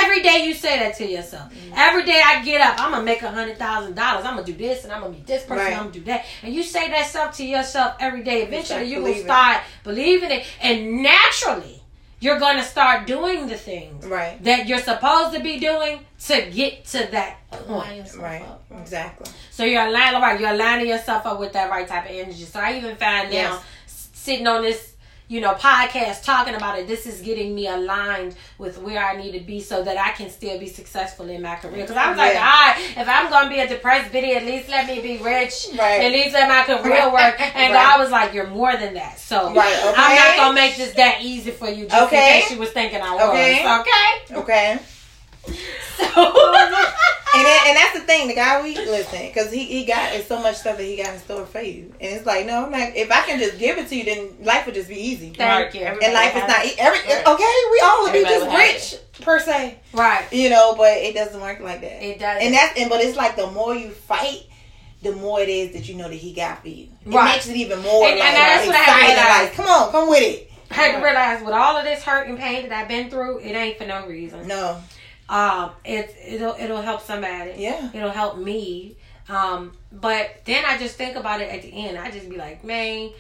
Every 0.04 0.22
day 0.22 0.46
you 0.46 0.54
say 0.54 0.80
that 0.80 0.96
to 0.98 1.06
yourself. 1.06 1.52
Mm-hmm. 1.54 1.74
Every 1.76 2.04
day 2.06 2.22
I 2.24 2.44
get 2.44 2.62
up, 2.62 2.80
I'm 2.80 2.92
gonna 2.92 3.04
make 3.04 3.22
a 3.22 3.30
hundred 3.32 3.58
thousand 3.58 3.96
dollars. 3.96 4.26
I'm 4.26 4.36
gonna 4.36 4.46
do 4.46 4.54
this 4.54 4.84
and 4.84 4.94
I'm 4.94 5.02
gonna 5.02 5.14
be 5.14 5.24
this 5.24 5.44
person. 5.44 5.58
Right. 5.58 5.74
I'm 5.74 5.84
gonna 5.84 5.92
do 5.92 6.02
that. 6.02 6.26
And 6.44 6.54
you 6.54 6.64
say 6.64 6.90
that 6.90 7.06
stuff 7.08 7.36
to 7.38 7.46
yourself 7.46 7.96
every 8.00 8.24
day. 8.24 8.44
Eventually, 8.44 8.66
start 8.66 8.86
you 8.88 9.02
will 9.04 9.16
start 9.16 9.58
believing 9.84 10.32
it, 10.32 10.46
and 10.62 11.02
naturally, 11.04 11.82
you're 12.20 12.40
gonna 12.40 12.64
start 12.64 13.08
doing 13.08 13.48
the 13.48 13.58
things 13.58 14.06
Right. 14.06 14.42
that 14.44 14.68
you're 14.68 14.78
supposed 14.80 15.34
to 15.36 15.40
be 15.42 15.60
doing 15.60 16.00
to 16.28 16.42
get 16.52 16.86
to 16.88 17.08
that 17.12 17.38
point. 17.50 18.14
Right. 18.16 18.46
Exactly. 18.80 19.32
So 19.50 19.64
you're 19.66 19.86
aligning, 19.88 20.22
right? 20.22 20.40
You're 20.40 20.52
aligning 20.52 20.88
yourself 20.88 21.26
up 21.26 21.40
with 21.40 21.54
that 21.54 21.70
right 21.72 21.88
type 21.88 22.06
of 22.06 22.12
energy. 22.12 22.44
So 22.46 22.60
I 22.60 22.78
even 22.78 22.96
find 22.96 23.30
now 23.30 23.36
Yes. 23.36 23.62
s- 23.88 24.10
sitting 24.14 24.46
on 24.48 24.62
this, 24.62 24.91
you 25.32 25.40
know, 25.40 25.54
podcast 25.54 26.24
talking 26.24 26.56
about 26.56 26.78
it. 26.78 26.88
This 26.88 27.06
is 27.06 27.22
getting 27.22 27.56
me 27.56 27.66
aligned 27.68 28.36
with 28.58 28.78
where 28.80 29.02
I 29.02 29.16
need 29.16 29.32
to 29.32 29.40
be, 29.40 29.62
so 29.62 29.82
that 29.82 29.98
I 29.98 30.10
can 30.12 30.30
still 30.30 30.60
be 30.60 30.68
successful 30.68 31.30
in 31.30 31.42
my 31.42 31.56
career. 31.56 31.84
Because 31.84 31.96
I 31.96 32.10
was 32.10 32.18
like, 32.18 32.34
Yeah. 32.34 32.42
all 32.46 32.68
right, 32.74 32.98
if 32.98 33.08
I'm 33.08 33.30
gonna 33.30 33.50
be 33.50 33.60
a 33.62 33.68
depressed 33.68 34.12
bitty, 34.12 34.34
at 34.34 34.44
least 34.44 34.68
let 34.68 34.88
me 34.88 35.00
be 35.00 35.24
rich. 35.24 35.68
Right. 35.80 36.02
At 36.02 36.12
least 36.12 36.34
let 36.34 36.50
my 36.50 36.64
career 36.64 37.06
work. 37.12 37.40
And 37.56 37.74
Right. 37.74 37.82
God 37.88 38.00
was 38.02 38.12
like, 38.12 38.34
you're 38.34 38.48
more 38.48 38.76
than 38.76 38.94
that. 38.96 39.20
So 39.20 39.54
Right, 39.54 39.94
I'm 39.98 40.16
not 40.18 40.36
gonna 40.36 40.54
make 40.54 40.76
this 40.76 40.94
that 40.96 41.20
easy 41.22 41.52
for 41.52 41.70
you, 41.70 41.86
just 41.88 42.04
Okay. 42.08 42.36
in 42.36 42.42
case 42.42 42.52
you 42.52 42.60
was 42.60 42.72
thinking 42.72 43.02
I 43.02 43.16
was. 43.16 43.30
Okay. 43.30 43.80
Okay. 43.80 44.36
Okay. 44.42 44.80
So. 45.98 46.06
And 47.42 47.48
then, 47.48 47.60
and 47.68 47.78
that's 47.78 47.94
the 48.00 48.06
thing, 48.06 48.28
the 48.28 48.36
guy 48.36 48.62
we 48.62 48.76
listen, 48.76 49.28
because 49.28 49.52
he, 49.52 49.66
he 49.66 49.86
got 49.86 50.14
it's 50.14 50.28
so 50.28 50.40
much 50.42 50.56
stuff 50.58 50.78
that 50.78 50.84
he 50.84 50.98
got 50.98 51.14
in 51.14 51.20
store 51.20 51.46
for 51.46 51.62
you, 51.62 51.94
and 52.00 52.14
it's 52.16 52.26
like 52.26 52.46
no, 52.46 52.66
I'm 52.66 52.72
not. 52.72 52.96
If 52.96 53.12
I 53.12 53.22
can 53.26 53.40
just 53.40 53.58
give 53.60 53.78
it 53.78 53.88
to 53.90 53.96
you, 53.96 54.04
then 54.06 54.30
life 54.44 54.66
would 54.66 54.76
just 54.76 54.90
be 54.90 54.96
easy. 55.00 55.32
Thank 55.32 55.74
you. 55.74 55.82
And 55.86 56.14
life 56.14 56.36
is 56.36 56.48
not 56.48 56.66
every 56.78 57.00
Right. 57.00 57.28
okay. 57.28 57.54
We 57.72 57.80
all 57.84 58.04
would 58.04 58.14
be 58.14 58.22
just 58.24 58.42
would 58.46 58.52
have 58.52 58.60
rich 58.60 58.96
per 59.22 59.40
se, 59.40 59.80
Right. 59.94 60.26
you 60.32 60.50
know, 60.50 60.76
but 60.76 60.98
it 60.98 61.14
doesn't 61.14 61.40
work 61.42 61.60
like 61.60 61.82
that. 61.82 62.04
It 62.04 62.20
does. 62.20 62.40
And 62.42 62.54
that's 62.54 62.80
and 62.80 62.90
but 62.90 63.02
it's 63.02 63.18
like 63.18 63.36
the 63.36 63.48
more 63.52 63.76
you 63.76 63.90
fight, 63.92 64.44
the 65.02 65.12
more 65.14 65.40
it 65.42 65.50
is 65.50 65.74
that 65.74 65.88
you 65.90 65.96
know 65.96 66.08
that 66.10 66.16
he 66.16 66.34
got 66.34 66.62
for 66.62 66.70
you. 66.70 66.90
It 67.06 67.12
Right. 67.14 67.34
makes 67.34 67.48
it 67.48 67.56
even 67.56 67.80
more 67.82 68.08
And- 68.08 68.20
like 68.20 68.30
and 68.30 68.38
that's 68.38 68.68
what 68.68 68.76
I 68.76 68.82
exciting. 68.82 69.08
realized. 69.16 69.44
Like, 69.44 69.54
come 69.56 69.66
on, 69.68 69.92
come 69.92 70.10
with 70.10 70.22
it. 70.22 70.52
I 70.70 70.74
had 70.76 70.98
to 71.00 71.04
realize 71.04 71.42
with 71.44 71.54
all 71.54 71.76
of 71.76 71.84
this 71.84 72.02
hurt 72.04 72.28
and 72.30 72.38
pain 72.40 72.70
that 72.70 72.72
I've 72.84 72.88
been 72.88 73.10
through, 73.10 73.40
it 73.40 73.52
ain't 73.52 73.78
for 73.78 73.86
no 73.86 74.06
reason. 74.08 74.48
No, 74.48 74.82
Um, 75.32 75.72
it 75.86 76.14
it'll 76.28 76.56
it'll 76.60 76.82
help 76.82 77.02
somebody. 77.02 77.54
Yeah. 77.58 77.90
It'll 77.94 78.10
help 78.12 78.38
me. 78.38 78.98
Um, 79.30 79.72
but 79.94 80.42
then 80.46 80.64
I 80.68 80.78
just 80.78 80.96
think 80.98 81.16
about 81.16 81.40
it 81.42 81.50
at 81.50 81.62
the 81.62 81.70
end. 81.70 81.98
I 81.98 82.12
just 82.12 82.30
be 82.30 82.36
like, 82.36 82.66
man, 82.66 83.12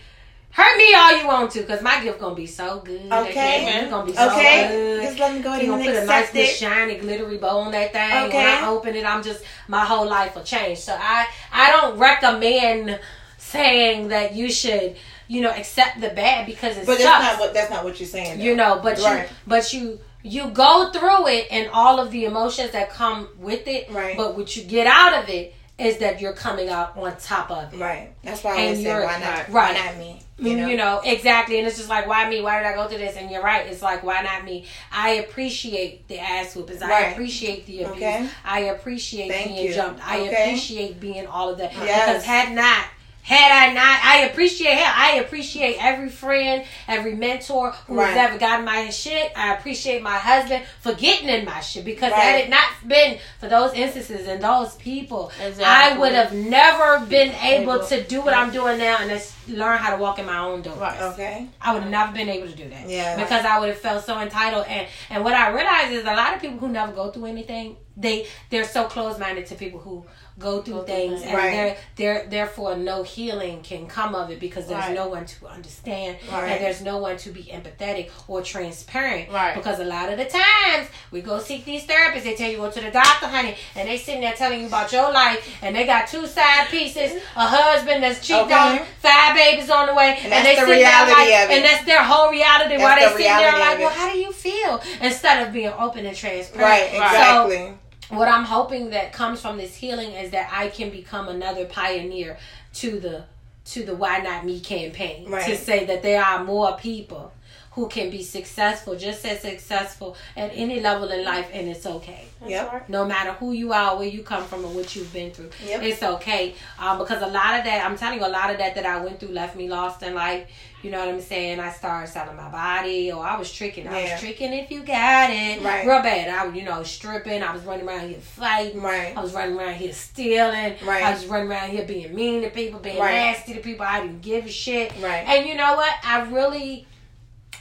hurt 0.51 0.77
me 0.77 0.93
all 0.93 1.17
you 1.17 1.25
want 1.25 1.51
to, 1.51 1.63
cause 1.63 1.81
my 1.81 2.03
gift 2.03 2.19
gonna 2.19 2.35
be 2.35 2.47
so 2.47 2.81
good. 2.81 3.09
Okay. 3.09 3.79
It's 3.79 3.89
gonna 3.89 4.05
be 4.05 4.13
so 4.13 4.29
okay. 4.29 4.67
good. 4.67 5.03
Just 5.03 5.19
let 5.19 5.33
me 5.35 5.39
go 5.41 5.53
ahead 5.53 5.63
and 5.63 5.81
put 5.85 5.95
a 5.95 6.05
nice 6.05 6.35
it. 6.35 6.47
shiny 6.47 6.95
glittery 6.97 7.37
bow 7.37 7.59
on 7.59 7.71
that 7.71 7.93
thing. 7.93 8.09
When 8.09 8.23
Okay. 8.25 8.45
I 8.45 8.67
open 8.67 8.93
it, 8.95 9.05
I'm 9.05 9.23
just 9.23 9.41
my 9.69 9.85
whole 9.85 10.05
life 10.09 10.35
will 10.35 10.43
change. 10.43 10.79
So 10.79 10.93
I 10.99 11.27
I 11.53 11.71
don't 11.71 11.97
recommend 11.97 12.99
saying 13.37 14.09
that 14.09 14.35
you 14.35 14.51
should 14.51 14.97
you 15.29 15.39
know 15.39 15.51
accept 15.51 16.01
the 16.01 16.09
bad 16.09 16.45
because 16.45 16.75
it 16.77 16.85
But 16.85 16.97
that's 16.99 17.23
not 17.23 17.39
what 17.39 17.53
that's 17.53 17.69
not 17.71 17.85
what 17.85 17.99
you're 18.01 18.07
saying. 18.09 18.37
though. 18.39 18.43
you 18.43 18.55
know 18.55 18.81
but 18.83 18.99
Right. 18.99 19.29
you 19.29 19.35
but 19.47 19.73
you 19.73 19.99
you 20.23 20.49
go 20.51 20.91
through 20.91 21.27
it 21.27 21.47
and 21.51 21.69
all 21.73 21.99
of 21.99 22.11
the 22.11 22.25
emotions 22.25 22.71
that 22.71 22.89
come 22.89 23.27
with 23.39 23.67
it 23.67 23.89
Right. 23.91 24.15
but 24.17 24.35
what 24.37 24.55
you 24.55 24.63
get 24.63 24.87
out 24.87 25.23
of 25.23 25.29
it 25.29 25.53
is 25.77 25.97
that 25.97 26.21
you're 26.21 26.33
coming 26.33 26.69
out 26.69 26.95
on 26.95 27.15
top 27.17 27.49
of 27.49 27.73
it. 27.73 27.79
Right. 27.79 28.11
That's 28.23 28.43
why 28.43 28.51
I 28.51 28.55
And 28.57 28.63
always 28.69 28.83
say, 28.83 28.93
why 29.03 29.19
not? 29.19 29.49
right. 29.49 29.49
Why 29.49 29.73
not 29.73 29.97
me? 29.97 30.19
Mm, 30.39 30.69
you 30.69 30.77
know? 30.77 31.01
exactly. 31.03 31.57
And 31.57 31.67
it's 31.67 31.77
just 31.77 31.89
like, 31.89 32.05
why 32.07 32.29
me? 32.29 32.41
Why 32.41 32.57
did 32.59 32.67
I 32.67 32.73
go 32.75 32.87
through 32.87 32.99
this? 32.99 33.15
And 33.15 33.31
you're 33.31 33.41
right. 33.43 33.65
It's 33.65 33.81
like, 33.81 34.03
why 34.03 34.21
not 34.21 34.43
me? 34.43 34.65
I 34.91 35.11
appreciate 35.13 36.07
the 36.07 36.19
ass 36.19 36.55
whoopings. 36.55 36.81
I 36.83 36.89
Right. 36.89 37.11
appreciate 37.13 37.65
the 37.65 37.83
abuse. 37.83 37.97
Okay. 37.97 38.27
I 38.45 38.59
appreciate 38.61 39.31
Thank 39.31 39.47
being 39.55 39.65
you. 39.67 39.73
jumped. 39.73 40.01
I 40.07 40.19
Okay. 40.21 40.43
appreciate 40.49 40.99
being 40.99 41.25
all 41.25 41.49
of 41.49 41.57
that. 41.57 41.73
Yes. 41.73 42.07
Because 42.09 42.25
had 42.25 42.53
not, 42.53 42.85
had 43.23 43.51
I 43.51 43.73
not, 43.73 44.03
I 44.03 44.25
appreciate 44.27 44.73
him. 44.75 44.87
I 44.95 45.17
appreciate 45.23 45.77
every 45.79 46.09
friend, 46.09 46.63
every 46.87 47.13
mentor 47.15 47.71
who 47.87 47.99
has 47.99 48.15
Right. 48.15 48.29
ever 48.29 48.37
gotten 48.37 48.65
my 48.65 48.89
shit. 48.89 49.31
I 49.35 49.53
appreciate 49.53 50.01
my 50.01 50.17
husband 50.17 50.63
for 50.81 50.93
getting 50.93 51.29
in 51.29 51.45
my 51.45 51.59
shit. 51.61 51.85
Because 51.85 52.11
Right. 52.11 52.21
had 52.21 52.39
it 52.41 52.49
not 52.49 52.63
been 52.87 53.19
for 53.39 53.47
those 53.47 53.73
instances 53.73 54.27
and 54.27 54.41
those 54.43 54.75
people, 54.75 55.31
I 55.63 55.97
would 55.97 56.13
have 56.13 56.33
never 56.33 56.99
been 57.05 57.33
able 57.43 57.85
to 57.87 58.03
do 58.03 58.21
what 58.21 58.33
I'm 58.33 58.51
doing 58.51 58.77
now 58.79 58.97
and 58.99 59.09
just 59.09 59.33
learn 59.47 59.77
how 59.77 59.91
to 59.91 59.97
walk 59.97 60.17
in 60.19 60.25
my 60.25 60.39
own 60.39 60.61
door. 60.61 60.75
Right. 60.75 61.01
Okay. 61.01 61.47
I 61.61 61.73
would 61.73 61.83
have 61.83 61.91
never 61.91 62.11
been 62.11 62.29
able 62.29 62.47
to 62.47 62.55
do 62.55 62.69
that. 62.69 62.87
Yeah. 62.89 63.15
Because 63.17 63.45
I 63.45 63.59
would 63.59 63.69
have 63.69 63.79
felt 63.79 64.03
so 64.05 64.19
entitled 64.19 64.65
and 64.67 64.87
and 65.09 65.23
what 65.23 65.33
I 65.33 65.49
realize 65.49 65.91
is 65.91 66.03
a 66.03 66.13
lot 66.15 66.33
of 66.35 66.41
people 66.41 66.57
who 66.57 66.69
never 66.69 66.91
go 66.91 67.11
through 67.11 67.25
anything, 67.25 67.77
they 67.97 68.27
they're 68.49 68.63
so 68.63 68.85
close 68.85 69.19
minded 69.19 69.45
to 69.47 69.55
people 69.55 69.79
who 69.79 70.05
go 70.39 70.61
through 70.61 70.75
Go 70.75 70.83
things 70.83 71.21
things. 71.21 71.23
and 71.23 71.33
Right. 71.37 71.51
they're 71.51 71.77
they're 71.95 72.25
therefore 72.29 72.75
no 72.75 73.03
healing 73.03 73.61
can 73.61 73.85
come 73.87 74.15
of 74.15 74.29
it 74.31 74.39
because 74.39 74.67
there's 74.67 74.85
Right. 74.85 74.95
no 74.95 75.07
one 75.07 75.25
to 75.25 75.47
understand 75.47 76.17
Right. 76.31 76.51
and 76.51 76.63
there's 76.63 76.81
no 76.81 76.97
one 76.97 77.17
to 77.17 77.29
be 77.31 77.43
empathetic 77.43 78.09
or 78.27 78.41
transparent. 78.41 79.29
Right. 79.31 79.53
Because 79.55 79.79
a 79.79 79.83
lot 79.85 80.09
of 80.09 80.17
the 80.17 80.25
times 80.25 80.87
we 81.11 81.21
go 81.21 81.39
seek 81.39 81.65
these 81.65 81.83
therapists, 81.85 82.23
they 82.23 82.35
tell 82.35 82.49
you 82.49 82.57
go 82.57 82.71
to 82.71 82.79
the 82.81 82.91
doctor, 82.91 83.27
honey, 83.27 83.55
and 83.75 83.87
they 83.87 83.97
sitting 83.97 84.21
there 84.21 84.33
telling 84.33 84.61
you 84.61 84.67
about 84.67 84.91
your 84.91 85.11
life 85.11 85.57
and 85.61 85.75
they 85.75 85.85
got 85.85 86.07
two 86.07 86.25
side 86.27 86.67
pieces, 86.69 87.21
a 87.35 87.45
husband 87.45 88.03
that's 88.03 88.25
cheating 88.25 88.45
Okay. 88.45 88.53
on 88.55 88.75
you, 88.75 88.81
five 89.01 89.35
babies 89.35 89.69
on 89.69 89.87
the 89.87 89.93
way, 89.93 90.17
And 90.23 90.31
that's 90.31 90.45
they 90.45 90.55
the 90.55 90.61
sitting 90.61 90.83
there 90.83 91.05
like, 91.07 91.17
of 91.17 91.49
it. 91.49 91.51
and 91.57 91.65
that's 91.65 91.85
their 91.85 92.03
whole 92.03 92.31
reality. 92.31 92.77
That's 92.77 92.83
While 92.83 92.95
they 92.95 93.05
the 93.05 93.11
sitting 93.11 93.37
there 93.37 93.59
like, 93.59 93.79
well, 93.79 93.89
how 93.89 94.11
do 94.11 94.17
you 94.17 94.31
feel? 94.31 94.81
Instead 95.01 95.45
of 95.45 95.53
being 95.53 95.73
open 95.77 96.05
and 96.05 96.15
transparent. 96.15 96.61
Right. 96.63 96.99
Right. 96.99 97.11
Exactly. 97.11 97.73
What 98.11 98.27
I'm 98.27 98.43
hoping 98.43 98.89
that 98.91 99.13
comes 99.13 99.41
from 99.41 99.57
this 99.57 99.75
healing 99.75 100.11
is 100.11 100.31
that 100.31 100.49
I 100.53 100.67
can 100.69 100.89
become 100.89 101.29
another 101.29 101.65
pioneer 101.65 102.37
to 102.75 102.99
the 102.99 103.23
to 103.63 103.83
the 103.83 103.95
Why 103.95 104.19
Not 104.19 104.45
Me 104.45 104.59
campaign 104.59 105.29
Right. 105.29 105.45
to 105.45 105.55
say 105.55 105.85
that 105.85 106.01
there 106.01 106.21
are 106.23 106.43
more 106.43 106.75
people 106.77 107.31
who 107.71 107.87
can 107.87 108.09
be 108.09 108.21
successful, 108.21 108.95
just 108.97 109.25
as 109.25 109.39
successful 109.39 110.17
at 110.35 110.51
any 110.53 110.81
level 110.81 111.09
in 111.09 111.23
life, 111.23 111.47
and 111.53 111.69
it's 111.69 111.85
okay. 111.85 112.25
Yep. 112.45 112.73
right. 112.73 112.89
No 112.89 113.05
matter 113.05 113.31
who 113.33 113.53
you 113.53 113.71
are, 113.71 113.97
where 113.97 114.07
you 114.09 114.23
come 114.23 114.43
from, 114.43 114.65
or 114.65 114.69
what 114.69 114.93
you've 114.95 115.13
been 115.13 115.31
through, 115.31 115.51
Yep. 115.65 115.83
it's 115.83 116.03
okay. 116.03 116.55
Um, 116.79 116.97
because 116.97 117.21
a 117.21 117.27
lot 117.27 117.57
of 117.57 117.63
that, 117.65 117.85
I'm 117.85 117.97
telling 117.97 118.19
you, 118.19 118.25
a 118.25 118.27
lot 118.27 118.49
of 118.49 118.57
that 118.57 118.75
that 118.75 118.85
I 118.85 118.99
went 119.01 119.19
through 119.21 119.29
left 119.29 119.55
me 119.55 119.69
lost 119.69 120.03
in 120.03 120.13
life. 120.15 120.47
You 120.83 120.89
know 120.89 120.99
what 120.99 121.09
I'm 121.09 121.21
saying? 121.21 121.59
I 121.59 121.71
started 121.71 122.11
selling 122.11 122.35
my 122.35 122.49
body, 122.49 123.11
or 123.11 123.23
I 123.23 123.37
was 123.37 123.53
tricking. 123.53 123.87
I 123.87 124.01
Yeah. 124.03 124.11
was 124.13 124.21
tricking 124.21 124.51
if 124.51 124.69
you 124.71 124.81
got 124.83 125.29
it, 125.29 125.61
Right. 125.61 125.85
real 125.85 126.01
bad. 126.01 126.27
I, 126.27 126.47
was, 126.47 126.55
you 126.55 126.63
know, 126.63 126.81
stripping. 126.83 127.41
I 127.43 127.53
was 127.53 127.61
running 127.63 127.87
around 127.87 128.09
here 128.09 128.19
fighting. 128.19 128.81
Right. 128.81 129.15
I 129.15 129.21
was 129.21 129.31
running 129.33 129.55
around 129.57 129.75
here 129.75 129.93
stealing. 129.93 130.75
Right. 130.83 131.03
I 131.03 131.11
was 131.11 131.25
running 131.27 131.49
around 131.49 131.69
here 131.69 131.85
being 131.85 132.13
mean 132.15 132.41
to 132.41 132.49
people, 132.49 132.79
being 132.79 132.97
Right. 132.99 133.13
nasty 133.13 133.53
to 133.53 133.59
people. 133.61 133.85
I 133.87 134.01
didn't 134.01 134.21
give 134.23 134.45
a 134.47 134.49
shit. 134.49 134.91
Right. 134.99 135.23
And 135.27 135.47
you 135.47 135.55
know 135.55 135.75
what? 135.75 135.93
I 136.03 136.21
really. 136.23 136.87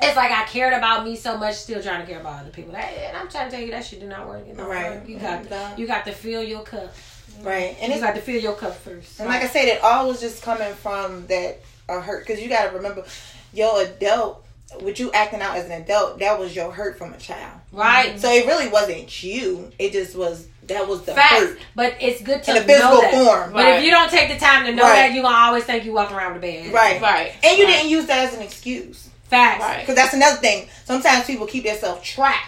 It's 0.02 0.16
like 0.16 0.30
I 0.30 0.44
cared 0.44 0.72
about 0.72 1.04
me 1.04 1.14
so 1.16 1.36
much, 1.36 1.54
still 1.56 1.82
trying 1.82 2.00
to 2.00 2.06
care 2.10 2.20
about 2.20 2.40
other 2.40 2.50
people. 2.50 2.72
That, 2.72 2.84
and 2.92 3.16
I'm 3.16 3.28
trying 3.28 3.50
to 3.50 3.56
tell 3.56 3.64
you 3.64 3.70
that 3.72 3.84
shit 3.84 4.00
do 4.00 4.06
not 4.06 4.26
work. 4.28 4.46
It 4.48 4.56
don't 4.56 4.66
Right. 4.66 4.92
work. 4.92 5.08
You 5.08 5.18
got 5.18 5.48
Yeah. 5.50 5.76
you 5.76 5.86
got 5.86 6.04
to 6.06 6.12
fill 6.12 6.42
your 6.42 6.62
cup. 6.62 6.94
Right. 7.42 7.76
And 7.80 7.88
You 7.88 7.94
it's 7.98 8.02
got 8.04 8.14
to 8.14 8.20
fill 8.20 8.40
your 8.40 8.54
cup 8.54 8.76
first. 8.76 9.20
And 9.20 9.28
like 9.28 9.42
I 9.42 9.46
said, 9.48 9.66
it 9.66 9.82
all 9.82 10.08
was 10.08 10.20
just 10.20 10.42
coming 10.42 10.72
from 10.74 11.26
that 11.28 11.60
uh, 11.88 12.00
hurt. 12.00 12.26
Because 12.26 12.40
you 12.42 12.48
got 12.48 12.70
to 12.70 12.76
remember, 12.76 13.04
your 13.52 13.82
adult, 13.82 14.44
with 14.80 15.00
you 15.00 15.10
acting 15.12 15.40
out 15.40 15.56
as 15.56 15.64
an 15.66 15.72
adult, 15.82 16.18
that 16.20 16.38
was 16.38 16.54
your 16.54 16.70
hurt 16.72 16.96
from 16.98 17.12
a 17.12 17.18
child. 17.18 17.58
right. 17.72 18.18
So 18.20 18.30
it 18.32 18.46
really 18.46 18.68
wasn't 18.68 19.22
you. 19.22 19.70
It 19.78 19.92
just 19.92 20.14
was, 20.16 20.46
that 20.68 20.86
was 20.86 21.02
the 21.02 21.14
Facts. 21.14 21.40
hurt. 21.40 21.58
But 21.74 21.96
it's 22.00 22.22
good 22.22 22.42
to 22.44 22.50
In 22.52 22.56
a 22.58 22.60
physical 22.62 22.90
know 22.90 23.00
that. 23.00 23.12
form. 23.14 23.52
But 23.52 23.64
Right. 23.64 23.78
if 23.78 23.84
you 23.84 23.90
don't 23.90 24.08
take 24.10 24.28
the 24.28 24.38
time 24.38 24.66
to 24.66 24.72
know 24.72 24.82
Right. 24.84 24.94
that, 25.08 25.12
you're 25.12 25.22
gonna 25.24 25.34
always 25.36 25.64
think 25.64 25.84
you 25.84 25.92
walking 25.92 26.16
around 26.16 26.34
with 26.34 26.44
a 26.44 26.62
bad. 26.62 26.72
Right. 26.72 27.00
Right. 27.02 27.32
And 27.42 27.58
you 27.58 27.64
Right. 27.64 27.72
didn't 27.72 27.90
use 27.90 28.06
that 28.06 28.28
as 28.28 28.34
an 28.34 28.42
excuse. 28.42 29.08
Facts. 29.31 29.62
Right. 29.62 29.81
Because 29.81 29.95
that's 29.95 30.12
another 30.14 30.37
thing. 30.38 30.69
Sometimes 30.85 31.25
people 31.27 31.47
keep 31.47 31.64
themselves 31.64 32.03
trapped. 32.07 32.47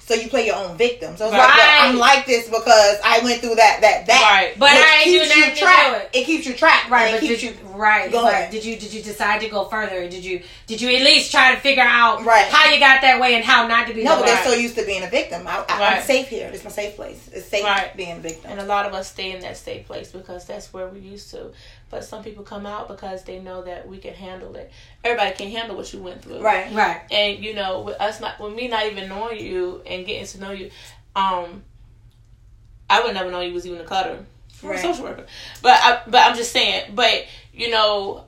So 0.00 0.14
you 0.14 0.28
play 0.30 0.46
your 0.46 0.56
own 0.56 0.78
victim. 0.78 1.18
So 1.18 1.26
it's 1.26 1.32
like, 1.32 1.46
well, 1.46 1.86
I'm 1.90 1.98
like 1.98 2.24
this 2.24 2.46
because 2.48 2.96
I 3.04 3.20
went 3.22 3.42
through 3.42 3.56
that, 3.56 3.82
that, 3.82 4.06
that. 4.06 4.22
Right. 4.22 4.58
But 4.58 4.70
Which 4.72 4.82
I 4.82 4.94
ain't 4.96 5.04
keeps 5.04 5.36
you 5.60 5.66
trapped. 5.66 5.90
do 5.90 6.18
it. 6.18 6.22
It 6.22 6.24
keeps 6.24 6.46
you 6.46 6.54
trapped. 6.54 6.88
Right, 6.88 7.08
and 7.08 7.16
but 7.16 7.22
it 7.22 7.26
keeps 7.28 7.42
did 7.42 7.50
you, 7.62 7.68
you 7.68 7.74
right? 7.76 8.10
going. 8.10 8.24
But 8.24 8.50
did 8.50 8.64
you 8.64 8.78
did 8.78 8.94
you 8.94 9.02
decide 9.02 9.42
to 9.42 9.48
go 9.50 9.64
further? 9.66 10.08
Did 10.08 10.24
you 10.24 10.40
did 10.66 10.80
you 10.80 10.88
at 10.96 11.02
least 11.02 11.30
try 11.30 11.54
to 11.54 11.60
figure 11.60 11.82
out 11.84 12.24
Right. 12.24 12.46
how 12.46 12.72
you 12.72 12.80
got 12.80 13.02
that 13.02 13.20
way 13.20 13.34
and 13.34 13.44
how 13.44 13.66
not 13.66 13.86
to 13.88 13.92
be 13.92 14.02
No, 14.02 14.12
that 14.12 14.16
but 14.20 14.24
way? 14.28 14.32
they're 14.34 14.44
so 14.44 14.52
used 14.54 14.76
to 14.76 14.86
being 14.86 15.02
a 15.04 15.10
victim. 15.10 15.46
I, 15.46 15.56
I, 15.58 15.64
I'm 15.68 15.78
Right. 15.96 16.02
safe 16.02 16.28
here. 16.28 16.48
It's 16.54 16.64
my 16.64 16.70
safe 16.70 16.96
place. 16.96 17.28
It's 17.30 17.46
safe 17.46 17.64
Right. 17.64 17.94
being 17.94 18.12
a 18.16 18.20
victim. 18.20 18.50
And 18.50 18.60
a 18.60 18.64
lot 18.64 18.86
of 18.86 18.94
us 18.94 19.10
stay 19.10 19.32
in 19.32 19.40
that 19.42 19.58
safe 19.58 19.86
place 19.86 20.10
because 20.10 20.46
that's 20.46 20.72
where 20.72 20.86
we're 20.86 21.02
used 21.02 21.30
to. 21.32 21.50
But 21.90 22.04
some 22.04 22.22
people 22.22 22.44
come 22.44 22.66
out 22.66 22.88
because 22.88 23.24
they 23.24 23.38
know 23.38 23.62
that 23.62 23.88
we 23.88 23.98
can 23.98 24.14
handle 24.14 24.54
it. 24.56 24.70
Everybody 25.04 25.34
can 25.34 25.50
handle 25.50 25.76
what 25.76 25.92
you 25.92 26.02
went 26.02 26.22
through. 26.22 26.40
Right. 26.40 26.72
Right. 26.72 27.00
And 27.10 27.42
you 27.42 27.54
know, 27.54 27.80
with 27.80 28.00
us 28.00 28.20
not 28.20 28.38
with 28.40 28.54
me 28.54 28.68
not 28.68 28.86
even 28.86 29.08
knowing 29.08 29.40
you 29.40 29.82
and 29.86 30.06
getting 30.06 30.26
to 30.26 30.40
know 30.40 30.50
you, 30.50 30.70
um, 31.16 31.62
I 32.90 33.02
would 33.02 33.14
never 33.14 33.30
know 33.30 33.40
you 33.40 33.54
was 33.54 33.66
even 33.66 33.80
a 33.80 33.84
cutter. 33.84 34.24
Right. 34.62 34.78
a 34.78 34.82
social 34.82 35.04
worker. 35.04 35.26
But 35.62 35.80
I, 35.82 36.02
but 36.06 36.20
I'm 36.20 36.36
just 36.36 36.52
saying, 36.52 36.92
but 36.94 37.26
you 37.52 37.70
know, 37.70 38.24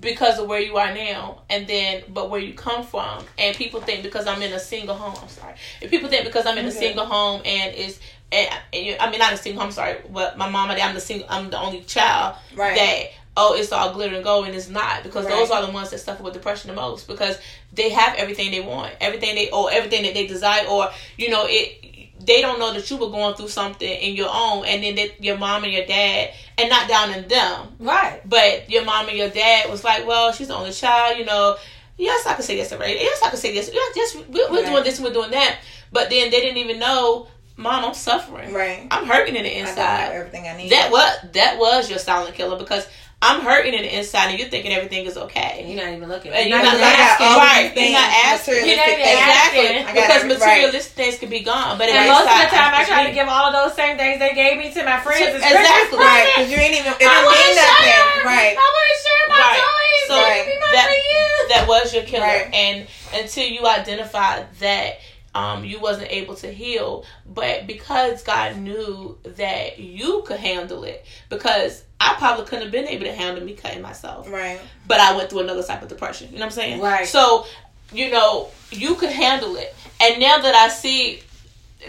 because 0.00 0.38
of 0.38 0.46
where 0.46 0.60
you 0.60 0.76
are 0.76 0.94
now 0.94 1.42
and 1.50 1.66
then 1.66 2.02
but 2.08 2.30
where 2.30 2.40
you 2.40 2.54
come 2.54 2.84
from 2.84 3.24
and 3.38 3.54
people 3.56 3.80
think 3.80 4.02
because 4.02 4.26
I'm 4.26 4.40
in 4.42 4.52
a 4.52 4.58
single 4.58 4.94
home 4.94 5.14
I'm 5.20 5.28
sorry. 5.28 5.54
If 5.80 5.90
people 5.90 6.08
think 6.08 6.24
because 6.24 6.46
I'm 6.46 6.58
in 6.58 6.66
a 6.66 6.70
single 6.70 7.04
home 7.04 7.42
and 7.44 7.74
is 7.74 8.00
and, 8.34 8.48
and 8.72 8.86
you- 8.86 8.96
I 9.00 9.10
mean 9.10 9.18
not 9.20 9.32
a 9.32 9.36
single 9.36 9.62
I'm 9.62 9.70
sorry, 9.72 9.96
but 10.10 10.36
my 10.36 10.48
mom 10.48 10.70
and 10.70 10.78
dad, 10.78 10.88
I'm 10.88 10.94
the 10.94 11.00
single 11.00 11.26
I'm 11.30 11.50
the 11.50 11.58
only 11.58 11.80
child 11.82 12.36
Right. 12.54 12.74
that 12.76 13.04
oh 13.36 13.54
it's 13.56 13.72
all 13.72 13.92
glitter 13.92 14.14
and 14.14 14.24
gold 14.24 14.46
and 14.46 14.54
it's 14.54 14.68
not 14.68 15.02
because 15.02 15.24
Right. 15.24 15.34
those 15.34 15.50
are 15.50 15.64
the 15.66 15.72
ones 15.72 15.90
that 15.90 15.98
suffer 15.98 16.22
with 16.22 16.34
depression 16.34 16.68
the 16.70 16.76
most 16.76 17.08
because 17.08 17.38
they 17.72 17.90
have 17.90 18.14
everything 18.16 18.50
they 18.52 18.60
want 18.60 18.92
everything 19.00 19.34
they 19.34 19.50
or 19.50 19.70
everything 19.72 20.02
that 20.04 20.14
they 20.14 20.26
desire 20.26 20.66
or 20.68 20.90
you 21.16 21.30
know 21.30 21.44
it 21.48 21.80
they 22.24 22.40
don't 22.40 22.58
know 22.60 22.72
that 22.72 22.88
you 22.90 22.96
were 22.96 23.10
going 23.10 23.34
through 23.34 23.48
something 23.48 23.88
in 23.88 24.14
your 24.14 24.30
own 24.32 24.64
and 24.66 24.82
then 24.84 24.94
that 24.94 25.22
your 25.22 25.36
mom 25.36 25.64
and 25.64 25.72
your 25.72 25.84
dad 25.84 26.30
and 26.56 26.70
not 26.70 26.88
down 26.88 27.12
in 27.12 27.26
them 27.28 27.66
Right. 27.80 28.20
but 28.24 28.70
your 28.70 28.84
mom 28.84 29.08
and 29.08 29.18
your 29.18 29.28
dad 29.30 29.68
was 29.68 29.82
like, 29.84 30.06
well, 30.06 30.32
she's 30.32 30.48
the 30.48 30.54
only 30.54 30.70
child, 30.72 31.18
you 31.18 31.24
know. 31.24 31.56
Yes, 31.98 32.24
I 32.26 32.34
can 32.34 32.42
say 32.42 32.56
this 32.56 32.72
already. 32.72 32.94
Yes, 32.94 33.20
I 33.22 33.28
can 33.28 33.38
say. 33.38 33.54
Yeah, 33.54 33.62
yes, 33.94 34.14
we're, 34.16 34.50
we're 34.50 34.62
Right. 34.62 34.66
doing 34.66 34.84
this, 34.84 34.96
and 34.98 35.04
we're 35.06 35.12
doing 35.12 35.30
that. 35.32 35.58
But 35.92 36.08
then 36.10 36.30
they 36.30 36.40
didn't 36.40 36.56
even 36.58 36.78
know, 36.78 37.28
mom, 37.56 37.84
I'm 37.84 37.94
suffering. 37.94 38.52
Right. 38.52 38.86
I'm 38.90 39.06
hurting 39.06 39.36
in 39.36 39.44
the 39.44 39.50
I 39.50 39.64
don't 39.64 39.66
have 39.66 39.78
inside. 39.78 40.12
everything 40.16 40.48
I 40.48 40.56
need. 40.56 40.70
That 40.72 40.90
was 40.90 41.32
that 41.32 41.58
was 41.58 41.88
your 41.90 41.98
silent 41.98 42.34
killer 42.34 42.58
because 42.58 42.86
I'm 43.22 43.40
hurting 43.40 43.72
in 43.72 43.80
the 43.82 43.88
inside 43.96 44.28
and 44.30 44.38
you're 44.38 44.50
thinking 44.52 44.72
everything 44.72 45.06
is 45.06 45.16
okay. 45.16 45.64
You're 45.64 45.80
not 45.80 45.94
even 45.96 46.08
looking. 46.12 46.28
And 46.32 46.44
You're 46.50 46.58
you're 46.60 46.66
not 46.66 46.76
not, 46.76 46.84
even 46.84 46.92
I 46.92 46.92
got 46.92 47.08
asking. 47.08 47.40
Right. 47.40 47.68
these 47.72 47.88
You're 47.88 47.96
not 47.96 48.10
asking. 48.12 48.54
materialistic 48.54 48.68
You're 48.68 48.76
not 48.76 48.90
even. 48.92 49.16
Exactly. 49.16 49.64
asking. 49.64 49.94
Because 49.96 50.20
it, 50.20 50.28
materialistic 50.28 50.92
things 50.92 51.14
could 51.18 51.32
be 51.32 51.40
gone, 51.40 51.78
but 51.80 51.88
And 51.88 52.04
in 52.04 52.12
most 52.12 52.28
of 52.28 52.36
the 52.36 52.50
time, 52.52 52.72
I 52.76 52.80
it's 52.84 52.90
try 52.92 53.00
to 53.04 53.08
me. 53.08 53.16
give 53.16 53.28
all 53.32 53.48
of 53.48 53.54
those 53.56 53.72
same 53.80 53.96
things 53.96 54.20
they 54.20 54.34
gave 54.36 54.60
me 54.60 54.68
to 54.76 54.80
my 54.84 55.00
friends. 55.00 55.24
as 55.24 55.40
Exactly. 55.40 56.04
Right, 56.04 56.28
because 56.36 56.52
you 56.52 56.58
ain't 56.60 56.76
even, 56.76 56.92
it 56.92 57.00
I 57.00 57.08
didn't 57.08 57.24
want 57.24 57.38
mean 57.40 57.54
to 57.56 57.64
share. 57.64 58.04
Right. 58.28 58.54
I 58.60 58.66
want 58.76 58.86
to 58.92 58.98
share 59.00 59.24
my 59.32 59.40
Right. 59.40 59.62
toys. 59.64 60.04
So 60.04 60.14
Let 60.20 60.28
me 60.44 60.52
be 60.52 60.56
my 60.60 60.68
that- 60.76 61.48
that 61.48 61.64
was 61.68 61.94
your 61.96 62.04
killer 62.04 62.28
Right. 62.28 62.52
and 62.52 62.76
until 63.14 63.46
you 63.48 63.64
identify 63.66 64.42
that 64.60 65.00
um, 65.34 65.64
you 65.64 65.80
wasn't 65.80 66.10
able 66.12 66.34
to 66.36 66.52
heal 66.52 67.04
but 67.26 67.66
because 67.66 68.22
god 68.22 68.56
knew 68.56 69.18
that 69.24 69.78
you 69.78 70.22
could 70.26 70.38
handle 70.38 70.84
it 70.84 71.04
because 71.28 71.82
i 72.00 72.14
probably 72.18 72.44
couldn't 72.44 72.62
have 72.62 72.72
been 72.72 72.86
able 72.86 73.04
to 73.04 73.12
handle 73.12 73.42
me 73.44 73.54
cutting 73.54 73.82
myself 73.82 74.30
Right. 74.30 74.60
but 74.86 75.00
i 75.00 75.16
went 75.16 75.30
through 75.30 75.40
another 75.40 75.62
type 75.62 75.82
of 75.82 75.88
depression 75.88 76.28
you 76.28 76.34
know 76.38 76.40
what 76.40 76.46
i'm 76.46 76.50
saying 76.52 76.80
Right. 76.80 77.06
so 77.06 77.46
you 77.92 78.10
know 78.10 78.48
you 78.70 78.94
could 78.94 79.10
handle 79.10 79.56
it 79.56 79.74
and 80.00 80.20
now 80.20 80.38
that 80.38 80.54
i 80.54 80.68
see 80.68 81.20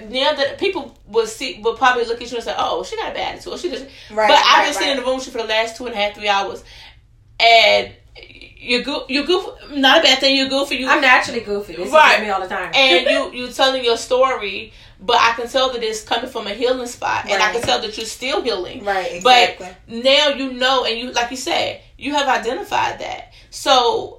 now 0.10 0.34
that 0.34 0.58
people 0.60 0.98
will 1.08 1.26
see 1.28 1.60
will 1.62 1.78
probably 1.78 2.04
look 2.06 2.22
at 2.22 2.30
you 2.30 2.36
and 2.38 2.44
say 2.44 2.54
oh 2.58 2.84
she 2.84 2.96
got 2.98 3.12
a 3.12 3.14
bad 3.14 3.36
attitude 3.36 3.60
she 3.60 3.70
just 3.70 3.86
Right. 4.12 4.28
but 4.28 4.38
I've 4.38 4.58
right, 4.58 4.66
been 4.66 4.74
sitting 4.74 4.90
in 4.92 4.98
the 4.98 5.04
room 5.04 5.16
with 5.16 5.26
you 5.28 5.32
for 5.32 5.38
the 5.38 5.48
last 5.48 5.78
two 5.78 5.86
and 5.86 5.94
a 5.96 5.98
half, 5.98 6.16
three 6.16 6.28
hours, 6.28 6.64
and 7.40 7.94
you're 8.58 8.84
go- 8.84 9.06
you're 9.10 9.26
goofy. 9.26 9.50
Not 9.76 10.00
a 10.00 10.04
bad 10.04 10.20
thing. 10.20 10.36
You're 10.36 10.50
goofy. 10.50 10.78
You 10.78 10.88
I'm 10.90 11.02
naturally 11.02 11.42
goofy. 11.42 11.76
This 11.76 11.92
Right. 11.92 12.22
me 12.22 12.30
all 12.30 12.42
the 12.42 12.48
time. 12.48 12.72
and 12.74 13.06
you 13.06 13.32
you 13.46 13.52
telling 13.52 13.84
your 13.84 13.98
story, 13.98 14.74
but 15.00 15.18
I 15.18 15.34
can 15.34 15.48
tell 15.48 15.72
that 15.74 15.84
it's 15.84 16.04
coming 16.04 16.30
from 16.30 16.48
a 16.48 16.52
healing 16.52 16.88
spot, 16.88 17.26
and 17.30 17.42
I 17.42 17.52
can 17.52 17.62
tell 17.62 17.82
that 17.82 17.96
you're 17.98 18.06
still 18.06 18.42
healing. 18.42 18.84
Right, 18.84 19.14
exactly. 19.14 19.68
But 19.68 20.04
now 20.04 20.30
you 20.30 20.54
know, 20.54 20.86
and 20.86 20.98
you 20.98 21.12
like 21.12 21.32
you 21.32 21.38
said, 21.38 21.82
you 21.98 22.14
have 22.14 22.28
identified 22.28 23.00
that. 23.00 23.34
So 23.50 24.15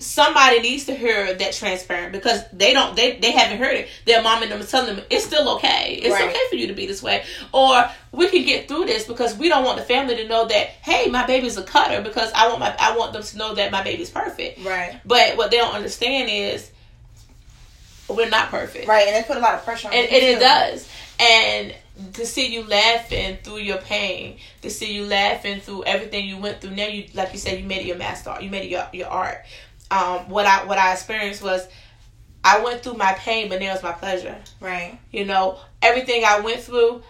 somebody 0.00 0.60
needs 0.60 0.86
to 0.86 0.94
hear 0.94 1.34
that 1.34 1.52
transparent 1.52 2.12
because 2.12 2.42
they 2.52 2.72
don't 2.72 2.96
they, 2.96 3.18
they 3.18 3.30
haven't 3.32 3.58
heard 3.58 3.76
it. 3.76 3.88
Their 4.06 4.22
mom 4.22 4.42
and 4.42 4.50
them 4.50 4.66
telling 4.66 4.96
them 4.96 5.04
it's 5.10 5.24
still 5.24 5.48
okay. 5.56 6.00
It's 6.02 6.12
Right. 6.14 6.28
okay 6.30 6.40
for 6.48 6.56
you 6.56 6.66
to 6.68 6.72
be 6.72 6.86
this 6.86 7.02
way. 7.02 7.22
Or 7.52 7.88
we 8.10 8.28
can 8.28 8.44
get 8.44 8.66
through 8.66 8.86
this 8.86 9.06
because 9.06 9.36
we 9.36 9.48
don't 9.48 9.62
want 9.64 9.78
the 9.78 9.84
family 9.84 10.16
to 10.16 10.26
know 10.26 10.46
that 10.46 10.68
hey 10.82 11.08
my 11.10 11.24
baby's 11.26 11.56
a 11.56 11.62
cutter 11.62 12.00
because 12.02 12.32
i 12.34 12.48
want 12.48 12.58
my 12.60 12.74
i 12.80 12.96
want 12.96 13.12
them 13.12 13.22
to 13.22 13.36
know 13.38 13.54
that 13.54 13.70
my 13.70 13.82
baby's 13.84 14.10
perfect. 14.10 14.64
Right. 14.64 14.98
but 15.04 15.36
what 15.36 15.50
they 15.50 15.58
don't 15.58 15.74
understand 15.74 16.28
is 16.30 16.70
we're 18.08 18.28
not 18.28 18.48
perfect. 18.50 18.88
Right. 18.88 19.06
And 19.06 19.14
they 19.14 19.26
put 19.26 19.36
a 19.36 19.40
lot 19.40 19.54
of 19.54 19.64
pressure 19.64 19.86
on 19.88 19.94
and, 19.94 20.08
and 20.08 20.22
it 20.24 20.40
does. 20.40 20.88
And 21.20 21.74
to 22.14 22.24
see 22.26 22.46
you 22.52 22.64
laughing 22.64 23.36
through 23.42 23.58
your 23.58 23.78
pain 23.78 24.38
to 24.62 24.70
see 24.70 24.94
you 24.94 25.04
laughing 25.04 25.60
through 25.60 25.84
everything 25.84 26.26
you 26.26 26.38
went 26.38 26.60
through 26.60 26.70
now 26.70 26.86
you 26.86 27.04
like 27.14 27.32
you 27.32 27.38
said 27.38 27.60
you 27.60 27.66
made 27.66 27.80
it 27.80 27.86
your 27.86 27.98
master 27.98 28.34
you 28.40 28.48
made 28.48 28.64
it 28.64 28.70
your, 28.70 28.86
your 28.92 29.08
art 29.08 29.44
um 29.90 30.28
what 30.28 30.46
i 30.46 30.64
what 30.64 30.78
i 30.78 30.92
experienced 30.92 31.42
was 31.42 31.66
i 32.44 32.62
went 32.62 32.82
through 32.82 32.94
my 32.94 33.12
pain 33.14 33.48
but 33.48 33.60
now 33.60 33.72
it's 33.72 33.82
my 33.82 33.92
pleasure 33.92 34.36
Right. 34.60 34.98
you 35.10 35.24
know 35.24 35.58
everything 35.82 36.24
i 36.24 36.40
went 36.40 36.60
through 36.60 37.02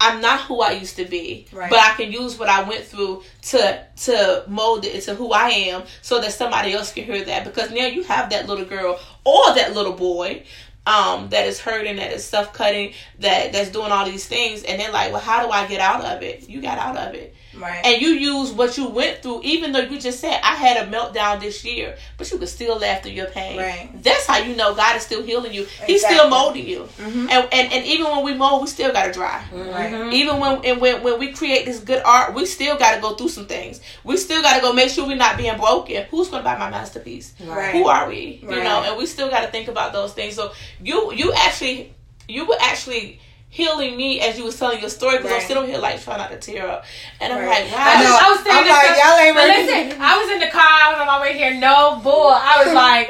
i'm 0.00 0.20
not 0.20 0.40
who 0.42 0.60
i 0.60 0.72
used 0.72 0.96
to 0.96 1.04
be 1.06 1.46
Right. 1.52 1.70
but 1.70 1.78
i 1.78 1.94
can 1.94 2.12
use 2.12 2.38
what 2.38 2.48
i 2.48 2.62
went 2.68 2.84
through 2.84 3.22
to 3.42 3.84
to 4.04 4.44
mold 4.48 4.84
it 4.84 4.94
into 4.94 5.14
who 5.14 5.32
i 5.32 5.48
am 5.48 5.84
so 6.02 6.20
that 6.20 6.32
somebody 6.32 6.72
else 6.74 6.92
can 6.92 7.04
hear 7.04 7.24
that 7.24 7.44
because 7.44 7.70
now 7.70 7.86
you 7.86 8.02
have 8.04 8.30
that 8.30 8.46
little 8.46 8.66
girl 8.66 8.98
or 9.24 9.54
that 9.54 9.74
little 9.74 9.94
boy 9.94 10.44
um, 10.88 11.30
that 11.30 11.48
is 11.48 11.58
hurting, 11.58 11.96
that 11.96 12.12
is 12.12 12.24
self 12.24 12.52
cutting, 12.52 12.92
that 13.18 13.50
that's 13.52 13.70
doing 13.70 13.90
all 13.90 14.04
these 14.04 14.24
things, 14.24 14.62
and 14.62 14.80
they're 14.80 14.92
like, 14.92 15.10
"Well, 15.10 15.20
how 15.20 15.44
do 15.44 15.50
I 15.50 15.66
get 15.66 15.80
out 15.80 16.04
of 16.04 16.22
it?" 16.22 16.48
You 16.48 16.60
got 16.62 16.78
out 16.78 16.96
of 16.96 17.12
it, 17.16 17.34
Right. 17.58 17.80
and 17.84 18.00
you 18.02 18.08
use 18.10 18.52
what 18.52 18.76
you 18.76 18.88
went 18.88 19.22
through, 19.22 19.40
even 19.42 19.72
though 19.72 19.80
you 19.80 19.98
just 20.00 20.20
said, 20.20 20.38
"I 20.42 20.54
had 20.54 20.76
a 20.86 20.90
meltdown 20.90 21.40
this 21.40 21.64
year," 21.64 21.96
but 22.18 22.30
you 22.30 22.38
could 22.38 22.48
still 22.48 22.76
laugh 22.78 23.02
through 23.02 23.12
your 23.12 23.26
pain. 23.26 23.58
Right. 23.58 23.88
That's 24.02 24.26
how 24.26 24.38
you 24.38 24.54
know 24.56 24.74
God 24.74 24.96
is 24.96 25.02
still 25.02 25.22
healing 25.22 25.52
you. 25.52 25.66
He's 25.86 26.04
still 26.04 26.28
molding 26.28 26.66
you, 26.66 26.88
Mhm. 26.98 27.30
and, 27.30 27.48
and 27.52 27.72
and 27.72 27.84
even 27.86 28.06
when 28.06 28.22
we 28.24 28.34
mold, 28.34 28.62
we 28.62 28.68
still 28.68 28.92
gotta 28.92 29.12
dry. 29.12 29.42
Right. 29.52 30.12
Even 30.12 30.38
when 30.40 30.64
and 30.64 30.80
when 30.80 31.02
when 31.02 31.18
we 31.18 31.32
create 31.32 31.64
this 31.66 31.78
good 31.80 32.02
art, 32.04 32.34
we 32.34 32.46
still 32.46 32.76
got 32.76 32.94
to 32.94 33.00
go 33.00 33.14
through 33.14 33.28
some 33.30 33.46
things. 33.46 33.80
We 34.04 34.16
still 34.16 34.42
got 34.42 34.54
to 34.56 34.60
go 34.60 34.72
make 34.72 34.90
sure 34.90 35.06
we're 35.06 35.16
not 35.16 35.36
being 35.36 35.56
broken. 35.56 36.04
Who's 36.10 36.28
going 36.28 36.42
to 36.42 36.48
buy 36.48 36.58
my 36.58 36.70
masterpiece? 36.70 37.32
Right. 37.44 37.72
Who 37.72 37.86
are 37.88 38.08
we? 38.08 38.40
You 38.42 38.62
know, 38.62 38.82
and 38.86 38.96
we 38.96 39.06
still 39.06 39.30
got 39.30 39.40
to 39.42 39.48
think 39.48 39.68
about 39.68 39.92
those 39.92 40.12
things. 40.12 40.34
So 40.34 40.52
you 40.82 41.12
you 41.12 41.32
actually 41.32 41.92
you 42.28 42.44
were 42.46 42.56
actually 42.60 43.20
healing 43.48 43.96
me 43.96 44.20
as 44.20 44.36
you 44.38 44.44
was 44.44 44.58
telling 44.58 44.80
your 44.80 44.90
story 44.90 45.16
because 45.18 45.30
I'm 45.32 45.38
Right. 45.38 45.46
sitting 45.48 45.66
here 45.66 45.78
like 45.78 46.02
trying 46.02 46.18
not 46.18 46.30
to 46.30 46.38
tear 46.38 46.68
up, 46.68 46.84
and 47.20 47.32
I'm 47.32 47.40
Right. 47.44 47.64
like, 47.64 47.72
wow. 47.72 47.84
I 47.86 48.02
know. 48.02 48.18
I 48.20 48.28
was 48.30 48.40
thinking 48.40 48.62
I'm 48.64 48.68
like, 48.68 48.84
stuff- 48.84 48.98
y'all 48.98 49.18
ain't 49.18 49.36
ready. 49.36 49.62
listen, 49.62 50.02
I 50.02 50.18
was 50.18 50.30
in 50.30 50.40
the 50.40 50.48
car. 50.48 50.62
I 50.68 50.92
was 50.92 51.00
on 51.00 51.06
my 51.06 51.20
way 51.20 51.32
here. 51.38 51.54
No 51.54 52.00
bull. 52.02 52.28
I 52.30 52.64
was 52.64 52.74
like, 52.84 53.08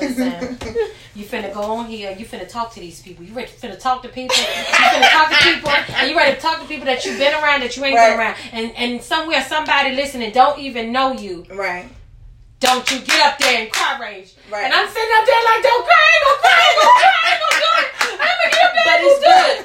listen. 0.00 0.58
You 1.18 1.24
finna 1.24 1.52
go 1.52 1.62
on 1.62 1.86
here. 1.86 2.14
You 2.16 2.24
finna 2.24 2.48
talk 2.48 2.72
to 2.74 2.78
these 2.80 3.02
people. 3.02 3.24
You 3.24 3.34
ready 3.34 3.50
finna 3.50 3.76
talk 3.76 4.02
to 4.02 4.08
people. 4.08 4.36
You 4.36 4.44
finna 4.44 5.10
talk 5.10 5.30
to 5.30 5.36
people, 5.42 5.68
and 5.96 6.08
you 6.08 6.16
ready 6.16 6.36
to 6.36 6.40
talk 6.40 6.60
to 6.60 6.66
people 6.68 6.86
that 6.86 7.04
you've 7.04 7.18
been 7.18 7.34
around 7.34 7.62
that 7.64 7.76
you 7.76 7.84
ain't 7.84 7.96
Right. 7.96 8.10
been 8.10 8.18
around, 8.20 8.36
and 8.52 8.72
and 8.76 9.02
somewhere 9.02 9.42
somebody 9.48 9.96
listening 9.96 10.30
don't 10.30 10.60
even 10.60 10.92
know 10.92 11.14
you. 11.14 11.44
right. 11.50 11.86
Don't 12.60 12.88
you 12.92 13.00
get 13.00 13.20
up 13.26 13.38
there 13.38 13.62
and 13.62 13.72
cry 13.72 13.96
Rayge. 14.00 14.30
Right. 14.48 14.64
And 14.64 14.72
I'm 14.74 14.86
sitting 14.86 15.10
up 15.18 15.26
there 15.26 15.42
like, 15.44 15.62
don't 15.64 15.84
cry, 15.84 16.06
ain't 16.14 16.24
gonna 16.24 16.38
cry, 16.38 16.60
ain't 16.70 16.80
gonna 16.80 17.00
cry, 17.00 17.30
ain't 17.30 17.40
gonna 17.40 17.60
do 17.66 17.70
it. 17.82 17.88
I'm 18.12 18.36
gonna 18.38 18.50
get 18.54 18.74
But 18.88 19.00
it's 19.00 19.20
good. 19.20 19.64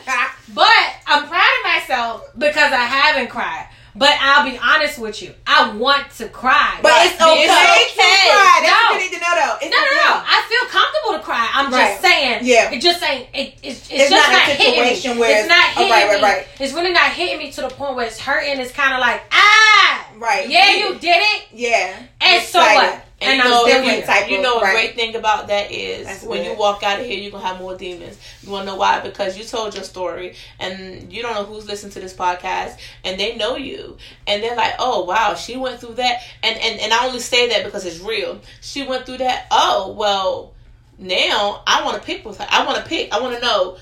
But 0.53 0.84
I'm 1.07 1.28
proud 1.28 1.49
of 1.59 1.63
myself 1.63 2.30
because 2.38 2.71
I 2.71 2.84
haven't 2.84 3.30
cried. 3.30 3.69
But 3.95 4.17
I'll 4.19 4.43
be 4.49 4.57
honest 4.57 4.97
with 4.97 5.21
you, 5.21 5.34
I 5.45 5.71
want 5.78 6.09
to 6.17 6.28
cry. 6.28 6.80
But 6.82 6.91
it's 7.05 7.13
okay, 7.21 7.45
It's 7.45 7.93
to 7.93 8.01
cry. 8.01 8.59
That's 8.63 8.65
No. 8.65 8.89
what 8.89 8.93
you 9.03 9.09
need 9.09 9.15
to 9.15 9.21
know, 9.21 9.36
though. 9.38 9.57
It's 9.61 9.69
No, 9.69 9.78
no, 9.78 9.86
okay. 9.86 9.95
no. 10.01 10.24
I 10.26 10.43
feel 10.49 10.69
comfortable 10.69 11.13
to 11.13 11.19
cry. 11.24 11.47
I'm 11.53 11.71
Right. 11.71 11.89
just 11.91 12.01
saying. 12.01 12.39
Yeah. 12.41 12.71
It 12.71 12.82
just 12.82 13.03
ain't. 13.03 13.28
It, 13.36 13.53
it's, 13.61 13.82
it's, 13.82 13.91
It's 13.91 14.09
just 14.09 14.11
not 14.11 14.32
not, 14.32 14.41
a 14.49 14.51
hitting 14.55 14.82
me. 14.82 14.95
situation 14.95 15.19
where 15.19 15.30
it's 15.30 15.45
it's- 15.45 15.47
not 15.47 15.65
oh, 15.78 15.86
hitting 15.86 15.91
right, 15.93 16.07
right, 16.09 16.17
me. 16.17 16.24
right. 16.24 16.47
It's 16.59 16.74
really 16.74 16.91
not 16.91 17.11
hitting 17.11 17.38
me 17.38 17.51
to 17.51 17.61
the 17.61 17.69
point 17.69 17.95
where 17.95 18.07
it's 18.07 18.19
hurting. 18.19 18.59
It's 18.59 18.71
kind 18.71 18.93
of 18.95 18.99
like 18.99 19.21
ah, 19.32 20.07
Right. 20.17 20.49
Yeah, 20.49 20.74
you 20.74 20.95
did 20.97 21.21
it. 21.21 21.43
Yeah. 21.53 21.93
And 22.21 22.41
so 22.43 22.61
what? 22.61 23.03
And, 23.24 23.32
And 23.32 23.38
you 23.38 23.43
I'm 23.43 23.49
know, 23.49 23.65
still 23.65 23.84
you, 23.84 23.89
here. 23.89 24.05
type 24.05 24.30
you 24.30 24.39
of- 24.39 24.61
a 24.61 24.65
right. 24.65 24.74
great 24.74 24.95
thing 24.95 25.15
about 25.15 25.47
that 25.47 25.71
is 25.71 26.05
That's 26.05 26.24
when 26.24 26.43
good. 26.43 26.51
you 26.51 26.57
walk 26.57 26.84
out 26.84 26.99
of 26.99 27.05
here, 27.05 27.17
you're 27.17 27.32
gonna 27.32 27.45
have 27.47 27.59
more 27.59 27.76
demons. 27.76 28.17
You 28.43 28.51
wanna 28.51 28.65
know 28.65 28.76
why? 28.76 28.99
Because 28.99 29.38
you 29.38 29.43
told 29.43 29.74
your 29.76 29.84
story, 29.84 30.36
and 30.59 31.11
you 31.11 31.21
don't 31.21 31.34
know 31.34 31.43
who's 31.45 31.65
listening 31.67 31.91
to 31.93 31.99
this 31.99 32.13
podcast, 32.13 32.78
and 33.05 33.19
they 33.19 33.36
know 33.36 33.55
you, 33.55 33.97
and 34.28 34.43
they're 34.43 34.55
like, 34.55 34.74
"Oh 34.80 35.05
wow, 35.05 35.36
she 35.36 35.55
went 35.57 35.80
through 35.80 35.95
that," 35.95 36.21
and 36.43 36.57
and 36.57 36.80
and 36.80 36.93
I 36.93 37.05
only 37.07 37.19
say 37.19 37.49
that 37.49 37.63
because 37.63 37.86
it's 37.86 37.99
real. 37.99 38.39
She 38.61 38.84
went 38.86 39.05
through 39.05 39.17
that. 39.19 39.47
Oh 39.51 39.93
well, 39.97 40.53
now 40.97 41.63
I 41.65 41.84
want 41.84 41.97
to 41.99 42.03
pick 42.05 42.26
with 42.26 42.38
her. 42.38 42.47
I 42.49 42.65
want 42.65 42.78
to 42.78 42.84
pick. 42.89 43.13
I 43.13 43.19
want 43.21 43.36
to 43.36 43.41
know 43.41 43.78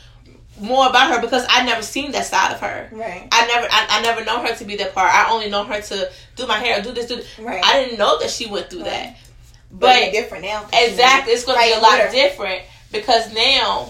more 0.59 0.87
about 0.87 1.11
her 1.15 1.19
because 1.21 1.45
I 1.49 1.65
never 1.65 1.81
seen 1.81 2.11
that 2.11 2.25
side 2.25 2.51
of 2.53 2.59
her. 2.59 2.87
Right. 2.91 3.27
I 3.31 3.47
never, 3.47 3.67
I, 3.71 3.87
I 3.89 4.01
never 4.03 4.23
know 4.23 4.45
her 4.45 4.53
to 4.53 4.65
be 4.65 4.75
that 4.75 4.93
part. 4.93 5.11
I 5.11 5.31
only 5.31 5.49
know 5.49 5.63
her 5.63 5.81
to 5.81 6.11
do 6.35 6.45
my 6.45 6.59
hair, 6.59 6.81
do 6.83 6.91
this, 6.91 7.07
do. 7.07 7.15
This. 7.15 7.39
Right. 7.39 7.63
I 7.65 7.83
didn't 7.83 7.97
know 7.97 8.19
that 8.19 8.29
she 8.29 8.45
went 8.45 8.69
through 8.69 8.81
Right. 8.83 8.89
that. 8.91 9.17
But, 9.71 9.79
But 9.79 9.95
it's 9.97 10.17
different 10.17 10.43
now. 10.43 10.67
exactly, 10.73 11.33
it's 11.33 11.45
going 11.45 11.57
to 11.57 11.63
be 11.65 11.71
a 11.73 11.79
lot 11.79 11.99
with 11.99 12.11
different 12.11 12.61
because 12.91 13.33
now, 13.33 13.89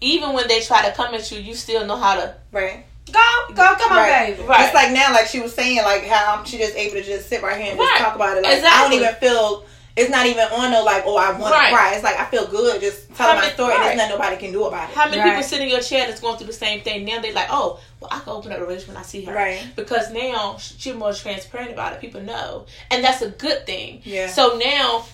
even 0.00 0.32
when 0.32 0.48
they 0.48 0.60
try 0.60 0.88
to 0.88 0.94
come 0.94 1.14
at 1.14 1.30
you, 1.30 1.38
you 1.40 1.54
still 1.54 1.84
know 1.86 1.96
how 1.96 2.14
to. 2.16 2.34
Right. 2.52 2.84
Go, 3.12 3.20
go, 3.54 3.74
come 3.76 3.92
on, 3.92 3.98
Right. 3.98 4.36
baby. 4.36 4.46
Right. 4.48 4.64
It's 4.66 4.74
like 4.74 4.92
now, 4.92 5.12
like 5.12 5.26
she 5.26 5.40
was 5.40 5.54
saying, 5.54 5.78
like 5.78 6.04
how 6.06 6.44
she 6.44 6.58
just 6.58 6.74
able 6.76 6.94
to 6.96 7.02
just 7.02 7.28
sit 7.28 7.42
right 7.42 7.60
here 7.60 7.70
and 7.70 7.78
Right. 7.80 7.88
just 7.92 8.04
talk 8.04 8.16
about 8.16 8.36
it. 8.36 8.42
Like 8.42 8.62
I 8.62 8.82
don't 8.82 8.92
even 8.94 9.14
feel. 9.16 9.64
It's 9.96 10.10
not 10.10 10.26
even 10.26 10.44
on 10.52 10.70
no 10.70 10.84
like, 10.84 11.02
oh, 11.06 11.16
I 11.16 11.32
want 11.32 11.52
Right. 11.52 11.70
to 11.70 11.74
cry. 11.74 11.94
It's 11.94 12.04
like 12.04 12.20
I 12.20 12.26
feel 12.26 12.46
good 12.46 12.80
just 12.80 13.12
telling 13.16 13.34
How 13.36 13.42
my 13.42 13.50
story, 13.50 13.70
right. 13.74 13.82
there's 13.82 13.96
nothing 13.96 14.10
nobody 14.16 14.36
can 14.36 14.52
do 14.52 14.64
about 14.64 14.90
it. 14.90 14.94
How 14.94 15.08
many 15.08 15.20
Right. 15.20 15.30
people 15.30 15.42
sit 15.42 15.60
in 15.60 15.68
your 15.68 15.80
chair 15.80 16.06
that's 16.06 16.20
going 16.20 16.36
through 16.36 16.46
the 16.46 16.52
same 16.52 16.82
thing? 16.82 17.04
Now 17.04 17.20
they're 17.20 17.32
like, 17.32 17.48
oh, 17.50 17.80
well, 17.98 18.08
I 18.12 18.20
can 18.20 18.28
open 18.32 18.52
up 18.52 18.58
the 18.60 18.64
relationship 18.64 18.94
when 18.94 18.96
I 18.98 19.02
see 19.02 19.24
her. 19.24 19.34
Right. 19.34 19.60
Because 19.74 20.12
now 20.12 20.56
she's 20.58 20.94
more 20.94 21.12
transparent 21.12 21.72
about 21.72 21.94
it. 21.94 22.00
People 22.00 22.20
know, 22.20 22.66
and 22.92 23.02
that's 23.02 23.22
a 23.22 23.30
good 23.30 23.66
thing. 23.66 24.02
Yeah. 24.04 24.28
So 24.28 24.56
now 24.64 25.04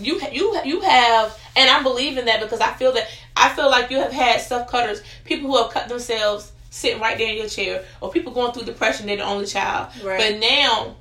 you 0.00 0.20
you 0.32 0.58
you 0.64 0.80
have, 0.80 1.38
and 1.56 1.70
I 1.70 1.82
believe 1.82 2.18
in 2.18 2.26
that 2.26 2.40
because 2.40 2.60
I 2.60 2.72
feel 2.74 2.92
that 2.92 3.06
I 3.36 3.50
feel 3.50 3.70
like 3.70 3.90
you 3.90 3.98
have 3.98 4.12
had 4.12 4.40
self 4.40 4.68
cutters, 4.68 5.02
people 5.24 5.50
who 5.50 5.56
have 5.62 5.70
cut 5.72 5.88
themselves 5.88 6.52
sitting 6.70 7.00
right 7.00 7.16
there 7.16 7.30
in 7.30 7.36
your 7.36 7.48
chair, 7.48 7.84
or 8.00 8.10
people 8.10 8.32
going 8.32 8.52
through 8.52 8.64
depression. 8.64 9.06
They're 9.06 9.16
the 9.16 9.24
only 9.24 9.46
child, 9.46 9.88
Right. 10.02 10.18
but 10.18 10.40
now 10.40 10.96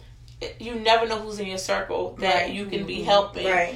you 0.59 0.75
never 0.75 1.07
know 1.07 1.19
who's 1.19 1.39
in 1.39 1.47
your 1.47 1.57
circle 1.57 2.15
that 2.19 2.43
Right. 2.43 2.53
you 2.53 2.65
can 2.65 2.85
be 2.85 2.97
mm-hmm. 2.97 3.05
helping 3.05 3.47
Right. 3.47 3.75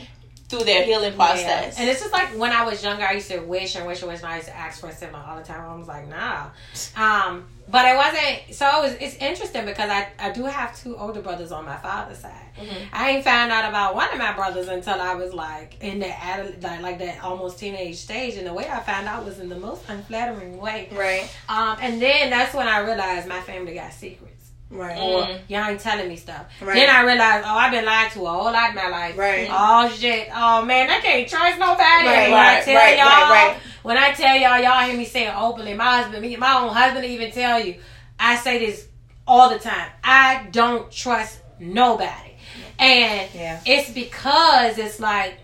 Through 0.49 0.63
their 0.65 0.83
healing 0.83 1.13
process. 1.13 1.79
And 1.79 1.87
it's 1.87 1.99
just 2.01 2.11
like 2.11 2.29
when 2.37 2.51
I 2.51 2.63
was 2.65 2.83
younger, 2.83 3.05
I 3.05 3.13
used 3.13 3.29
to 3.29 3.39
wish 3.39 3.75
and 3.75 3.85
wish 3.85 4.01
and 4.01 4.09
wish, 4.11 4.19
and 4.19 4.27
I 4.27 4.37
used 4.37 4.47
to 4.47 4.55
ask 4.57 4.81
for 4.81 4.87
a 4.87 4.91
sibling 4.91 5.21
all 5.21 5.37
the 5.37 5.43
time. 5.43 5.61
I 5.61 5.75
was 5.75 5.87
like, 5.87 6.07
nah. 6.09 6.47
Um, 6.97 7.45
but 7.71 7.85
it 7.85 7.95
wasn't. 7.95 8.55
So 8.55 8.65
it 8.67 8.81
was, 8.81 8.93
it's 8.99 9.15
interesting 9.17 9.63
because 9.65 9.91
I, 9.91 10.07
I 10.17 10.31
do 10.31 10.43
have 10.45 10.75
two 10.75 10.97
older 10.97 11.21
brothers 11.21 11.51
on 11.51 11.65
my 11.65 11.77
father's 11.77 12.17
side. 12.17 12.33
Mhm. 12.59 12.87
I 12.91 13.11
ain't 13.11 13.23
found 13.23 13.51
out 13.51 13.69
about 13.69 13.93
one 13.93 14.11
of 14.11 14.17
my 14.17 14.33
brothers 14.33 14.67
until 14.67 14.99
I 14.99 15.13
was 15.13 15.33
like 15.35 15.81
in 15.83 15.99
the 15.99 16.07
adult, 16.07 16.61
like, 16.63 16.81
like 16.81 16.97
that 16.99 17.23
almost 17.23 17.59
teenage 17.59 17.97
stage. 17.97 18.35
And 18.37 18.47
the 18.47 18.53
way 18.53 18.67
I 18.67 18.79
found 18.79 19.07
out 19.07 19.23
was 19.23 19.39
in 19.39 19.49
the 19.49 19.55
most 19.59 19.83
unflattering 19.87 20.57
way. 20.57 20.89
Right. 20.91 21.29
Um, 21.47 21.77
and 21.79 22.01
then 22.01 22.31
that's 22.31 22.55
when 22.55 22.67
I 22.67 22.79
realized 22.79 23.27
my 23.27 23.39
family 23.41 23.75
got 23.75 23.93
secrets. 23.93 24.28
Right. 24.71 24.97
Or 24.97 25.23
Mm. 25.23 25.39
y'all 25.47 25.65
ain't 25.69 25.79
telling 25.79 26.07
me 26.07 26.15
stuff. 26.15 26.45
Right. 26.61 26.75
Then 26.75 26.89
I 26.89 27.01
realized, 27.03 27.43
oh, 27.47 27.55
I've 27.57 27.71
been 27.71 27.85
lied 27.85 28.11
to 28.11 28.25
a 28.25 28.29
whole 28.29 28.51
lot 28.53 28.69
in 28.69 28.75
my 28.75 28.87
life. 28.87 29.17
Right. 29.17 29.47
Oh 29.51 29.89
shit. 29.89 30.29
Oh 30.33 30.63
man, 30.63 30.89
I 30.89 30.99
can't 30.99 31.27
trust 31.27 31.57
nobody. 31.57 31.81
Right, 32.07 32.17
And 32.25 32.31
when 32.33 32.39
I 32.45 32.61
tell 32.61 32.75
right, 32.75 32.97
y'all, 32.97 33.07
right, 33.07 33.47
right. 33.47 33.57
when 33.81 33.97
I 33.97 34.11
tell 34.13 34.35
y'all, 34.37 34.59
y'all 34.59 34.87
hear 34.87 34.95
me 34.95 35.05
say 35.05 35.25
it 35.27 35.33
openly. 35.35 35.73
My 35.73 36.01
husband, 36.01 36.21
me, 36.21 36.35
my 36.35 36.53
own 36.61 36.69
husband, 36.73 37.03
even 37.05 37.31
tell 37.31 37.59
you, 37.59 37.77
I 38.19 38.35
say 38.35 38.59
this 38.63 38.87
all 39.27 39.49
the 39.49 39.57
time. 39.59 39.89
I 40.03 40.47
don't 40.51 40.91
trust 40.91 41.39
nobody, 41.59 42.33
and 42.77 43.27
Yeah. 43.33 43.59
it's 43.65 43.89
because 43.89 44.77
it's 44.77 44.99
like, 44.99 45.39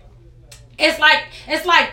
it's 0.78 0.98
like, 1.00 1.24
it's 1.48 1.66
like 1.66 1.92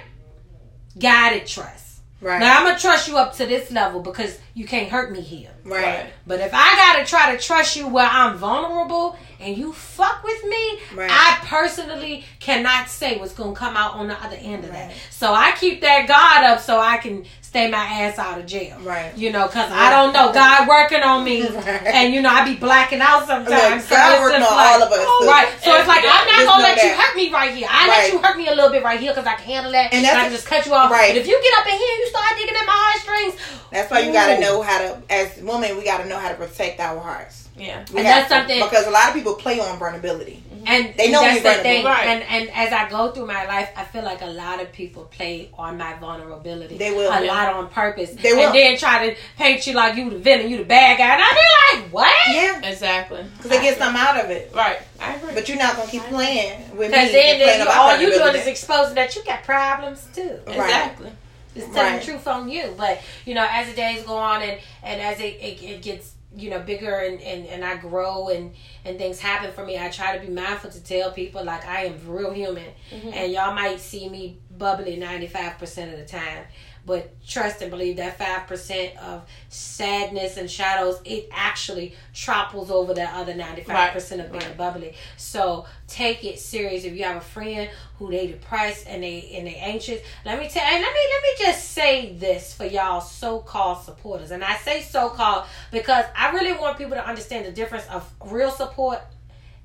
guided 1.00 1.48
trust. 1.48 1.83
Right. 2.24 2.40
Now 2.40 2.60
I'm 2.60 2.66
gonna 2.66 2.80
trust 2.80 3.08
you 3.10 3.18
up 3.18 3.36
to 3.36 3.46
this 3.46 3.70
level 3.70 4.00
because 4.00 4.40
you 4.54 4.66
can't 4.66 4.90
hurt 4.90 5.12
me 5.12 5.20
here. 5.22 5.52
right. 5.66 6.06
But 6.26 6.40
if 6.40 6.52
I 6.54 6.76
gotta 6.76 7.06
try 7.06 7.36
to 7.36 7.42
trust 7.42 7.76
you 7.76 7.88
where 7.88 8.08
I'm 8.10 8.38
vulnerable 8.38 9.18
and 9.42 9.58
you 9.58 9.74
fuck 9.74 10.24
with 10.24 10.42
me, 10.46 10.80
Right. 10.96 11.12
I 11.12 11.38
personally 11.46 12.24
cannot 12.40 12.88
say 12.90 13.18
what's 13.20 13.34
gonna 13.34 13.54
come 13.54 13.76
out 13.76 13.96
on 13.96 14.08
the 14.08 14.16
other 14.24 14.38
end 14.40 14.64
of 14.64 14.72
that. 14.72 14.94
So 15.10 15.34
I 15.34 15.52
keep 15.60 15.82
that 15.82 16.08
guard 16.08 16.46
up 16.46 16.62
so 16.62 16.80
I 16.80 16.96
can 16.98 17.26
stay 17.54 17.70
my 17.70 17.86
ass 17.86 18.18
out 18.18 18.40
of 18.40 18.48
jail. 18.48 18.76
Right. 18.82 19.16
You 19.16 19.32
know, 19.32 19.46
cause 19.48 19.70
I 19.70 19.92
don't 19.94 20.12
know. 20.12 20.34
God 20.34 20.68
working 20.68 21.04
on 21.04 21.24
me, 21.24 21.44
Right. 21.48 21.86
and 21.86 22.12
you 22.12 22.20
know 22.24 22.30
I 22.34 22.44
be 22.50 22.56
blacking 22.58 23.00
out 23.00 23.28
sometimes. 23.28 23.84
Look, 23.86 23.90
so 23.90 23.96
God 23.96 24.22
working 24.26 24.42
on 24.42 24.50
like, 24.58 24.74
all 24.74 24.82
of 24.82 24.90
us, 24.92 25.06
oh, 25.06 25.28
right. 25.30 25.48
So 25.62 25.76
it's 25.78 25.88
like 25.88 26.02
I'm 26.02 26.26
not 26.26 26.50
gonna 26.50 26.64
know 26.64 26.68
let 26.74 26.82
you 26.82 26.90
hurt 26.90 27.16
me 27.16 27.32
right 27.32 27.54
here. 27.54 27.68
I 27.70 27.88
Right. 27.88 27.88
let 28.10 28.12
you 28.14 28.18
hurt 28.18 28.38
me 28.38 28.48
a 28.48 28.56
little 28.56 28.72
bit 28.72 28.82
right 28.84 29.00
here 29.00 29.12
because 29.14 29.28
I 29.28 29.36
can 29.36 29.46
handle 29.46 29.72
that, 29.72 29.94
And 29.94 30.04
and, 30.04 30.18
I 30.18 30.30
just 30.30 30.48
cut 30.48 30.66
you 30.66 30.74
off. 30.74 30.90
Right. 30.92 31.14
But 31.14 31.18
if 31.22 31.28
you 31.28 31.40
get 31.44 31.60
up 31.60 31.66
in 31.68 31.78
here 31.78 31.90
and 31.94 32.00
you 32.00 32.08
start 32.10 32.26
digging 32.36 32.56
at 32.56 32.66
my 32.66 32.74
heartstrings, 32.76 33.36
That's 33.70 33.92
why 33.92 34.00
you 34.00 34.12
got 34.12 34.34
to 34.34 34.40
know 34.42 34.64
how 34.64 34.80
to, 34.80 34.98
as 35.12 35.38
women, 35.38 35.78
we 35.78 35.84
got 35.86 36.02
to 36.02 36.08
know 36.10 36.18
how 36.18 36.30
to 36.30 36.36
protect 36.36 36.80
our 36.80 37.00
hearts. 37.00 37.50
Yeah. 37.56 37.86
We 37.94 38.00
And 38.00 38.08
that's 38.08 38.30
to, 38.30 38.34
something- 38.36 38.64
because 38.64 38.88
a 38.88 38.92
lot 38.92 39.10
of 39.10 39.14
people 39.14 39.36
play 39.36 39.60
on 39.60 39.78
vulnerability. 39.78 40.42
And 40.66 40.94
They 40.98 41.12
know 41.12 41.22
that's 41.22 41.42
the 41.44 41.64
thing. 41.64 41.86
Right. 41.86 42.06
And 42.08 42.24
and 42.24 42.50
as 42.52 42.72
I 42.74 42.90
go 42.90 43.12
through 43.12 43.28
my 43.28 43.46
life, 43.46 43.70
I 43.76 43.84
feel 43.84 44.04
like 44.04 44.22
a 44.22 44.28
lot 44.28 44.62
of 44.62 44.72
people 44.72 45.04
play 45.06 45.50
on 45.58 45.78
my 45.78 45.94
vulnerability. 45.96 46.78
They 46.78 46.92
will. 46.92 47.12
a 47.12 47.24
Yeah. 47.24 47.32
lot 47.34 47.54
on 47.56 47.70
purpose. 47.70 48.12
They 48.12 48.34
will. 48.34 48.48
and 48.48 48.56
then 48.56 48.78
try 48.78 49.10
to 49.10 49.16
paint 49.38 49.66
you 49.68 49.74
like 49.74 49.96
you 49.96 50.10
the 50.10 50.18
villain, 50.18 50.50
you 50.50 50.58
the 50.58 50.66
bad 50.66 50.98
guy, 50.98 51.14
and 51.16 51.22
I 51.24 51.34
be 51.34 51.82
like, 51.82 51.94
what? 51.94 52.14
Yeah, 52.32 52.70
Exactly. 52.72 53.24
because 53.38 53.50
they 53.52 53.62
get 53.62 53.78
something 53.78 54.02
out 54.02 54.24
of 54.24 54.30
it. 54.32 54.52
Right. 54.56 54.80
I 55.00 55.16
agree. 55.16 55.34
But 55.34 55.50
you're 55.50 55.58
not 55.58 55.76
gonna 55.76 55.90
keep 55.92 56.04
playing 56.04 56.60
with 56.78 56.80
me. 56.92 56.98
Because 56.98 57.12
then, 57.12 57.32
and 57.34 57.42
then 57.42 57.58
you, 57.60 57.64
about 57.66 57.78
all 57.78 57.98
you 58.02 58.10
doing 58.12 58.36
is 58.36 58.48
exposing 58.48 58.96
that 58.96 59.16
you 59.16 59.24
got 59.26 59.44
problems 59.44 60.08
too. 60.16 60.40
Right. 60.48 60.56
exactly. 60.58 61.12
It's 61.56 61.66
telling 61.68 61.94
Right. 61.94 62.00
the 62.00 62.06
truth 62.06 62.28
on 62.28 62.50
you. 62.50 62.74
But 62.78 63.00
you 63.26 63.36
know, 63.36 63.46
as 63.50 63.68
the 63.70 63.76
days 63.76 64.04
go 64.04 64.16
on 64.18 64.42
and 64.42 64.60
and 64.82 65.00
as 65.02 65.20
it, 65.20 65.38
it, 65.40 65.62
it 65.62 65.82
gets 65.84 66.12
you 66.36 66.50
know 66.50 66.60
bigger 66.60 67.00
and, 67.00 67.22
and 67.22 67.46
and 67.46 67.64
I 67.64 67.78
grow 67.78 68.30
and 68.30 68.54
and 68.86 68.98
things 68.98 69.20
happen 69.20 69.52
for 69.52 69.66
me, 69.66 69.78
I 69.78 69.90
try 69.90 70.18
to 70.18 70.26
be 70.26 70.32
mindful 70.32 70.72
to 70.72 70.84
tell 70.84 71.12
people 71.12 71.44
like 71.44 71.66
I 71.66 71.86
am 71.86 72.00
real 72.06 72.32
human, 72.32 72.72
mm-hmm. 72.92 73.10
and 73.14 73.32
y'all 73.32 73.54
might 73.54 73.80
see 73.80 74.10
me 74.10 74.40
bubbly 74.58 74.96
ninety 74.98 75.28
five 75.28 75.58
percent 75.58 75.94
of 75.94 76.00
the 76.00 76.06
time. 76.06 76.46
But 76.86 77.26
trust 77.26 77.62
and 77.62 77.72
believe 77.72 77.96
that 77.96 78.18
five 78.18 78.46
percent 78.46 78.98
of 78.98 79.26
sadness 79.48 80.36
and 80.36 80.52
shadows, 80.52 81.00
it 81.06 81.30
actually 81.32 81.96
tramples 82.14 82.70
over 82.70 82.94
that 82.96 83.14
other 83.16 83.34
ninety 83.34 83.62
five 83.64 83.94
percent 83.94 84.20
of 84.20 84.32
being 84.32 84.44
Right. 84.44 84.58
bubbly. 84.58 84.94
So 85.16 85.66
take 85.88 86.26
it 86.26 86.40
serious. 86.40 86.84
If 86.84 86.94
you 86.94 87.04
have 87.06 87.18
a 87.18 87.22
friend 87.22 87.70
who 88.00 88.12
they 88.12 88.28
depressed 88.28 88.86
and 88.88 89.02
they 89.02 89.32
and 89.38 89.48
they 89.48 89.56
anxious, 89.56 90.02
let 90.26 90.38
me 90.38 90.50
tell 90.50 90.62
and 90.64 90.82
let 90.82 90.94
me 90.94 91.00
let 91.10 91.24
me 91.24 91.46
just 91.46 91.72
say 91.72 92.14
this 92.18 92.54
for 92.54 92.66
y'all 92.66 93.00
so 93.00 93.40
called 93.40 93.82
supporters. 93.84 94.32
And 94.32 94.44
I 94.44 94.58
say 94.58 94.82
so 94.82 95.08
called 95.10 95.46
because 95.72 96.04
I 96.18 96.32
really 96.32 96.52
want 96.52 96.78
people 96.78 96.96
to 96.96 97.08
understand 97.08 97.46
the 97.46 97.52
difference 97.54 97.88
of 97.88 98.12
real 98.26 98.52
support 98.52 99.00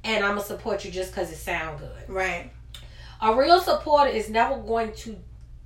and 0.05 0.23
I'm 0.25 0.37
gonna 0.37 0.43
support 0.47 0.85
you 0.85 0.93
just 0.93 1.11
because 1.11 1.33
it 1.33 1.37
sound 1.39 1.81
good. 1.81 2.09
Right. 2.15 2.53
A 3.21 3.35
real 3.35 3.61
supporter 3.61 4.11
is 4.11 4.31
never 4.31 4.57
going 4.59 4.93
to 4.99 5.17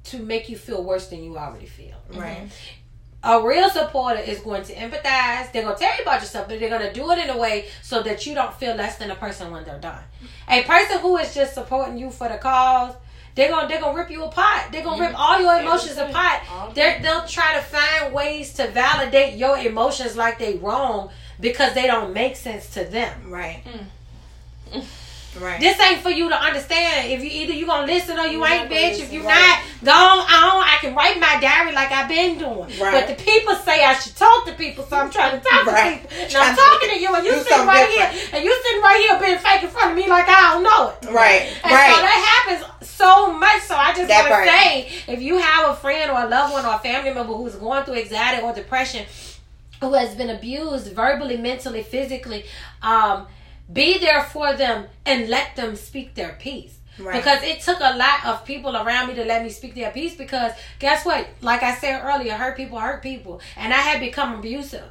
to 0.04 0.18
make 0.18 0.48
you 0.48 0.56
feel 0.56 0.82
worse 0.82 1.08
than 1.08 1.22
you 1.22 1.36
already 1.38 1.66
feel. 1.66 1.94
Right. 2.12 2.48
A 3.24 3.40
real 3.46 3.70
supporter 3.70 4.18
is 4.18 4.40
going 4.40 4.64
to 4.64 4.74
empathize. 4.74 5.52
They're 5.52 5.62
going 5.62 5.76
to 5.76 5.80
tell 5.80 5.96
you 5.96 6.02
about 6.02 6.20
yourself, 6.20 6.48
but 6.48 6.58
they're 6.58 6.68
going 6.68 6.82
to 6.82 6.92
do 6.92 7.08
it 7.12 7.18
in 7.18 7.30
a 7.30 7.38
way 7.38 7.66
so 7.80 8.02
that 8.02 8.26
you 8.26 8.34
don't 8.34 8.52
feel 8.54 8.74
less 8.74 8.98
than 8.98 9.12
a 9.12 9.14
person 9.14 9.52
when 9.52 9.64
they're 9.64 9.78
done. 9.78 10.02
A 10.48 10.64
person 10.64 10.98
who 10.98 11.16
is 11.18 11.32
just 11.32 11.54
supporting 11.54 11.96
you 11.98 12.10
for 12.10 12.28
the 12.28 12.38
cause, 12.38 12.94
they're 13.34 13.48
gonna 13.48 13.66
they're 13.66 13.80
gonna 13.80 13.96
rip 13.96 14.10
you 14.10 14.24
apart. 14.24 14.70
They're 14.72 14.82
gonna 14.84 15.00
rip 15.00 15.18
all 15.18 15.40
your 15.40 15.58
emotions 15.60 15.96
Everything. 15.96 16.14
apart. 16.14 16.74
They're, 16.74 17.00
they'll 17.00 17.26
try 17.26 17.54
to 17.54 17.62
find 17.62 18.12
ways 18.12 18.52
to 18.54 18.68
validate 18.68 19.38
your 19.38 19.56
emotions 19.56 20.16
like 20.16 20.38
they 20.38 20.56
wrong 20.58 21.10
because 21.40 21.72
they 21.72 21.86
don't 21.86 22.12
make 22.12 22.36
sense 22.36 22.68
to 22.74 22.84
them. 22.84 23.30
Right. 23.30 23.62
Mm. 24.72 24.84
Right. 25.40 25.58
This 25.58 25.80
ain't 25.80 26.02
for 26.02 26.10
you 26.10 26.28
to 26.28 26.34
understand. 26.36 27.10
If 27.10 27.20
you 27.24 27.30
either 27.30 27.54
you 27.54 27.64
gonna 27.66 27.86
listen 27.86 28.18
or 28.18 28.26
you 28.26 28.38
You're 28.38 28.48
ain't, 28.48 28.70
bitch. 28.70 28.90
listen, 29.00 29.04
If 29.06 29.12
you 29.14 29.22
right. 29.26 29.62
not, 29.82 29.84
go 29.84 29.92
on, 29.92 30.20
on. 30.20 30.62
I 30.68 30.76
can 30.80 30.94
write 30.94 31.18
my 31.18 31.38
diary 31.40 31.72
like 31.72 31.90
I've 31.90 32.08
been 32.08 32.36
doing. 32.38 32.68
Right. 32.78 32.92
But 32.92 33.08
the 33.08 33.14
people 33.22 33.54
say 33.56 33.82
I 33.82 33.94
should 33.94 34.14
talk 34.14 34.44
to 34.46 34.52
people, 34.52 34.84
so 34.84 34.96
I'm 34.96 35.10
trying 35.10 35.40
to 35.40 35.48
talk 35.48 35.66
Right. 35.66 36.02
to 36.02 36.08
people. 36.08 36.24
And 36.26 36.36
I'm 36.36 36.54
talking 36.56 36.90
to 36.90 37.00
you, 37.00 37.14
and 37.14 37.24
you 37.24 37.32
sitting 37.42 37.66
right 37.66 37.88
different. 37.88 38.12
here, 38.12 38.28
and 38.34 38.44
you 38.44 38.62
sitting 38.62 38.82
right 38.82 39.06
here 39.08 39.20
being 39.20 39.38
fake 39.38 39.62
in 39.62 39.70
front 39.70 39.90
of 39.92 39.96
me 39.96 40.06
like 40.08 40.28
I 40.28 40.52
don't 40.52 40.62
know 40.64 40.90
it. 41.00 41.10
Right. 41.10 41.48
And 41.64 41.72
right. 41.72 41.94
so 41.94 42.02
that 42.02 42.44
happens 42.60 42.88
so 42.88 43.32
much. 43.32 43.62
So 43.62 43.74
I 43.74 43.94
just 43.94 44.10
want 44.10 44.28
to 44.28 44.50
say, 44.50 45.12
if 45.14 45.22
you 45.22 45.38
have 45.38 45.70
a 45.70 45.74
friend 45.76 46.10
or 46.10 46.20
a 46.22 46.28
loved 46.28 46.52
one 46.52 46.66
or 46.66 46.74
a 46.74 46.78
family 46.78 47.12
member 47.14 47.32
who's 47.32 47.54
going 47.54 47.84
through 47.84 47.94
anxiety 47.94 48.42
or 48.42 48.52
depression, 48.52 49.06
who 49.80 49.94
has 49.94 50.14
been 50.14 50.28
abused 50.30 50.92
verbally, 50.92 51.38
mentally, 51.38 51.82
physically, 51.82 52.44
um, 52.82 53.26
be 53.72 53.98
there 53.98 54.22
for 54.24 54.54
them 54.54 54.86
and 55.06 55.28
let 55.28 55.56
them 55.56 55.76
speak 55.76 56.14
their 56.14 56.32
piece. 56.34 56.78
Right. 56.98 57.16
Because 57.16 57.42
it 57.42 57.60
took 57.60 57.80
a 57.80 57.96
lot 57.96 58.26
of 58.26 58.44
people 58.44 58.76
around 58.76 59.08
me 59.08 59.14
to 59.14 59.24
let 59.24 59.42
me 59.42 59.48
speak 59.48 59.74
their 59.74 59.90
piece. 59.90 60.14
Because 60.14 60.52
guess 60.78 61.06
what? 61.06 61.26
Like 61.40 61.62
I 61.62 61.74
said 61.74 62.02
earlier, 62.04 62.34
hurt 62.34 62.56
people 62.56 62.78
hurt 62.78 63.02
people, 63.02 63.40
and 63.56 63.72
I 63.72 63.78
had 63.78 63.98
become 64.00 64.34
abusive. 64.38 64.84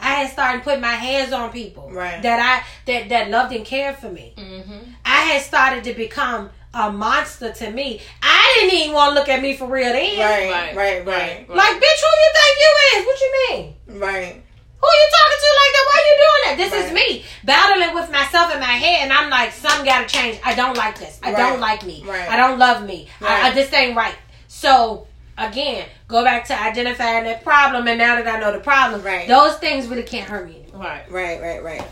I 0.00 0.14
had 0.14 0.30
started 0.32 0.62
putting 0.64 0.80
my 0.80 0.88
hands 0.88 1.32
on 1.32 1.50
people 1.52 1.90
Right. 1.90 2.20
that 2.22 2.40
I 2.40 2.66
that 2.86 3.08
that 3.08 3.30
loved 3.30 3.54
and 3.54 3.64
cared 3.64 3.96
for 3.96 4.10
me. 4.10 4.34
Mm-hmm. 4.36 4.90
I 5.04 5.20
had 5.20 5.42
started 5.42 5.84
to 5.84 5.94
become 5.94 6.50
a 6.74 6.90
monster 6.90 7.52
to 7.52 7.70
me. 7.70 8.00
I 8.20 8.56
didn't 8.58 8.78
even 8.80 8.94
want 8.94 9.14
to 9.14 9.20
look 9.20 9.28
at 9.28 9.40
me 9.40 9.56
for 9.56 9.66
real 9.68 9.92
then. 9.92 10.18
Right. 10.18 10.50
Right. 10.50 10.76
Right. 10.76 11.06
Right. 11.06 11.48
Like, 11.48 11.76
bitch, 11.76 12.00
who 12.02 12.10
you 12.24 12.32
think 12.34 12.58
you 12.58 12.72
is? 12.98 13.06
What 13.06 13.20
you 13.20 13.48
mean? 13.48 13.74
Right. 14.00 14.42
Who 14.84 14.90
you 15.00 15.08
talking 15.16 15.40
to 15.40 15.50
like 15.62 15.72
that? 15.72 15.86
Why 15.90 15.98
you 16.08 16.14
doing 16.24 16.42
that? 16.44 16.56
This 16.58 16.72
is 16.86 16.92
me 16.92 17.24
battling 17.42 17.94
with 17.94 18.10
myself 18.12 18.52
in 18.52 18.60
my 18.60 18.66
head, 18.66 19.04
and 19.04 19.12
I'm 19.14 19.30
like, 19.30 19.52
something 19.52 19.84
got 19.86 20.06
to 20.06 20.14
change. 20.14 20.38
I 20.44 20.54
don't 20.54 20.76
like 20.76 20.98
this. 20.98 21.18
I 21.22 21.32
Right. 21.32 21.38
don't 21.38 21.58
like 21.60 21.86
me. 21.86 22.02
Right. 22.06 22.28
I 22.28 22.36
don't 22.36 22.58
love 22.58 22.84
me. 22.84 23.08
I, 23.22 23.48
I, 23.48 23.50
this 23.52 23.72
ain't 23.72 23.96
right. 23.96 24.14
So 24.46 25.06
again, 25.38 25.86
go 26.06 26.22
back 26.22 26.44
to 26.48 26.60
identifying 26.62 27.24
that 27.24 27.42
problem, 27.44 27.88
and 27.88 27.96
now 27.98 28.16
that 28.16 28.26
I 28.28 28.38
know 28.38 28.52
the 28.52 28.60
problem, 28.60 29.00
Right. 29.02 29.26
those 29.26 29.56
things 29.56 29.86
really 29.86 30.02
can't 30.02 30.28
hurt 30.28 30.46
me 30.46 30.62
anymore. 30.64 30.82
Right. 30.84 31.10
Right. 31.10 31.40
Right. 31.40 31.62
Right. 31.64 31.82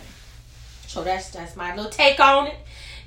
So 0.87 1.03
that's 1.03 1.31
that's 1.31 1.57
my 1.57 1.75
little 1.75 1.91
take 1.91 2.21
on 2.21 2.49
it, 2.49 2.57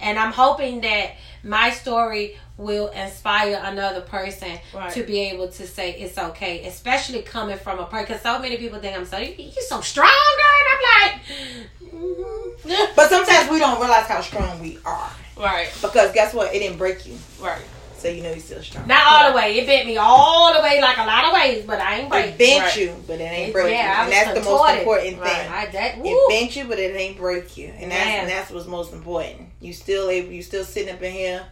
and 0.01 0.17
I'm 0.17 0.31
hoping 0.31 0.81
that 0.81 1.11
my 1.45 1.69
story 1.69 2.37
will 2.57 2.87
inspire 2.87 3.61
another 3.63 4.01
person 4.01 4.57
Right. 4.73 4.91
to 4.93 5.03
be 5.03 5.19
able 5.29 5.47
to 5.49 5.67
say 5.67 5.91
it's 5.91 6.17
okay, 6.17 6.65
especially 6.67 7.21
coming 7.21 7.57
from 7.57 7.79
a 7.79 7.85
person. 7.85 8.05
Because 8.07 8.21
so 8.21 8.39
many 8.39 8.57
people 8.57 8.79
think 8.79 8.97
I'm 8.97 9.05
so 9.05 9.17
you 9.17 9.33
you 9.37 9.61
so 9.61 9.79
strong, 9.81 10.09
girl, 10.41 10.57
and 10.59 10.67
I'm 10.73 10.81
like. 11.01 12.95
But 12.95 13.09
sometimes 13.09 13.49
we 13.51 13.59
don't 13.59 13.79
realize 13.79 14.07
how 14.07 14.21
strong 14.21 14.59
we 14.59 14.79
are 14.85 15.11
Right. 15.37 15.69
because 15.81 16.11
guess 16.13 16.33
what? 16.33 16.53
It 16.53 16.59
didn't 16.59 16.77
break 16.77 17.05
you, 17.05 17.17
Right. 17.39 17.61
So 18.05 18.11
you 18.11 18.21
know 18.23 18.29
you're 18.29 18.39
still 18.39 18.61
strong. 18.61 18.87
not 18.87 19.03
all 19.05 19.31
the 19.31 19.35
way. 19.35 19.57
It 19.57 19.65
bent 19.65 19.87
me 19.87 19.97
all 19.97 20.53
the 20.53 20.61
way, 20.61 20.79
like 20.81 20.97
a 20.97 21.05
lot 21.05 21.25
of 21.25 21.33
ways, 21.33 21.65
but 21.65 21.79
I 21.79 21.99
ain't 21.99 22.09
break. 22.09 22.25
It 22.27 22.37
bent 22.37 22.63
Right. 22.63 22.75
you, 22.77 23.03
but 23.07 23.19
it 23.19 23.23
ain't 23.23 23.49
It- 23.49 23.53
break 23.53 23.73
yeah, 23.73 23.79
I 23.79 23.83
you, 23.83 23.89
and 23.89 24.07
was 24.09 24.15
that's 24.15 24.27
the 24.29 24.35
most 24.51 24.59
contorted. 24.61 24.79
important 24.79 25.19
Right. 25.21 25.31
thing. 25.31 25.51
I 25.51 25.65
that 25.67 25.95
It 26.03 26.29
bent 26.29 26.55
you, 26.55 26.63
but 26.65 26.79
it 26.79 26.95
ain't 26.95 27.17
break 27.17 27.57
you, 27.57 27.73
and 27.79 27.91
that's 27.91 28.07
and 28.09 28.29
that's 28.29 28.51
what's 28.51 28.67
most 28.67 28.93
important. 28.93 29.49
You 29.59 29.73
still 29.73 30.09
able, 30.09 30.31
you 30.31 30.43
still 30.43 30.63
sitting 30.63 30.93
up 30.93 31.01
in 31.01 31.11
here. 31.13 31.43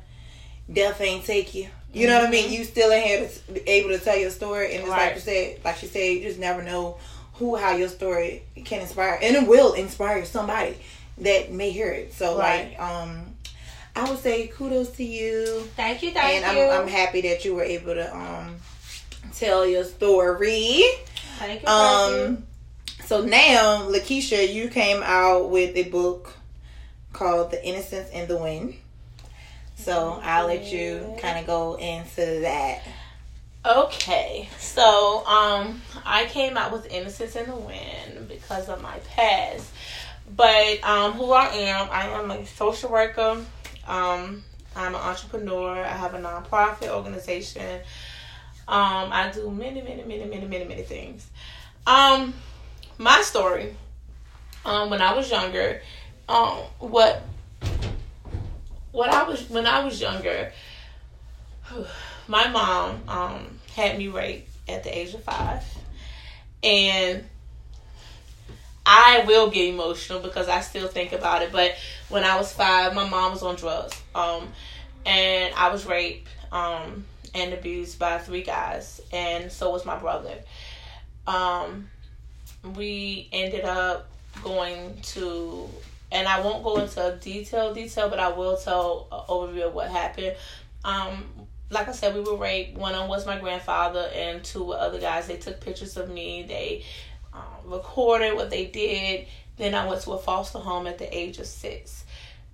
Death 0.72 1.02
ain't 1.02 1.26
take 1.26 1.54
you. 1.56 1.68
You 1.92 2.08
know 2.08 2.18
what 2.20 2.28
I 2.28 2.32
mean? 2.32 2.52
You 2.52 2.64
still 2.64 2.92
in 2.92 3.02
here 3.04 3.28
to 3.48 3.52
be 3.52 3.62
able 3.70 3.90
to 3.90 4.00
tell 4.00 4.18
your 4.18 4.32
story, 4.32 4.74
and 4.74 4.82
it's 4.82 4.90
like 4.90 5.00
Right. 5.00 5.16
you 5.16 5.22
said, 5.22 5.60
like 5.64 5.78
she 5.78 5.88
said, 5.88 6.00
you 6.14 6.22
just 6.24 6.40
never 6.40 6.62
know 6.64 6.98
who 7.34 7.56
how 7.56 7.76
your 7.76 7.90
story 7.90 8.44
can 8.64 8.82
inspire, 8.82 9.20
and 9.22 9.36
it 9.36 9.48
will 9.48 9.74
inspire 9.74 10.24
somebody 10.26 10.76
that 11.20 11.52
may 11.52 11.70
hear 11.72 11.90
it. 11.92 12.14
So 12.14 12.38
Right. 12.38 12.76
like, 12.80 12.80
um, 12.82 13.33
I 13.96 14.10
would 14.10 14.20
say 14.20 14.48
kudos 14.48 14.92
to 14.92 15.04
you, 15.04 15.46
Thank 15.76 16.02
you, 16.04 16.12
thank 16.12 16.44
and 16.44 16.58
you, 16.58 16.64
I'm 16.64 16.82
I'm 16.82 16.88
happy 16.88 17.22
that 17.22 17.46
you 17.46 17.56
were 17.56 17.64
able 17.64 17.94
to 17.94 18.16
um 18.16 18.56
tell 19.36 19.66
your 19.66 19.84
story. 19.84 20.84
thank 21.40 21.62
you, 21.62 21.68
thank 21.68 22.12
you. 22.12 22.26
Um, 22.26 22.44
so 23.06 23.24
now, 23.24 23.88
Lakeshia, 23.90 24.52
you 24.52 24.70
came 24.70 25.02
out 25.04 25.50
with 25.50 25.76
a 25.76 25.84
book 25.90 26.34
called 27.12 27.52
"The 27.52 27.64
Innocence 27.66 28.10
in 28.10 28.28
the 28.28 28.38
Wind." 28.38 28.76
So 29.76 30.20
I'll 30.24 30.48
let 30.48 30.72
you 30.72 31.16
kind 31.20 31.40
of 31.40 31.46
go 31.46 31.76
into 31.76 32.42
that. 32.42 32.82
Okay, 33.66 34.50
so 34.60 35.26
um, 35.26 35.82
I 36.06 36.26
came 36.26 36.58
out 36.58 36.72
with 36.72 36.86
Innocence 36.92 37.36
in 37.36 37.48
the 37.50 37.56
Wind 37.56 38.28
because 38.28 38.68
of 38.70 38.82
my 38.82 38.98
past. 39.16 39.70
But 40.36 40.84
um, 40.84 41.14
who 41.14 41.32
I 41.32 41.48
am, 41.48 41.88
I 41.92 42.08
am 42.08 42.32
a 42.32 42.46
social 42.46 42.90
worker. 42.90 43.44
Um, 43.88 44.44
I'm 44.76 44.96
an 44.96 45.02
entrepreneur. 45.02 45.84
I 45.84 45.90
have 45.90 46.14
a 46.14 46.20
nonprofit 46.20 46.90
organization. 46.90 47.82
Um, 48.68 49.10
I 49.12 49.32
do 49.34 49.52
many, 49.52 49.82
many, 49.82 50.04
many, 50.04 50.26
many, 50.26 50.48
many, 50.48 50.66
many 50.66 50.84
things. 50.84 51.28
Um, 51.86 52.34
my 52.98 53.22
story. 53.22 53.76
Um, 54.66 54.90
when 54.90 55.02
I 55.02 55.14
was 55.14 55.30
younger, 55.30 55.82
um, 56.30 56.60
what 56.80 57.22
what 58.94 59.10
I 59.10 59.24
was 59.24 59.50
when 59.50 59.68
I 59.68 59.84
was 59.84 60.00
younger, 60.00 60.54
my 62.28 62.48
mom 62.48 63.02
um, 63.10 63.60
had 63.76 63.98
me 63.98 64.08
raped 64.08 64.50
at 64.70 64.84
the 64.84 64.98
age 64.98 65.14
of 65.14 65.24
five, 65.24 65.64
and 66.64 67.26
I 68.86 69.24
will 69.26 69.50
get 69.50 69.74
emotional 69.74 70.20
because 70.20 70.50
I 70.50 70.62
still 70.62 70.88
think 70.88 71.14
about 71.14 71.42
it. 71.42 71.52
But 71.52 71.76
when 72.10 72.24
I 72.24 72.38
was 72.38 72.52
five, 72.52 72.94
my 72.94 73.08
mom 73.08 73.32
was 73.32 73.44
on 73.44 73.56
drugs, 73.56 74.00
um, 74.14 74.50
and 75.06 75.54
I 75.56 75.72
was 75.72 75.86
raped 75.86 76.28
um, 76.52 77.06
and 77.34 77.54
abused 77.54 77.98
by 78.00 78.18
three 78.18 78.44
guys, 78.44 79.02
and 79.12 79.52
so 79.52 79.72
was 79.72 79.86
my 79.86 79.98
brother. 79.98 80.36
Um, 81.28 81.90
we 82.76 83.30
ended 83.32 83.66
up 83.66 84.10
going 84.44 84.98
to, 85.02 85.70
and 86.12 86.28
I 86.28 86.42
won't 86.42 86.64
go 86.64 86.78
into 86.78 87.18
detail 87.22 87.74
detail, 87.74 88.10
but 88.10 88.20
I 88.20 88.30
will 88.30 88.58
tell 88.58 89.08
an 89.12 89.20
overview 89.30 89.68
of 89.68 89.74
what 89.74 89.90
happened. 89.90 90.36
Um, 90.84 91.24
like 91.70 91.88
I 91.88 91.92
said, 91.92 92.14
we 92.14 92.22
were 92.22 92.36
raped. 92.36 92.78
One 92.78 92.94
of 92.94 93.00
them 93.00 93.10
was 93.10 93.26
my 93.26 93.40
grandfather, 93.40 94.10
and 94.14 94.44
two 94.44 94.64
were 94.64 94.78
other 94.78 95.00
guys. 95.00 95.28
They 95.28 95.38
took 95.38 95.60
pictures 95.62 95.98
of 95.98 96.10
me. 96.10 96.44
They 96.44 96.84
recorded 97.66 98.36
what 98.36 98.50
they 98.50 98.66
did. 98.66 99.28
Then 99.58 99.76
I 99.76 99.88
went 99.88 100.02
to 100.02 100.12
a 100.12 100.18
foster 100.18 100.60
home 100.60 100.88
at 100.88 100.98
the 100.98 101.16
age 101.18 101.38
of 101.40 101.46
six. 101.46 102.04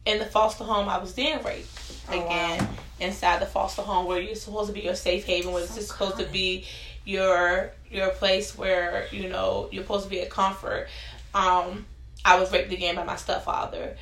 in 0.06 0.20
the 0.20 0.26
foster 0.26 0.64
home, 0.64 0.90
I 0.90 0.98
was 0.98 1.14
then 1.16 1.44
raped 1.44 1.68
Oh, 2.10 2.14
again 2.26 2.60
wow. 2.60 2.70
inside 3.00 3.42
the 3.42 3.46
foster 3.46 3.82
home 3.84 4.06
where 4.08 4.20
you're 4.20 4.36
supposed 4.36 4.68
to 4.68 4.74
be 4.74 4.82
your 4.82 4.96
safe 4.96 5.26
haven, 5.26 5.52
where 5.54 5.62
So 5.66 5.74
this 5.76 5.84
is 5.84 5.90
supposed 5.90 6.18
to 6.18 6.26
be 6.26 6.66
your 7.06 7.72
your 7.92 8.10
place 8.10 8.58
where 8.58 9.08
you 9.12 9.30
know 9.30 9.70
you're 9.72 9.84
supposed 9.84 10.06
to 10.06 10.10
be 10.10 10.20
a 10.20 10.26
comfort. 10.28 10.88
Um, 11.34 11.86
I 12.26 12.40
was 12.40 12.52
raped 12.52 12.72
again 12.74 12.96
by 12.96 13.04
my 13.04 13.16
stepfather, 13.16 13.96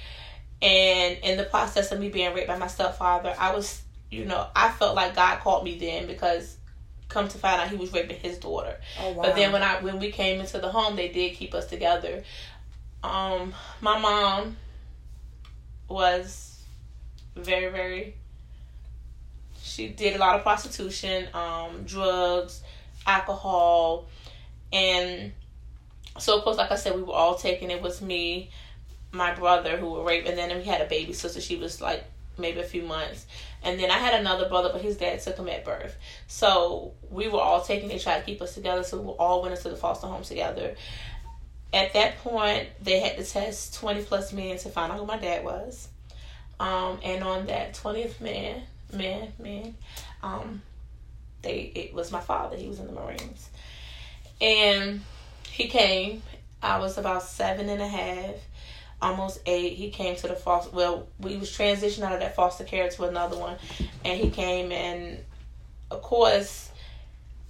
and 0.61 1.17
in 1.23 1.37
the 1.37 1.43
process 1.43 1.91
of 1.91 1.99
me 1.99 2.09
being 2.09 2.33
raped 2.33 2.47
by 2.47 2.57
my 2.57 2.67
stepfather, 2.67 3.35
I 3.37 3.53
was 3.53 3.81
you 4.09 4.25
know 4.25 4.47
I 4.55 4.69
felt 4.69 4.95
like 4.95 5.15
God 5.15 5.39
called 5.39 5.63
me 5.63 5.77
then 5.77 6.07
because 6.07 6.56
come 7.09 7.27
to 7.27 7.37
find 7.37 7.61
out 7.61 7.69
he 7.69 7.75
was 7.75 7.93
raping 7.93 8.17
his 8.17 8.37
daughter. 8.37 8.77
Oh 8.99 9.13
wow. 9.13 9.23
But 9.23 9.35
then 9.35 9.51
when 9.51 9.63
I 9.63 9.81
when 9.81 9.99
we 9.99 10.11
came 10.11 10.39
into 10.39 10.59
the 10.59 10.69
home, 10.69 10.95
they 10.95 11.09
did 11.09 11.33
keep 11.33 11.53
us 11.53 11.67
together. 11.67 12.23
Um, 13.03 13.53
my 13.81 13.97
mom 13.99 14.57
was 15.87 16.61
very 17.35 17.71
very. 17.71 18.15
She 19.61 19.89
did 19.89 20.15
a 20.15 20.19
lot 20.19 20.35
of 20.35 20.43
prostitution, 20.43 21.27
um, 21.33 21.83
drugs, 21.85 22.63
alcohol, 23.05 24.07
and 24.71 25.33
so 26.17 26.37
of 26.37 26.43
course, 26.43 26.57
like 26.57 26.71
I 26.71 26.75
said, 26.75 26.95
we 26.95 27.03
were 27.03 27.13
all 27.13 27.35
taken. 27.35 27.69
It 27.69 27.81
was 27.81 28.01
me, 28.01 28.49
my 29.11 29.33
brother 29.33 29.77
who 29.77 29.91
were 29.91 30.03
raped, 30.03 30.27
and 30.27 30.37
then 30.37 30.55
we 30.57 30.63
had 30.63 30.81
a 30.81 30.85
baby 30.85 31.13
sister. 31.13 31.41
She 31.41 31.57
was 31.57 31.81
like 31.81 32.03
maybe 32.37 32.59
a 32.59 32.63
few 32.63 32.83
months. 32.83 33.25
And 33.63 33.79
then 33.79 33.91
I 33.91 33.97
had 33.97 34.19
another 34.19 34.47
brother, 34.47 34.69
but 34.71 34.81
his 34.81 34.97
dad 34.97 35.19
took 35.21 35.37
him 35.37 35.49
at 35.49 35.65
birth. 35.65 35.97
So 36.27 36.93
we 37.09 37.27
were 37.27 37.39
all 37.39 37.61
taken. 37.61 37.89
They 37.89 37.99
tried 37.99 38.19
to 38.19 38.25
keep 38.25 38.41
us 38.41 38.53
together, 38.53 38.83
so 38.83 38.99
we 39.01 39.09
all 39.13 39.41
went 39.41 39.55
into 39.55 39.69
the 39.69 39.75
foster 39.75 40.07
home 40.07 40.23
together. 40.23 40.75
At 41.73 41.93
that 41.93 42.19
point, 42.19 42.69
they 42.81 42.99
had 42.99 43.17
to 43.17 43.25
test 43.25 43.75
20 43.75 44.03
plus 44.03 44.31
men 44.31 44.57
to 44.59 44.69
find 44.69 44.91
out 44.91 44.99
who 44.99 45.05
my 45.05 45.17
dad 45.17 45.43
was. 45.43 45.89
Um, 46.59 46.99
and 47.03 47.23
on 47.23 47.47
that 47.47 47.73
20th 47.73 48.21
man, 48.21 48.63
man, 48.93 49.33
man, 49.39 49.75
um, 50.23 50.61
they 51.41 51.71
it 51.75 51.93
was 51.93 52.11
my 52.11 52.21
father. 52.21 52.55
He 52.55 52.67
was 52.67 52.79
in 52.79 52.87
the 52.87 52.93
Marines. 52.93 53.49
And 54.41 55.01
he 55.49 55.67
came. 55.67 56.23
I 56.61 56.79
was 56.79 56.97
about 56.97 57.23
seven 57.23 57.69
and 57.69 57.81
a 57.81 57.87
half 57.87 58.35
almost 59.01 59.39
eight. 59.45 59.73
He 59.73 59.89
came 59.89 60.15
to 60.17 60.27
the 60.27 60.35
foster. 60.35 60.75
Well, 60.75 61.07
we 61.19 61.37
was 61.37 61.49
transitioning 61.49 62.03
out 62.03 62.13
of 62.13 62.19
that 62.19 62.35
foster 62.35 62.63
care 62.63 62.89
to 62.89 63.03
another 63.05 63.37
one, 63.37 63.57
and 64.03 64.19
he 64.19 64.29
came 64.29 64.71
and, 64.71 65.19
of 65.91 66.01
course, 66.01 66.71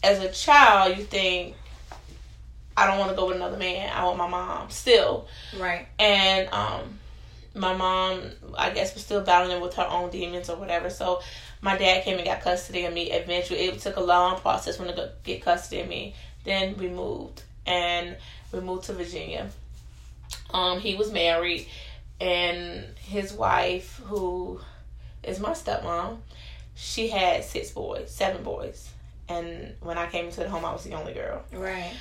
as 0.03 0.19
a 0.19 0.31
child, 0.31 0.97
you 0.97 1.03
think, 1.03 1.55
I 2.75 2.85
don't 2.87 2.99
want 2.99 3.11
to 3.11 3.15
go 3.15 3.27
with 3.27 3.37
another 3.37 3.57
man. 3.57 3.91
I 3.93 4.03
want 4.03 4.17
my 4.17 4.27
mom 4.27 4.69
still, 4.69 5.27
right. 5.59 5.87
and 5.97 6.47
um, 6.53 6.99
my 7.55 7.75
mom, 7.75 8.21
I 8.57 8.69
guess, 8.69 8.93
was 8.93 9.03
still 9.03 9.21
battling 9.21 9.61
with 9.61 9.73
her 9.75 9.87
own 9.89 10.09
demons 10.09 10.49
or 10.49 10.57
whatever. 10.57 10.89
So. 10.89 11.21
My 11.59 11.75
dad 11.75 12.03
came 12.03 12.17
and 12.17 12.25
got 12.25 12.41
custody 12.41 12.85
of 12.85 12.93
me. 12.93 13.11
Eventually, 13.11 13.61
it 13.61 13.79
took 13.79 13.95
a 13.95 13.99
long 13.99 14.39
process 14.41 14.77
for 14.77 14.85
him 14.85 14.95
to 14.95 15.11
get 15.23 15.41
custody 15.41 15.81
of 15.81 15.87
me. 15.87 16.13
Then 16.43 16.77
we 16.77 16.87
moved, 16.87 17.41
and 17.65 18.15
we 18.51 18.59
moved 18.59 18.83
to 18.85 18.93
Virginia. 18.93 19.49
Um, 20.53 20.79
he 20.79 20.95
was 20.95 21.11
married, 21.11 21.67
and 22.19 22.85
his 22.99 23.33
wife, 23.33 24.01
who 24.05 24.59
is 25.23 25.39
my 25.39 25.51
stepmom, 25.51 26.19
she 26.75 27.09
had 27.09 27.43
six 27.43 27.71
boys, 27.71 28.11
seven 28.11 28.43
boys. 28.43 28.89
And 29.29 29.73
when 29.81 29.97
I 29.97 30.07
came 30.07 30.25
into 30.25 30.41
the 30.41 30.49
home, 30.49 30.63
I 30.63 30.71
was 30.71 30.83
the 30.83 30.93
only 30.93 31.13
girl. 31.13 31.43
Right. 31.51 31.91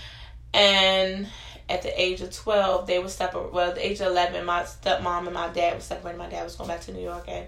And 0.54 1.26
at 1.68 1.82
the 1.82 2.00
age 2.00 2.20
of 2.20 2.30
12, 2.30 2.86
they 2.86 2.98
were 2.98 3.08
separated. 3.08 3.52
Well, 3.52 3.70
at 3.70 3.74
the 3.74 3.86
age 3.86 4.00
of 4.00 4.08
11, 4.08 4.44
my 4.44 4.62
stepmom 4.62 5.26
and 5.26 5.34
my 5.34 5.48
dad 5.48 5.74
were 5.74 5.80
separated. 5.80 6.18
My 6.18 6.28
dad 6.28 6.44
was 6.44 6.54
going 6.54 6.68
back 6.68 6.82
to 6.82 6.92
New 6.92 7.02
York, 7.02 7.24
and 7.26 7.46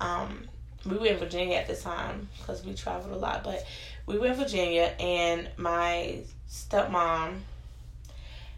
um, 0.00 0.48
we 0.84 0.96
were 0.96 1.06
in 1.06 1.16
Virginia 1.16 1.56
at 1.56 1.66
the 1.66 1.76
time 1.76 2.28
because 2.38 2.64
we 2.64 2.74
traveled 2.74 3.14
a 3.14 3.16
lot. 3.16 3.42
But 3.44 3.66
we 4.06 4.18
were 4.18 4.26
in 4.26 4.34
Virginia, 4.34 4.92
and 5.00 5.48
my 5.56 6.18
stepmom 6.48 7.38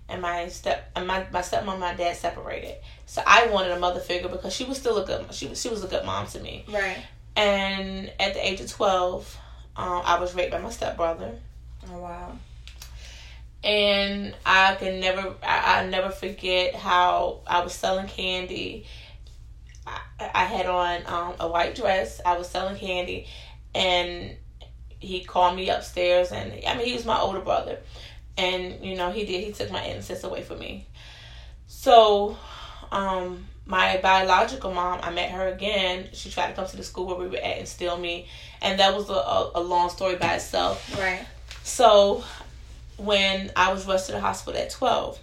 and 0.08 0.22
my 0.22 0.48
step 0.48 0.90
and 0.94 1.06
my, 1.06 1.26
my 1.32 1.40
stepmom 1.40 1.72
and 1.72 1.80
my 1.80 1.94
dad 1.94 2.16
separated. 2.16 2.76
So 3.06 3.22
I 3.26 3.46
wanted 3.48 3.72
a 3.72 3.78
mother 3.78 4.00
figure 4.00 4.28
because 4.28 4.52
she 4.52 4.64
was 4.64 4.78
still 4.78 4.98
a 4.98 5.06
good 5.06 5.32
she 5.34 5.46
was 5.46 5.60
she 5.60 5.68
was 5.68 5.82
a 5.84 5.88
good 5.88 6.04
mom 6.04 6.26
to 6.28 6.40
me. 6.40 6.64
Right. 6.68 6.98
And 7.34 8.10
at 8.18 8.34
the 8.34 8.46
age 8.46 8.60
of 8.60 8.70
twelve, 8.70 9.36
um, 9.76 10.02
I 10.04 10.18
was 10.18 10.34
raped 10.34 10.52
by 10.52 10.58
my 10.58 10.70
stepbrother. 10.70 11.38
Oh 11.90 11.98
wow. 11.98 12.38
And 13.64 14.34
I 14.44 14.76
can 14.76 15.00
never 15.00 15.34
I, 15.42 15.80
I 15.80 15.86
never 15.86 16.10
forget 16.10 16.74
how 16.74 17.40
I 17.46 17.60
was 17.62 17.74
selling 17.74 18.06
candy. 18.06 18.86
I, 19.86 20.00
I 20.34 20.44
had 20.44 20.66
on 20.66 21.02
um, 21.06 21.34
a 21.40 21.48
white 21.48 21.74
dress. 21.74 22.20
I 22.24 22.38
was 22.38 22.48
selling 22.48 22.76
candy, 22.76 23.26
and 23.74 24.36
he 24.98 25.24
called 25.24 25.56
me 25.56 25.68
upstairs. 25.68 26.32
And 26.32 26.52
I 26.66 26.76
mean, 26.76 26.86
he 26.86 26.94
was 26.94 27.04
my 27.04 27.18
older 27.18 27.40
brother, 27.40 27.78
and 28.36 28.84
you 28.84 28.96
know 28.96 29.10
he 29.10 29.24
did. 29.24 29.44
He 29.44 29.52
took 29.52 29.70
my 29.70 29.84
innocence 29.84 30.24
away 30.24 30.42
from 30.42 30.58
me. 30.58 30.86
So, 31.66 32.36
um, 32.92 33.46
my 33.64 33.98
biological 34.02 34.72
mom, 34.72 35.00
I 35.02 35.10
met 35.10 35.30
her 35.30 35.48
again. 35.48 36.08
She 36.12 36.30
tried 36.30 36.48
to 36.48 36.52
come 36.54 36.66
to 36.66 36.76
the 36.76 36.84
school 36.84 37.06
where 37.06 37.16
we 37.16 37.28
were 37.28 37.36
at 37.38 37.58
and 37.58 37.68
steal 37.68 37.96
me, 37.96 38.28
and 38.62 38.78
that 38.80 38.94
was 38.94 39.10
a, 39.10 39.14
a, 39.14 39.52
a 39.56 39.60
long 39.60 39.90
story 39.90 40.16
by 40.16 40.34
itself. 40.34 40.96
Right. 40.98 41.26
So, 41.62 42.24
when 42.96 43.50
I 43.56 43.72
was 43.72 43.86
rushed 43.86 44.06
to 44.06 44.12
the 44.12 44.20
hospital 44.20 44.60
at 44.60 44.70
twelve, 44.70 45.18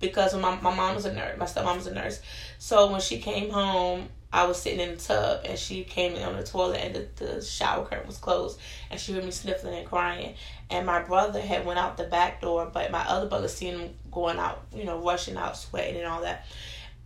because 0.00 0.34
my 0.34 0.60
my 0.60 0.74
mom 0.74 0.94
was 0.94 1.04
a 1.04 1.12
nurse, 1.12 1.38
my 1.38 1.46
stepmom 1.46 1.76
was 1.76 1.86
a 1.86 1.94
nurse. 1.94 2.20
So 2.58 2.90
when 2.90 3.00
she 3.00 3.18
came 3.18 3.50
home, 3.50 4.08
I 4.32 4.46
was 4.46 4.60
sitting 4.60 4.80
in 4.80 4.96
the 4.96 5.00
tub, 5.00 5.42
and 5.44 5.58
she 5.58 5.84
came 5.84 6.14
in 6.14 6.22
on 6.22 6.36
the 6.36 6.42
toilet, 6.42 6.80
and 6.80 6.94
the, 6.94 7.24
the 7.24 7.42
shower 7.42 7.84
curtain 7.84 8.06
was 8.06 8.16
closed, 8.16 8.58
and 8.90 8.98
she 8.98 9.12
heard 9.12 9.24
me 9.24 9.30
sniffling 9.30 9.74
and 9.74 9.86
crying. 9.86 10.34
And 10.70 10.86
my 10.86 11.02
brother 11.02 11.40
had 11.40 11.66
went 11.66 11.78
out 11.78 11.98
the 11.98 12.04
back 12.04 12.40
door, 12.40 12.70
but 12.72 12.90
my 12.90 13.06
other 13.06 13.28
brother 13.28 13.48
seen 13.48 13.78
him 13.78 13.94
going 14.10 14.38
out, 14.38 14.62
you 14.74 14.84
know, 14.84 14.98
rushing 14.98 15.36
out, 15.36 15.56
sweating 15.56 15.96
and 15.96 16.06
all 16.06 16.22
that. 16.22 16.46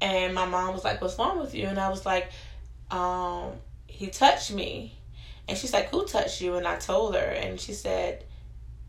And 0.01 0.35
my 0.35 0.47
mom 0.47 0.73
was 0.73 0.85
like, 0.85 1.01
"What's 1.01 1.19
wrong 1.19 1.41
with 1.41 1.55
you?" 1.55 1.67
And 1.67 1.81
I 1.81 1.89
was 1.89 2.07
like, 2.07 2.31
um, 2.91 3.55
"He 3.87 4.07
touched 4.09 4.53
me." 4.53 4.97
And 5.49 5.59
she's 5.59 5.73
like, 5.73 5.89
"Who 5.91 6.05
touched 6.07 6.41
you?" 6.41 6.57
And 6.57 6.67
I 6.67 6.77
told 6.77 7.15
her, 7.15 7.21
and 7.21 7.59
she 7.59 7.73
said, 7.73 8.25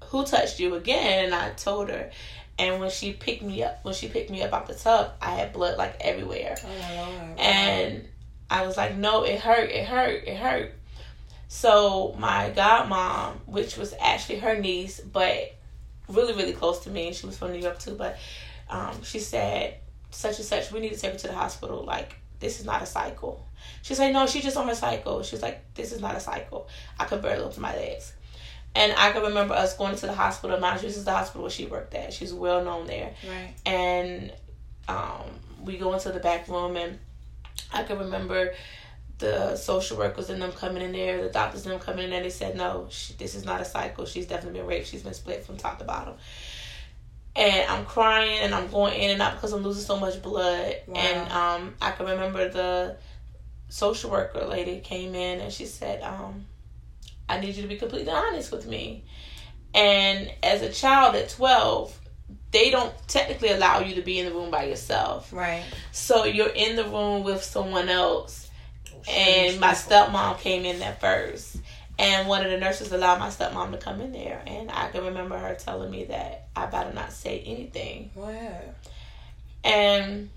"Who 0.05 0.25
touched 0.25 0.59
you 0.59 0.75
again?" 0.75 1.25
And 1.25 1.33
I 1.33 1.51
told 1.51 1.89
her. 1.89 2.11
And 2.59 2.79
when 2.79 2.89
she 2.89 3.13
picked 3.13 3.43
me 3.43 3.63
up, 3.63 3.83
when 3.83 3.93
she 3.93 4.07
picked 4.07 4.31
me 4.31 4.41
up 4.41 4.51
out 4.51 4.65
the 4.67 4.73
tub, 4.73 5.11
I 5.21 5.31
had 5.31 5.53
blood 5.53 5.77
like 5.77 5.95
everywhere. 6.01 6.57
Oh 6.63 6.67
my 6.67 7.01
lord. 7.01 7.39
And 7.39 8.07
I 8.49 8.65
was 8.65 8.77
like, 8.77 8.95
no, 8.95 9.23
it 9.23 9.39
hurt, 9.39 9.69
it 9.69 9.85
hurt, 9.85 10.23
it 10.25 10.37
hurt. 10.37 10.73
So 11.47 12.15
my 12.19 12.51
godmom, 12.55 13.33
which 13.45 13.77
was 13.77 13.93
actually 13.99 14.39
her 14.39 14.57
niece, 14.57 14.99
but 14.99 15.53
really, 16.09 16.33
really 16.33 16.53
close 16.53 16.79
to 16.81 16.89
me, 16.89 17.07
and 17.07 17.15
she 17.15 17.25
was 17.25 17.37
from 17.37 17.51
New 17.51 17.59
York 17.59 17.79
too, 17.79 17.95
but 17.95 18.17
um, 18.69 19.01
she 19.03 19.19
said, 19.19 19.75
such 20.11 20.37
and 20.37 20.45
such, 20.45 20.71
we 20.71 20.79
need 20.79 20.93
to 20.93 20.99
take 20.99 21.13
her 21.13 21.17
to 21.19 21.27
the 21.27 21.33
hospital. 21.33 21.83
Like, 21.83 22.15
this 22.39 22.59
is 22.59 22.65
not 22.65 22.81
a 22.81 22.85
cycle. 22.85 23.45
She's 23.81 23.99
like, 23.99 24.13
no, 24.13 24.27
she's 24.27 24.43
just 24.43 24.57
on 24.57 24.67
her 24.67 24.75
cycle. 24.75 25.23
She's 25.23 25.41
like, 25.41 25.73
this 25.75 25.91
is 25.91 26.01
not 26.01 26.15
a 26.15 26.19
cycle. 26.19 26.67
I 26.99 27.05
could 27.05 27.21
barely 27.21 27.43
open 27.43 27.61
my 27.61 27.75
legs. 27.75 28.13
And 28.75 28.93
I 28.97 29.11
can 29.11 29.23
remember 29.23 29.53
us 29.53 29.75
going 29.75 29.95
to 29.95 30.05
the 30.05 30.13
hospital. 30.13 30.59
Mind 30.59 30.81
you, 30.81 30.87
this 30.87 30.97
is 30.97 31.05
the 31.05 31.11
hospital 31.11 31.41
where 31.43 31.51
she 31.51 31.65
worked 31.65 31.93
at. 31.95 32.13
She's 32.13 32.33
well 32.33 32.63
known 32.63 32.85
there 32.87 33.13
Right. 33.27 33.53
and 33.65 34.31
um, 34.87 35.23
we 35.63 35.77
go 35.77 35.93
into 35.93 36.11
the 36.11 36.19
back 36.19 36.47
room 36.47 36.77
and 36.77 36.99
I 37.73 37.83
can 37.83 37.99
remember 37.99 38.53
the 39.19 39.55
social 39.55 39.97
workers 39.97 40.29
and 40.29 40.41
them 40.41 40.51
coming 40.51 40.83
in 40.83 40.91
there, 40.91 41.23
the 41.23 41.29
doctors 41.29 41.65
and 41.65 41.73
them 41.73 41.79
coming 41.79 42.05
in 42.05 42.09
there. 42.11 42.23
They 42.23 42.29
said, 42.29 42.55
"No, 42.55 42.87
she, 42.89 43.13
this 43.13 43.35
is 43.35 43.45
not 43.45 43.61
a 43.61 43.65
cycle. 43.65 44.05
She's 44.05 44.27
definitely 44.27 44.59
been 44.59 44.67
raped. 44.67 44.87
She's 44.87 45.03
been 45.03 45.13
split 45.13 45.45
from 45.45 45.57
top 45.57 45.79
to 45.79 45.85
bottom." 45.85 46.15
And 47.35 47.69
I'm 47.69 47.85
crying 47.85 48.39
and 48.39 48.53
I'm 48.53 48.67
going 48.69 48.99
in 48.99 49.11
and 49.11 49.21
out 49.21 49.33
because 49.33 49.53
I'm 49.53 49.61
losing 49.61 49.83
so 49.83 49.99
much 49.99 50.21
blood. 50.23 50.75
Wow. 50.87 50.95
And 50.95 51.31
um, 51.31 51.75
I 51.79 51.91
can 51.91 52.07
remember 52.07 52.49
the 52.49 52.97
social 53.69 54.09
worker 54.09 54.43
lady 54.45 54.79
came 54.79 55.13
in 55.13 55.41
and 55.41 55.53
she 55.53 55.65
said, 55.65 56.01
um, 56.03 56.45
"I 57.27 57.39
need 57.39 57.55
you 57.55 57.61
to 57.63 57.67
be 57.67 57.77
completely 57.77 58.11
honest 58.11 58.51
with 58.51 58.67
me." 58.67 59.03
And 59.73 60.31
as 60.41 60.61
a 60.61 60.71
child 60.71 61.15
at 61.15 61.29
12, 61.29 61.99
they 62.51 62.69
don't 62.71 62.93
technically 63.07 63.49
allow 63.49 63.79
you 63.79 63.95
to 63.95 64.01
be 64.01 64.19
in 64.19 64.25
the 64.25 64.31
room 64.31 64.51
by 64.51 64.65
yourself. 64.65 65.31
Right. 65.33 65.63
So 65.91 66.25
you're 66.25 66.47
in 66.49 66.75
the 66.75 66.85
room 66.85 67.23
with 67.23 67.43
someone 67.43 67.89
else. 67.89 68.49
Oh, 68.93 69.11
and 69.11 69.59
my 69.59 69.73
stepmom 69.73 70.39
came 70.39 70.65
in 70.65 70.79
there 70.79 70.97
first. 70.99 71.57
And 71.99 72.27
one 72.27 72.45
of 72.45 72.51
the 72.51 72.57
nurses 72.57 72.91
allowed 72.91 73.19
my 73.19 73.29
stepmom 73.29 73.71
to 73.71 73.77
come 73.77 74.01
in 74.01 74.11
there. 74.11 74.41
And 74.45 74.69
I 74.71 74.89
can 74.89 75.05
remember 75.05 75.37
her 75.37 75.55
telling 75.55 75.89
me 75.89 76.05
that 76.05 76.47
I 76.55 76.67
better 76.67 76.93
not 76.93 77.11
say 77.11 77.39
anything. 77.39 78.11
Wow. 78.15 78.61
And 79.63 80.29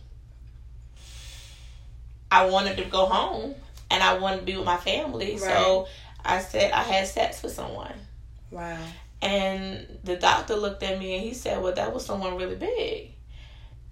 I 2.30 2.46
wanted 2.46 2.78
to 2.78 2.84
go 2.84 3.06
home. 3.06 3.54
And 3.90 4.02
I 4.02 4.18
wanted 4.18 4.38
to 4.38 4.46
be 4.46 4.56
with 4.56 4.64
my 4.64 4.76
family. 4.76 5.36
So 5.36 5.86
I 6.24 6.40
said 6.40 6.72
I 6.72 6.82
had 6.82 7.08
sex 7.08 7.42
with 7.42 7.52
someone. 7.52 7.94
Wow. 8.50 8.78
And 9.22 9.98
the 10.02 10.16
doctor 10.16 10.56
looked 10.56 10.82
at 10.82 10.98
me 10.98 11.14
and 11.14 11.22
he 11.22 11.34
said, 11.34 11.62
Well, 11.62 11.74
that 11.74 11.92
was 11.92 12.04
someone 12.04 12.36
really 12.36 12.56
big. 12.56 13.12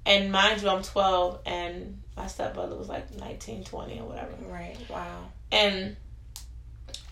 And 0.07 0.33
mind 0.33 0.63
you, 0.63 0.69
I'm 0.71 0.83
12 0.83 1.41
and 1.45 2.03
my 2.17 2.27
stepbrother 2.27 2.77
was 2.77 2.89
like 2.89 3.15
19, 3.15 3.65
20 3.65 4.01
or 4.01 4.07
whatever. 4.07 4.33
Right. 4.49 4.77
Wow. 4.89 5.27
And 5.53 5.97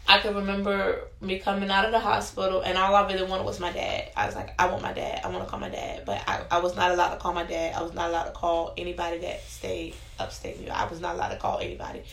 I 0.08 0.18
can 0.18 0.36
remember 0.36 1.08
me 1.20 1.40
coming 1.40 1.68
out 1.68 1.84
of 1.84 1.90
the 1.90 1.98
hospital, 1.98 2.60
and 2.60 2.78
all 2.78 2.94
I 2.94 3.06
really 3.10 3.24
wanted 3.24 3.44
was 3.44 3.58
my 3.58 3.72
dad. 3.72 4.10
I 4.16 4.26
was 4.26 4.36
like, 4.36 4.54
I 4.58 4.66
want 4.68 4.82
my 4.82 4.92
dad. 4.92 5.20
I 5.24 5.28
want 5.28 5.42
to 5.44 5.50
call 5.50 5.58
my 5.58 5.68
dad. 5.68 6.04
But 6.06 6.22
I, 6.28 6.42
I 6.48 6.60
was 6.60 6.76
not 6.76 6.92
allowed 6.92 7.14
to 7.14 7.16
call 7.16 7.32
my 7.32 7.42
dad. 7.42 7.74
I 7.74 7.82
was 7.82 7.92
not 7.92 8.10
allowed 8.10 8.24
to 8.24 8.30
call 8.30 8.72
anybody 8.76 9.18
that 9.18 9.42
stayed 9.42 9.94
upstate 10.20 10.60
New 10.60 10.66
York. 10.66 10.78
I 10.78 10.86
was 10.86 11.00
not 11.00 11.16
allowed 11.16 11.30
to 11.30 11.38
call 11.38 11.58
anybody. 11.58 12.04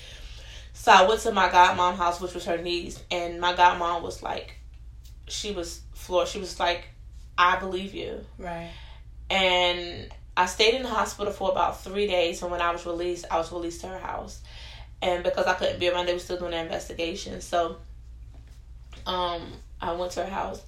So 0.74 0.92
I 0.92 1.08
went 1.08 1.22
to 1.22 1.32
my 1.32 1.50
godmom 1.50 1.96
house, 1.96 2.20
which 2.20 2.34
was 2.34 2.46
her 2.46 2.58
niece, 2.58 3.00
and 3.12 3.40
my 3.40 3.54
godmom 3.54 4.02
was 4.02 4.24
like, 4.24 4.56
she 5.28 5.52
was 5.52 5.82
floored. 6.04 6.28
She 6.28 6.40
was 6.40 6.60
like, 6.60 6.86
I 7.38 7.58
believe 7.58 7.94
you. 7.94 8.26
Right. 8.38 8.70
And 9.30 10.10
I 10.38 10.46
stayed 10.46 10.76
in 10.76 10.84
the 10.84 10.90
hospital 10.90 11.34
for 11.34 11.52
about 11.52 11.82
three 11.82 12.08
days, 12.08 12.42
and 12.42 12.52
when 12.52 12.62
I 12.62 12.72
was 12.72 12.86
released, 12.86 13.26
I 13.32 13.38
was 13.38 13.52
released 13.52 13.82
to 13.82 13.88
her 13.88 14.00
house 14.00 14.42
and 15.04 15.22
because 15.24 15.46
I 15.46 15.54
couldn't 15.54 15.80
be 15.80 15.90
around, 15.90 16.06
they 16.06 16.14
were 16.14 16.20
still 16.20 16.38
doing 16.38 16.52
their 16.52 16.64
investigation. 16.64 17.42
So, 17.42 17.76
um, 19.06 19.52
I 19.82 19.92
went 19.92 20.14
to 20.14 20.24
her 20.24 20.30
house, 20.30 20.62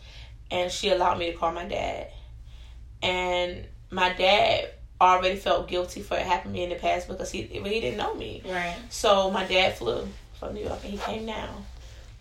and 0.51 0.69
she 0.69 0.89
allowed 0.89 1.17
me 1.17 1.31
to 1.31 1.37
call 1.37 1.53
my 1.53 1.65
dad. 1.65 2.11
And 3.01 3.65
my 3.91 4.11
dad 4.11 4.71
already 4.99 5.37
felt 5.37 5.69
guilty 5.69 6.01
for 6.01 6.17
it 6.17 6.25
happening 6.25 6.53
to 6.53 6.59
me 6.59 6.63
in 6.65 6.69
the 6.69 6.75
past 6.75 7.07
because 7.07 7.31
he 7.31 7.43
he 7.43 7.79
didn't 7.79 7.97
know 7.97 8.13
me. 8.13 8.43
Right. 8.45 8.75
So 8.89 9.31
my 9.31 9.45
dad 9.45 9.77
flew 9.77 10.05
from 10.37 10.53
New 10.53 10.65
York, 10.65 10.79
and 10.83 10.91
he 10.91 10.97
came 10.97 11.25
down, 11.25 11.65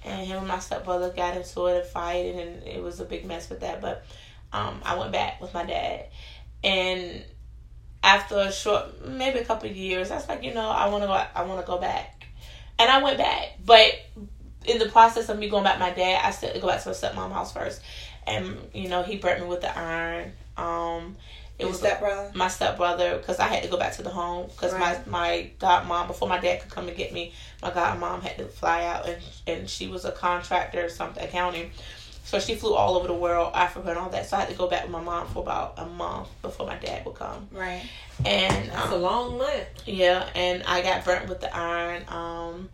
and 0.05 0.27
him 0.27 0.39
and 0.39 0.49
my 0.49 0.59
stepbrother 0.59 1.11
got 1.11 1.37
into 1.37 1.67
it, 1.67 1.83
a 1.83 1.85
fight, 1.85 2.35
and 2.35 2.63
it 2.63 2.83
was 2.83 3.01
a 3.01 3.05
big 3.05 3.25
mess 3.25 3.49
with 3.49 3.61
that. 3.61 3.81
But 3.81 4.05
um, 4.53 4.81
I 4.85 4.97
went 4.99 5.13
back 5.13 5.41
with 5.41 5.55
my 5.55 5.65
dad, 5.65 6.07
and 6.63 7.25
after 8.03 8.37
a 8.37 8.53
short, 8.53 9.07
maybe 9.07 9.39
a 9.39 9.45
couple 9.45 9.69
years, 9.71 10.11
I 10.11 10.17
was 10.17 10.29
like, 10.29 10.43
you 10.45 10.53
know, 10.53 10.69
I 10.69 10.89
want 10.89 11.03
to 11.03 11.07
go. 11.09 11.13
I 11.13 11.45
want 11.45 11.61
to 11.61 11.67
go 11.67 11.79
back, 11.79 12.27
and 12.79 12.91
I 12.91 13.03
went 13.03 13.19
back. 13.19 13.59
But 13.65 13.93
in 14.67 14.79
the 14.79 14.89
process 14.89 15.29
of 15.29 15.39
me 15.39 15.49
going 15.49 15.65
back, 15.65 15.79
my 15.79 15.91
dad, 15.91 16.21
I 16.23 16.31
still 16.31 16.53
go 16.61 16.69
back 16.69 16.83
to 16.83 16.91
my 16.91 16.95
stepmom 16.95 17.33
house 17.33 17.53
first, 17.53 17.81
and 18.27 18.57
you 18.75 18.89
know, 18.89 19.03
he 19.03 19.17
burnt 19.17 19.41
me 19.41 19.47
with 19.47 19.63
the 19.63 19.77
iron. 19.77 20.33
Um, 20.57 21.17
it 21.59 21.67
was 21.67 21.79
stepbrother? 21.79 22.31
my 22.35 22.49
stepbrother 22.49 23.17
because 23.19 23.39
I 23.39 23.47
had 23.47 23.63
to 23.63 23.69
go 23.69 23.77
back 23.77 23.95
to 23.97 24.03
the 24.03 24.11
home 24.11 24.47
because 24.49 24.73
Right. 24.73 25.07
my 25.07 25.21
my 25.21 25.51
godmom 25.61 26.07
before 26.09 26.29
my 26.29 26.39
dad 26.39 26.61
could 26.63 26.71
come 26.71 26.89
and 26.89 26.97
get 26.97 27.13
me, 27.13 27.33
my 27.63 27.71
godmom 27.71 28.23
had 28.23 28.37
to 28.39 28.47
fly 28.47 28.85
out 28.85 29.07
and 29.09 29.23
and 29.47 29.71
she 29.71 29.87
was 29.89 30.05
a 30.05 30.13
contractor, 30.13 30.85
or 30.85 30.89
something 30.89 31.23
accounting. 31.23 31.71
So 32.25 32.41
she 32.41 32.55
flew 32.55 32.75
all 32.75 32.97
over 32.97 33.07
the 33.07 33.13
world, 33.15 33.53
Africa 33.55 33.91
and 33.91 33.99
all 33.99 34.09
that. 34.11 34.27
So 34.27 34.37
I 34.39 34.41
had 34.41 34.49
to 34.49 34.55
go 34.57 34.67
back 34.67 34.83
with 34.85 34.91
my 34.93 35.01
mom 35.03 35.27
for 35.29 35.43
about 35.43 35.75
a 35.77 35.85
month 35.85 36.29
before 36.41 36.67
my 36.67 36.77
dad 36.77 37.05
would 37.05 37.15
come. 37.17 37.49
Right. 37.53 37.83
And 38.25 38.71
That's 38.71 38.87
um, 38.87 38.93
a 38.95 38.97
long 38.97 39.39
month. 39.39 39.67
yeah, 39.87 40.27
and 40.35 40.63
I 40.67 40.81
got 40.81 41.05
burnt 41.05 41.29
with 41.29 41.41
the 41.43 41.55
iron. 41.55 42.03
Um, 42.09 42.71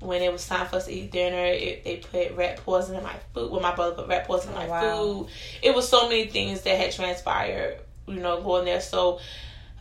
when 0.00 0.20
it 0.20 0.30
was 0.30 0.46
time 0.46 0.66
for 0.66 0.76
us 0.76 0.86
to 0.86 0.92
eat 0.92 1.10
dinner, 1.10 1.44
it, 1.44 1.84
they 1.84 1.96
put 1.98 2.36
rat 2.36 2.58
poison 2.58 2.96
in 2.96 3.02
my 3.02 3.14
food. 3.32 3.50
Well, 3.50 3.60
my 3.62 3.74
brother 3.74 3.94
put 3.94 4.08
rat 4.08 4.26
poison 4.26 4.50
in 4.50 4.56
Oh, 4.56 4.60
my 4.60 4.66
wow. 4.68 4.80
food. 5.04 5.28
It 5.62 5.74
was 5.74 5.88
so 5.88 6.08
many 6.08 6.26
things 6.26 6.60
that 6.62 6.76
had 6.76 6.92
transpired, 6.92 7.78
you 8.06 8.20
know, 8.20 8.40
going 8.42 8.64
there. 8.64 8.80
So, 8.80 9.20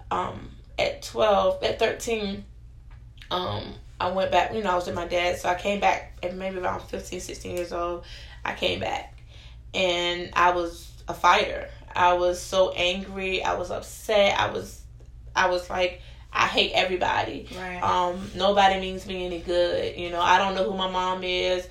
um, 0.09 0.49
at 0.77 1.01
twelve, 1.03 1.63
at 1.63 1.79
thirteen, 1.79 2.45
um, 3.29 3.73
I 3.99 4.11
went 4.11 4.31
back. 4.31 4.53
You 4.53 4.63
know, 4.63 4.71
I 4.71 4.75
was 4.75 4.85
with 4.85 4.95
my 4.95 5.07
dad, 5.07 5.37
so 5.37 5.49
I 5.49 5.55
came 5.55 5.79
back 5.79 6.17
at 6.23 6.35
maybe 6.35 6.57
around 6.57 6.81
15, 6.81 7.19
16 7.19 7.55
years 7.55 7.71
old. 7.71 8.03
I 8.43 8.53
came 8.53 8.79
back, 8.79 9.21
and 9.73 10.29
I 10.33 10.51
was 10.51 10.91
a 11.07 11.13
fighter. 11.13 11.69
I 11.95 12.13
was 12.13 12.41
so 12.41 12.71
angry. 12.71 13.43
I 13.43 13.55
was 13.55 13.69
upset. 13.69 14.39
I 14.39 14.51
was, 14.51 14.81
I 15.35 15.49
was 15.49 15.69
like, 15.69 16.01
I 16.33 16.47
hate 16.47 16.71
everybody. 16.73 17.47
Right. 17.57 17.81
Um, 17.81 18.31
nobody 18.35 18.79
means 18.79 19.05
me 19.05 19.25
any 19.25 19.39
good. 19.39 19.97
You 19.97 20.09
know, 20.09 20.21
I 20.21 20.37
don't 20.37 20.55
know 20.55 20.69
who 20.69 20.77
my 20.77 20.89
mom 20.89 21.23
is. 21.23 21.67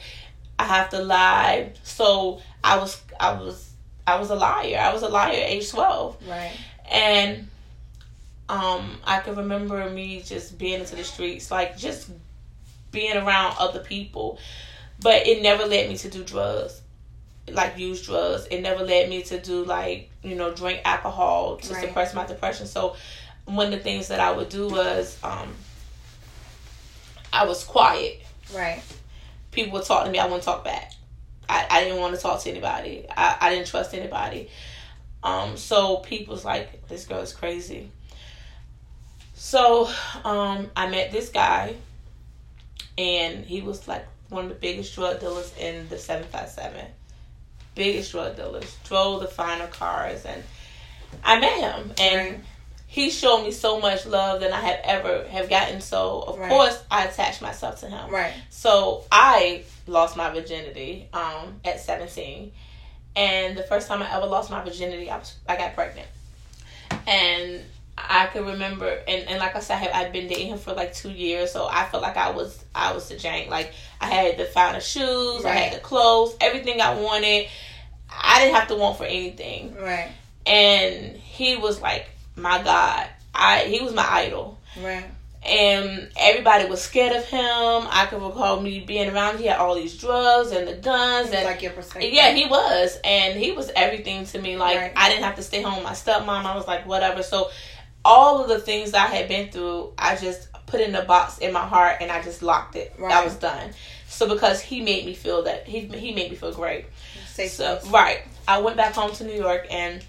I 0.59 0.65
have 0.65 0.91
to 0.91 1.03
lie. 1.03 1.73
So 1.83 2.43
I 2.63 2.77
was, 2.77 3.01
I 3.19 3.33
was, 3.33 3.70
I 4.15 4.19
was 4.21 4.31
a 4.31 4.35
liar. 4.35 4.77
I 4.79 4.93
was 4.93 5.03
a 5.03 5.09
liar 5.09 5.33
at 5.33 5.51
age 5.51 5.71
twelve, 5.71 6.17
right. 6.29 6.53
and 6.91 7.49
um, 8.49 8.99
I 9.05 9.21
can 9.21 9.37
remember 9.37 9.89
me 9.91 10.23
just 10.23 10.59
being 10.59 10.81
into 10.81 10.97
the 10.97 11.05
streets, 11.05 11.51
like 11.51 11.77
just 11.79 12.11
being 12.91 13.17
around 13.17 13.57
other 13.59 13.81
people, 13.81 14.39
but 15.01 15.27
it 15.27 15.43
never 15.43 15.65
led 15.65 15.89
me 15.89 15.97
to 15.99 16.09
do 16.11 16.25
drugs, 16.25 16.81
like 17.49 17.79
use 17.79 18.05
drugs. 18.05 18.47
It 18.51 18.61
never 18.63 18.83
led 18.85 19.09
me 19.09 19.23
to 19.25 19.41
do 19.41 19.65
like 19.65 20.11
you 20.23 20.35
know 20.35 20.53
drink 20.53 20.81
alcohol 20.85 21.57
to 21.59 21.73
Right. 21.75 21.87
suppress 21.87 22.15
my 22.15 22.27
depression. 22.27 22.67
So 22.67 22.97
one 23.45 23.67
of 23.67 23.73
the 23.73 23.79
things 23.79 24.09
that 24.09 24.21
I 24.21 24.33
would 24.33 24.49
do 24.49 24.69
was 24.69 25.17
um, 25.23 25.55
I 27.33 27.45
was 27.47 27.65
quiet. 27.65 28.21
Right. 28.55 28.83
People 29.53 29.73
would 29.75 29.85
talk 29.85 30.05
to 30.05 30.11
me, 30.11 30.19
I 30.19 30.25
wouldn't 30.25 30.43
talk 30.45 30.65
back. 30.65 30.93
I, 31.51 31.67
I 31.69 31.85
didn't 31.85 31.99
want 31.99 32.15
to 32.15 32.21
talk 32.21 32.41
to 32.43 32.51
anybody. 32.51 33.07
I, 33.11 33.37
I 33.41 33.55
didn't 33.55 33.67
trust 33.67 33.93
anybody. 33.93 34.49
Um, 35.23 35.57
so 35.57 35.97
people's 35.97 36.45
like, 36.45 36.87
this 36.89 37.05
girl 37.05 37.21
is 37.21 37.33
crazy. 37.33 37.91
So 39.35 39.91
um, 40.25 40.71
I 40.77 40.89
met 40.89 41.11
this 41.11 41.31
guy, 41.31 41.75
and 42.97 43.45
he 43.45 43.63
was 43.63 43.89
like 43.89 44.07
one 44.29 44.45
of 44.45 44.51
the 44.51 44.57
biggest 44.57 44.95
drug 44.95 45.19
dealers 45.19 45.53
in 45.59 45.89
the 45.89 45.99
757. 45.99 46.87
Biggest 47.75 48.13
drug 48.13 48.37
dealers. 48.37 48.77
Drove 48.85 49.21
the 49.21 49.27
finer 49.29 49.67
cars, 49.67 50.25
and 50.25 50.43
I 51.25 51.41
met 51.41 51.59
him. 51.59 51.93
And. 51.99 52.45
He 52.93 53.09
showed 53.09 53.45
me 53.45 53.53
so 53.53 53.79
much 53.81 54.05
love 54.05 54.41
than 54.41 54.53
I 54.53 54.61
have 54.61 54.81
ever 54.83 55.25
have 55.29 55.49
gotten. 55.49 55.81
So 55.81 56.23
of 56.27 56.39
Right. 56.39 56.49
course 56.49 56.83
I 56.91 57.05
attached 57.05 57.41
myself 57.41 57.79
to 57.81 57.87
him. 57.89 58.11
Right. 58.11 58.33
So 58.51 59.05
I 59.13 59.63
lost 59.87 60.17
my 60.17 60.29
virginity 60.31 61.09
um, 61.13 61.61
at 61.65 61.79
17. 61.79 62.51
And 63.15 63.57
the 63.57 63.63
first 63.63 63.87
time 63.87 64.03
I 64.03 64.13
ever 64.17 64.27
lost 64.27 64.51
my 64.51 64.61
virginity, 64.65 65.09
I 65.09 65.19
was 65.19 65.37
I 65.49 65.57
got 65.57 65.75
pregnant. 65.75 66.09
And 67.07 67.63
I 67.97 68.27
can 68.27 68.45
remember, 68.47 68.89
and, 69.07 69.29
and 69.29 69.39
like 69.39 69.55
I 69.55 69.61
said, 69.61 69.75
I 69.75 69.79
had, 69.79 69.91
I'd 69.93 70.13
been 70.13 70.27
dating 70.27 70.49
him 70.49 70.59
for 70.59 70.73
like 70.73 70.93
two 70.95 71.11
years, 71.11 71.53
so 71.53 71.69
I 71.71 71.85
felt 71.87 72.03
like 72.03 72.17
I 72.17 72.31
was 72.31 72.65
I 72.75 72.93
was 72.93 73.09
the 73.09 73.15
jank. 73.17 73.49
Like 73.51 73.73
I 74.01 74.07
had 74.07 74.37
the 74.37 74.47
finest 74.47 74.91
shoes, 74.91 75.45
I 75.45 75.55
had 75.55 75.73
the 75.75 75.81
clothes, 75.81 76.35
everything 76.41 76.81
I 76.81 76.95
wanted. 77.01 77.47
I 78.11 78.41
didn't 78.41 78.57
have 78.57 78.67
to 78.69 78.75
want 78.77 78.97
for 78.99 79.05
anything 79.05 79.77
Right. 79.77 80.11
and 80.45 81.17
he 81.17 81.55
was 81.57 81.81
like 81.81 82.09
my 82.41 82.63
god 82.63 83.09
i 83.35 83.61
he 83.65 83.81
was 83.81 83.93
my 83.95 84.07
idol 84.09 84.59
Right. 84.83 85.05
and 85.45 86.09
everybody 86.17 86.67
was 86.69 86.81
scared 86.83 87.15
of 87.17 87.25
him 87.25 87.41
i 87.43 88.07
can 88.09 88.23
recall 88.23 88.61
me 88.61 88.81
being 88.81 89.11
around 89.11 89.39
he 89.39 89.47
had 89.47 89.59
all 89.59 89.75
these 89.75 89.97
drugs 89.97 90.53
and 90.53 90.69
the 90.69 90.75
guns 90.75 91.31
and 91.31 91.45
like 91.45 91.63
your 91.63 91.73
perspective. 91.73 92.13
yeah 92.13 92.31
he 92.33 92.47
was 92.47 92.99
and 93.05 93.39
he 93.39 93.53
was 93.53 93.71
everything 93.75 94.25
to 94.27 94.39
me 94.41 94.57
like 94.57 94.79
Right. 94.79 94.93
i 94.97 95.09
didn't 95.09 95.25
have 95.25 95.37
to 95.37 95.43
stay 95.43 95.63
home 95.63 95.77
with 95.77 95.85
my 95.85 95.93
stepmom 95.93 96.45
i 96.45 96.55
was 96.55 96.67
like 96.67 96.87
whatever 96.87 97.23
so 97.23 97.51
all 98.05 98.43
of 98.43 98.49
the 98.49 98.59
things 98.61 98.93
that 98.93 99.11
i 99.11 99.15
had 99.15 99.29
been 99.29 99.51
through 99.51 99.93
i 99.99 100.17
just 100.17 100.49
put 100.67 100.81
in 100.81 100.95
a 100.95 101.05
box 101.05 101.39
in 101.39 101.53
my 101.53 101.67
heart 101.67 101.97
and 102.01 102.11
i 102.13 102.23
just 102.23 102.43
locked 102.43 102.77
it 102.77 102.93
Right. 102.99 103.09
that 103.11 103.25
was 103.25 103.35
done 103.37 103.71
so 104.09 104.29
because 104.33 104.61
he 104.61 104.81
made 104.83 105.05
me 105.07 105.15
feel 105.15 105.43
that 105.45 105.67
he, 105.67 105.81
he 105.81 106.13
made 106.15 106.31
me 106.31 106.37
feel 106.37 106.53
great 106.53 106.87
Safe 107.29 107.51
so 107.53 107.77
place. 107.77 107.93
right, 107.93 108.19
I 108.47 108.61
went 108.61 108.77
back 108.77 108.93
home 108.95 109.13
to 109.13 109.25
New 109.25 109.33
York, 109.35 109.67
and 109.71 110.05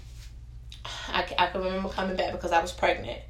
I, 0.84 1.26
I 1.38 1.46
can 1.46 1.62
remember 1.62 1.88
coming 1.88 2.16
back 2.16 2.32
because 2.32 2.52
I 2.52 2.60
was 2.60 2.72
pregnant, 2.72 3.20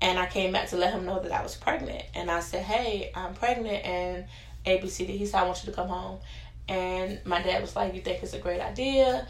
and 0.00 0.18
I 0.18 0.26
came 0.26 0.52
back 0.52 0.68
to 0.68 0.76
let 0.76 0.92
him 0.92 1.04
know 1.04 1.20
that 1.20 1.32
I 1.32 1.42
was 1.42 1.56
pregnant, 1.56 2.04
and 2.14 2.30
I 2.30 2.40
said, 2.40 2.62
"Hey, 2.62 3.10
I'm 3.14 3.34
pregnant," 3.34 3.84
and 3.84 4.24
ABCD. 4.66 5.08
He 5.16 5.26
said, 5.26 5.40
"I 5.40 5.44
want 5.44 5.64
you 5.64 5.70
to 5.70 5.76
come 5.76 5.88
home," 5.88 6.20
and 6.68 7.20
my 7.24 7.42
dad 7.42 7.60
was 7.60 7.74
like, 7.76 7.94
"You 7.94 8.00
think 8.00 8.22
it's 8.22 8.34
a 8.34 8.38
great 8.38 8.60
idea?" 8.60 9.26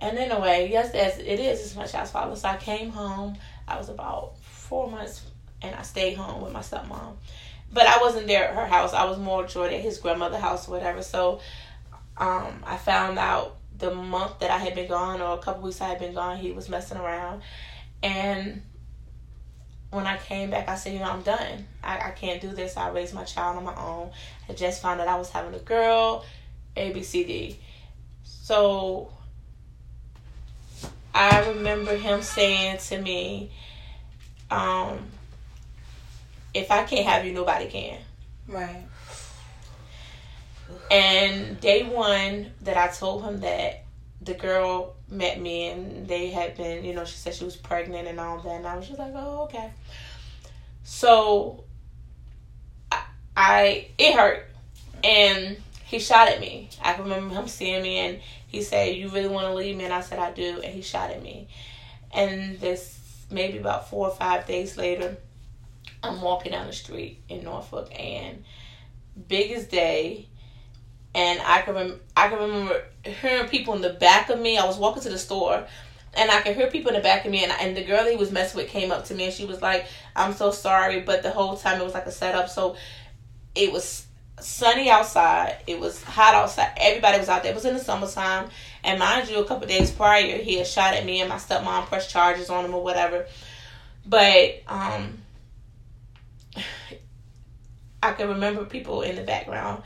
And 0.00 0.18
in 0.18 0.32
a 0.32 0.40
way, 0.40 0.68
yes, 0.68 0.92
as 0.94 1.18
it 1.18 1.38
is, 1.38 1.60
it's 1.60 1.76
my 1.76 1.86
child's 1.86 2.10
father. 2.10 2.34
So 2.34 2.48
I 2.48 2.56
came 2.56 2.90
home. 2.90 3.36
I 3.68 3.78
was 3.78 3.88
about 3.88 4.36
four 4.40 4.90
months, 4.90 5.22
and 5.62 5.74
I 5.76 5.82
stayed 5.82 6.16
home 6.16 6.42
with 6.42 6.52
my 6.52 6.60
stepmom. 6.60 7.16
But 7.72 7.86
I 7.86 7.98
wasn't 8.00 8.26
there 8.26 8.48
at 8.48 8.54
her 8.54 8.66
house. 8.66 8.92
I 8.92 9.04
was 9.04 9.18
more 9.18 9.46
Jordan 9.46 9.78
at 9.78 9.80
his 9.80 9.98
grandmother's 9.98 10.40
house 10.40 10.68
or 10.68 10.72
whatever. 10.72 11.02
So 11.02 11.40
um, 12.18 12.62
I 12.66 12.76
found 12.76 13.18
out 13.18 13.56
the 13.82 13.94
month 13.94 14.38
that 14.38 14.50
I 14.50 14.58
had 14.58 14.74
been 14.74 14.88
gone, 14.88 15.20
or 15.20 15.34
a 15.34 15.38
couple 15.38 15.64
weeks 15.64 15.80
I 15.80 15.88
had 15.88 15.98
been 15.98 16.14
gone, 16.14 16.38
he 16.38 16.52
was 16.52 16.70
messing 16.70 16.96
around. 16.96 17.42
And 18.02 18.62
when 19.90 20.06
I 20.06 20.16
came 20.16 20.50
back, 20.50 20.68
I 20.68 20.76
said, 20.76 20.94
you 20.94 21.00
know, 21.00 21.10
I'm 21.10 21.22
done. 21.22 21.66
I, 21.82 21.98
I 21.98 22.10
can't 22.12 22.40
do 22.40 22.52
this. 22.52 22.76
I 22.76 22.88
raised 22.88 23.12
my 23.12 23.24
child 23.24 23.58
on 23.58 23.64
my 23.64 23.74
own. 23.74 24.10
I 24.48 24.54
just 24.54 24.80
found 24.80 25.00
out 25.00 25.08
I 25.08 25.16
was 25.16 25.30
having 25.30 25.52
a 25.52 25.58
girl, 25.58 26.24
ABCD. 26.76 27.56
So 28.24 29.10
I 31.12 31.48
remember 31.48 31.96
him 31.96 32.22
saying 32.22 32.78
to 32.78 33.02
me, 33.02 33.50
um, 34.50 34.98
if 36.54 36.70
I 36.70 36.84
can't 36.84 37.06
have 37.06 37.26
you, 37.26 37.32
nobody 37.32 37.66
can. 37.66 37.98
Right. 38.46 38.84
And 40.92 41.58
day 41.58 41.84
one 41.84 42.52
that 42.60 42.76
I 42.76 42.88
told 42.88 43.24
him 43.24 43.40
that 43.40 43.84
the 44.20 44.34
girl 44.34 44.94
met 45.08 45.40
me 45.40 45.70
and 45.70 46.06
they 46.06 46.28
had 46.28 46.54
been, 46.54 46.84
you 46.84 46.92
know, 46.92 47.06
she 47.06 47.16
said 47.16 47.34
she 47.34 47.44
was 47.44 47.56
pregnant 47.56 48.06
and 48.08 48.20
all 48.20 48.38
that. 48.40 48.50
And 48.50 48.66
I 48.66 48.76
was 48.76 48.86
just 48.86 48.98
like, 48.98 49.12
oh, 49.14 49.44
okay. 49.44 49.70
So 50.84 51.64
I, 52.90 53.02
I 53.34 53.88
it 53.96 54.14
hurt, 54.14 54.50
and 55.02 55.56
he 55.84 55.98
shot 55.98 56.28
at 56.28 56.40
me. 56.40 56.68
I 56.82 56.94
remember 56.96 57.34
him 57.34 57.48
seeing 57.48 57.82
me, 57.82 57.96
and 57.96 58.20
he 58.48 58.62
said, 58.62 58.94
"You 58.94 59.08
really 59.08 59.28
want 59.28 59.46
to 59.46 59.54
leave 59.54 59.76
me?" 59.76 59.84
And 59.84 59.94
I 59.94 60.02
said, 60.02 60.18
"I 60.18 60.32
do," 60.32 60.60
and 60.62 60.74
he 60.74 60.82
shot 60.82 61.10
at 61.10 61.22
me. 61.22 61.48
And 62.12 62.60
this 62.60 62.98
maybe 63.30 63.58
about 63.58 63.88
four 63.88 64.08
or 64.08 64.14
five 64.14 64.46
days 64.46 64.76
later, 64.76 65.16
I'm 66.02 66.20
walking 66.20 66.52
down 66.52 66.66
the 66.66 66.72
street 66.72 67.22
in 67.28 67.44
Norfolk, 67.44 67.88
and 67.98 68.44
biggest 69.28 69.70
day 69.70 70.26
and 71.14 71.40
I 71.44 71.62
can 71.62 71.74
rem- 71.74 72.00
I 72.16 72.28
can 72.28 72.38
remember 72.38 72.82
hearing 73.04 73.48
people 73.48 73.74
in 73.74 73.82
the 73.82 73.90
back 73.90 74.30
of 74.30 74.40
me. 74.40 74.56
I 74.56 74.64
was 74.66 74.78
walking 74.78 75.02
to 75.02 75.10
the 75.10 75.18
store, 75.18 75.66
and 76.14 76.30
I 76.30 76.40
could 76.40 76.56
hear 76.56 76.70
people 76.70 76.90
in 76.90 76.96
the 76.96 77.02
back 77.02 77.24
of 77.24 77.30
me. 77.30 77.44
And 77.44 77.52
and 77.52 77.76
the 77.76 77.84
girl 77.84 78.06
he 78.06 78.16
was 78.16 78.32
messing 78.32 78.58
with 78.58 78.68
came 78.68 78.90
up 78.90 79.04
to 79.06 79.14
me, 79.14 79.24
and 79.24 79.32
she 79.32 79.44
was 79.44 79.60
like, 79.60 79.86
"I'm 80.16 80.32
so 80.32 80.50
sorry," 80.50 81.00
but 81.00 81.22
the 81.22 81.30
whole 81.30 81.56
time 81.56 81.80
it 81.80 81.84
was 81.84 81.94
like 81.94 82.06
a 82.06 82.12
setup. 82.12 82.48
So 82.48 82.76
it 83.54 83.72
was 83.72 84.06
sunny 84.40 84.88
outside. 84.88 85.58
It 85.66 85.78
was 85.78 86.02
hot 86.02 86.34
outside. 86.34 86.72
Everybody 86.78 87.18
was 87.18 87.28
out 87.28 87.42
there. 87.42 87.52
It 87.52 87.54
was 87.54 87.66
in 87.66 87.74
the 87.74 87.80
summertime, 87.80 88.48
and 88.82 88.98
mind 88.98 89.28
you, 89.28 89.38
a 89.38 89.44
couple 89.44 89.66
days 89.66 89.90
prior, 89.90 90.38
he 90.38 90.56
had 90.56 90.66
shot 90.66 90.94
at 90.94 91.04
me, 91.04 91.20
and 91.20 91.28
my 91.28 91.36
stepmom 91.36 91.86
pressed 91.86 92.10
charges 92.10 92.48
on 92.48 92.64
him 92.64 92.74
or 92.74 92.82
whatever. 92.82 93.26
But 94.06 94.62
um. 94.66 95.18
I 98.04 98.14
can 98.14 98.30
remember 98.30 98.64
people 98.64 99.02
in 99.02 99.14
the 99.14 99.22
background 99.22 99.84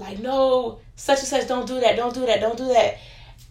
like, 0.00 0.18
no, 0.18 0.80
such 0.96 1.20
and 1.20 1.28
such, 1.28 1.46
don't 1.46 1.66
do 1.66 1.80
that, 1.80 1.96
don't 1.96 2.14
do 2.14 2.26
that, 2.26 2.40
don't 2.40 2.56
do 2.56 2.68
that. 2.68 2.98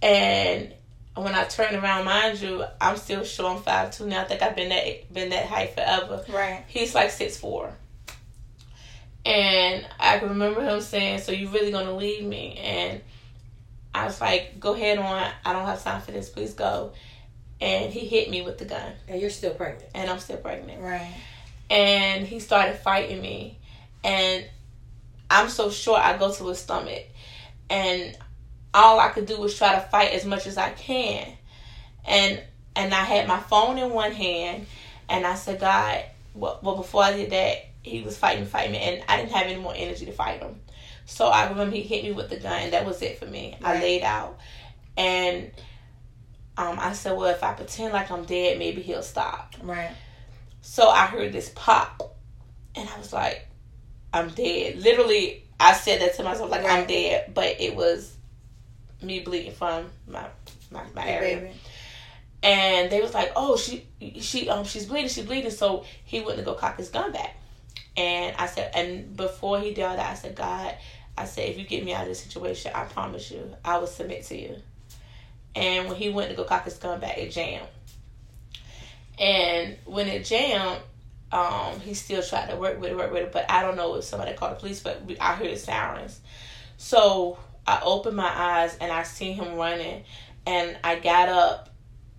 And 0.02 0.74
when 1.16 1.36
I 1.36 1.44
turn 1.46 1.76
around, 1.76 2.06
mind 2.06 2.40
you, 2.40 2.64
I'm 2.80 2.98
still. 2.98 3.24
I'm 3.46 3.62
five 3.62 3.92
two 3.92 4.08
now. 4.08 4.22
I 4.22 4.26
think 4.26 4.42
I've 4.42 4.56
been 4.56 4.70
that 4.70 5.14
been 5.14 5.30
that 5.30 5.46
height 5.46 5.74
forever. 5.74 6.24
Right. 6.30 6.64
He's 6.68 6.96
like 6.96 7.12
six 7.12 7.38
four. 7.38 7.74
And 9.26 9.86
I 10.00 10.20
can 10.20 10.30
remember 10.30 10.64
him 10.64 10.82
saying, 10.82 11.20
"So 11.20 11.32
you 11.32 11.50
really 11.50 11.72
gonna 11.72 11.96
leave 11.96 12.24
me?" 12.24 12.58
And 12.58 13.02
I 13.94 14.06
was 14.06 14.22
like, 14.22 14.60
"Go 14.60 14.74
ahead 14.74 14.98
on. 14.98 15.32
I 15.46 15.54
don't 15.54 15.66
have 15.66 15.84
time 15.84 16.02
for 16.02 16.12
this. 16.12 16.30
Please 16.30 16.54
go." 16.54 16.94
And 17.60 17.92
he 17.92 18.08
hit 18.08 18.30
me 18.30 18.42
with 18.42 18.58
the 18.58 18.66
gun. 18.66 18.94
And 19.10 19.20
you're 19.20 19.30
still 19.30 19.54
pregnant. 19.54 19.92
And 19.94 20.10
I'm 20.10 20.20
still 20.20 20.38
pregnant. 20.38 20.82
Right. 20.82 21.14
And 21.70 22.26
he 22.26 22.40
started 22.40 22.78
fighting 22.78 23.22
me, 23.22 23.58
and 24.04 24.46
I'm 25.30 25.50
so 25.50 25.70
short. 25.70 26.02
I 26.02 26.18
go 26.18 26.34
to 26.34 26.48
his 26.48 26.60
stomach, 26.60 27.06
and 27.70 28.18
all 28.74 29.00
I 29.00 29.10
could 29.10 29.26
do 29.26 29.40
was 29.40 29.58
try 29.58 29.76
to 29.76 29.82
fight 29.82 30.14
as 30.14 30.26
much 30.26 30.48
as 30.48 30.58
I 30.58 30.72
can, 30.72 31.28
and 32.06 32.42
and 32.76 32.94
I 32.94 33.04
had 33.04 33.28
my 33.28 33.40
phone 33.40 33.78
in 33.78 33.92
one 33.92 34.12
hand, 34.12 34.66
and 35.08 35.26
I 35.26 35.36
said, 35.36 35.60
God, 35.60 36.04
well, 36.34 36.60
well 36.62 36.78
before 36.78 37.04
I 37.04 37.14
did 37.14 37.32
that, 37.32 37.58
he 37.84 38.02
was 38.02 38.18
fighting, 38.18 38.46
fighting 38.46 38.72
me, 38.74 38.80
and 38.80 39.04
I 39.08 39.18
didn't 39.18 39.32
have 39.32 39.48
any 39.48 39.60
more 39.60 39.74
energy 39.76 40.06
to 40.06 40.12
fight 40.12 40.42
him. 40.42 40.60
So 41.06 41.28
I 41.28 41.50
remember 41.50 41.76
he 41.76 41.82
hit 41.82 42.04
me 42.04 42.12
with 42.12 42.30
the 42.30 42.38
gun, 42.38 42.62
and 42.62 42.74
that 42.74 42.86
was 42.86 43.02
it 43.02 43.20
for 43.20 43.26
me. 43.26 43.58
Right. 43.62 43.78
I 43.78 43.82
laid 43.82 44.04
out, 44.04 44.40
and 44.96 45.52
um, 46.58 46.78
I 46.80 46.94
said, 46.94 47.18
well, 47.18 47.28
if 47.28 47.44
I 47.44 47.54
pretend 47.54 47.94
like 47.94 48.12
I'm 48.12 48.26
dead, 48.26 48.60
maybe 48.60 48.82
he'll 48.82 49.02
stop. 49.02 49.56
Right. 49.62 49.92
So 50.62 50.88
I 50.88 51.06
heard 51.06 51.34
this 51.34 51.52
pop, 51.56 52.18
and 52.76 52.88
I 52.88 52.98
was 52.98 53.12
like, 53.12 53.49
I'm 54.14 54.30
dead. 54.30 54.78
Literally, 54.78 55.44
I 55.60 55.74
said 55.74 56.02
that 56.02 56.16
to 56.16 56.24
myself 56.24 56.50
like 56.50 56.64
right. 56.64 56.80
I'm 56.80 56.88
dead, 56.88 57.32
but 57.34 57.60
it 57.60 57.76
was 57.76 58.16
me 59.02 59.20
bleeding 59.20 59.54
from 59.54 59.86
my 60.08 60.26
my, 60.72 60.84
my 60.96 61.08
area. 61.08 61.38
Baby. 61.38 61.52
And 62.42 62.90
they 62.90 63.02
was 63.02 63.14
like, 63.14 63.34
"Oh, 63.36 63.58
she 63.58 63.86
she 64.20 64.50
um 64.50 64.64
she's 64.64 64.86
bleeding, 64.86 65.10
she's 65.10 65.26
bleeding." 65.26 65.52
So 65.52 65.86
he 66.06 66.22
wouldn't 66.22 66.46
go 66.46 66.54
cock 66.54 66.78
his 66.78 66.90
gun 66.90 67.12
back. 67.12 67.36
And 67.98 68.34
I 68.38 68.46
said, 68.46 68.72
and 68.76 69.18
before 69.18 69.60
he 69.60 69.74
did 69.74 69.84
that, 69.84 70.00
I 70.00 70.14
said, 70.14 70.34
God, 70.34 70.74
I 71.18 71.26
said, 71.26 71.50
if 71.50 71.58
you 71.58 71.66
get 71.66 71.84
me 71.84 71.94
out 71.94 72.04
of 72.04 72.08
this 72.08 72.22
situation, 72.22 72.72
I 72.74 72.86
promise 72.86 73.30
you, 73.30 73.54
I 73.66 73.78
will 73.78 73.88
submit 73.88 74.24
to 74.28 74.38
you. 74.38 74.56
And 75.54 75.90
when 75.90 75.98
he 75.98 76.10
went 76.10 76.30
to 76.30 76.36
go 76.36 76.46
cock 76.46 76.64
his 76.64 76.78
gun 76.78 77.02
back, 77.02 77.18
it 77.18 77.32
jammed. 77.32 77.68
And 79.18 79.76
when 79.84 80.08
it 80.08 80.24
jammed, 80.24 80.80
um, 81.32 81.80
he 81.82 81.94
still 81.94 82.24
tried 82.24 82.50
to 82.50 82.56
work 82.56 82.80
with 82.80 82.92
it, 82.92 82.98
work 82.98 83.12
with 83.12 83.24
it, 83.24 83.32
but 83.32 83.50
I 83.50 83.62
don't 83.62 83.78
know 83.78 83.96
if 83.96 84.04
somebody 84.04 84.34
called 84.34 84.54
the 84.54 84.60
police, 84.60 84.80
but 84.80 85.02
I 85.20 85.36
heard 85.36 85.58
sirens. 85.58 86.20
So 86.78 87.38
I 87.68 87.82
opened 87.84 88.16
my 88.16 88.32
eyes 88.34 88.76
and 88.82 88.92
I 88.92 89.04
seen 89.04 89.36
him 89.36 89.56
running, 89.56 90.04
and 90.48 90.78
I 90.84 90.98
got 90.98 91.30
up, 91.30 91.70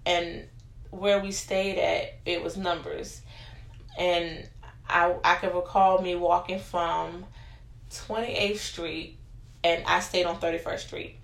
and 0.07 0.45
where 0.91 1.19
we 1.19 1.33
stayed 1.33 1.79
at, 1.79 2.15
it 2.25 2.43
was 2.43 2.57
numbers, 2.57 3.21
and 3.99 4.49
I 4.89 5.15
I 5.25 5.37
can 5.37 5.55
recall 5.55 6.01
me 6.01 6.15
walking 6.15 6.61
from 6.61 7.27
28th 7.91 8.59
Street, 8.59 9.19
and 9.65 9.85
I 9.87 10.01
stayed 10.01 10.27
on 10.27 10.39
31st 10.39 10.79
Street, 10.79 11.17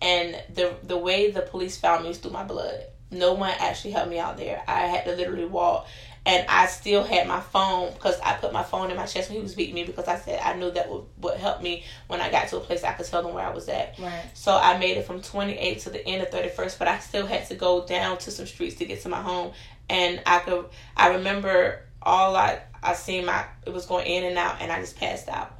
and 0.00 0.34
the 0.54 0.74
the 0.82 0.96
way 0.96 1.30
the 1.30 1.42
police 1.42 1.76
found 1.76 2.04
me 2.04 2.08
was 2.08 2.18
through 2.18 2.30
my 2.30 2.44
blood. 2.44 2.84
No 3.10 3.34
one 3.34 3.52
actually 3.58 3.92
helped 3.92 4.10
me 4.10 4.18
out 4.18 4.36
there. 4.36 4.62
I 4.66 4.80
had 4.80 5.04
to 5.04 5.14
literally 5.14 5.46
walk 5.46 5.86
and 6.26 6.46
I 6.48 6.66
still 6.66 7.04
had 7.04 7.26
my 7.26 7.40
phone 7.40 7.92
because 7.92 8.18
I 8.20 8.34
put 8.34 8.52
my 8.52 8.62
phone 8.62 8.90
in 8.90 8.96
my 8.96 9.06
chest 9.06 9.30
when 9.30 9.36
he 9.36 9.42
was 9.42 9.54
beating 9.54 9.74
me 9.74 9.84
because 9.84 10.08
I 10.08 10.18
said 10.18 10.40
I 10.42 10.54
knew 10.54 10.70
that 10.70 10.90
would, 10.90 11.04
would 11.18 11.38
help 11.38 11.62
me 11.62 11.84
when 12.06 12.20
I 12.20 12.30
got 12.30 12.48
to 12.48 12.58
a 12.58 12.60
place 12.60 12.84
I 12.84 12.92
could 12.92 13.06
tell 13.06 13.22
them 13.22 13.34
where 13.34 13.46
I 13.46 13.50
was 13.50 13.68
at. 13.68 13.98
Right. 13.98 14.24
So 14.34 14.56
I 14.56 14.78
made 14.78 14.96
it 14.96 15.06
from 15.06 15.22
28 15.22 15.80
to 15.80 15.90
the 15.90 16.06
end 16.06 16.22
of 16.22 16.30
31st, 16.30 16.78
but 16.78 16.88
I 16.88 16.98
still 16.98 17.26
had 17.26 17.46
to 17.48 17.54
go 17.54 17.86
down 17.86 18.18
to 18.18 18.30
some 18.30 18.46
streets 18.46 18.76
to 18.76 18.84
get 18.84 19.02
to 19.02 19.08
my 19.08 19.22
home. 19.22 19.52
And 19.88 20.20
I 20.26 20.40
could, 20.40 20.66
I 20.96 21.14
remember 21.14 21.82
all 22.02 22.36
I, 22.36 22.60
I 22.82 22.94
seen 22.94 23.24
my, 23.24 23.44
it 23.66 23.72
was 23.72 23.86
going 23.86 24.06
in 24.06 24.24
and 24.24 24.36
out 24.38 24.60
and 24.60 24.70
I 24.70 24.80
just 24.80 24.96
passed 24.96 25.28
out. 25.28 25.54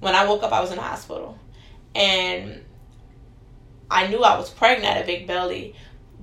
When 0.00 0.14
I 0.14 0.26
woke 0.26 0.42
up, 0.42 0.52
I 0.52 0.60
was 0.60 0.70
in 0.70 0.76
the 0.76 0.82
hospital. 0.82 1.38
And 1.94 2.64
I 3.90 4.06
knew 4.06 4.22
I 4.22 4.38
was 4.38 4.50
pregnant 4.50 4.96
at 4.96 5.02
a 5.02 5.06
big 5.06 5.26
belly, 5.26 5.74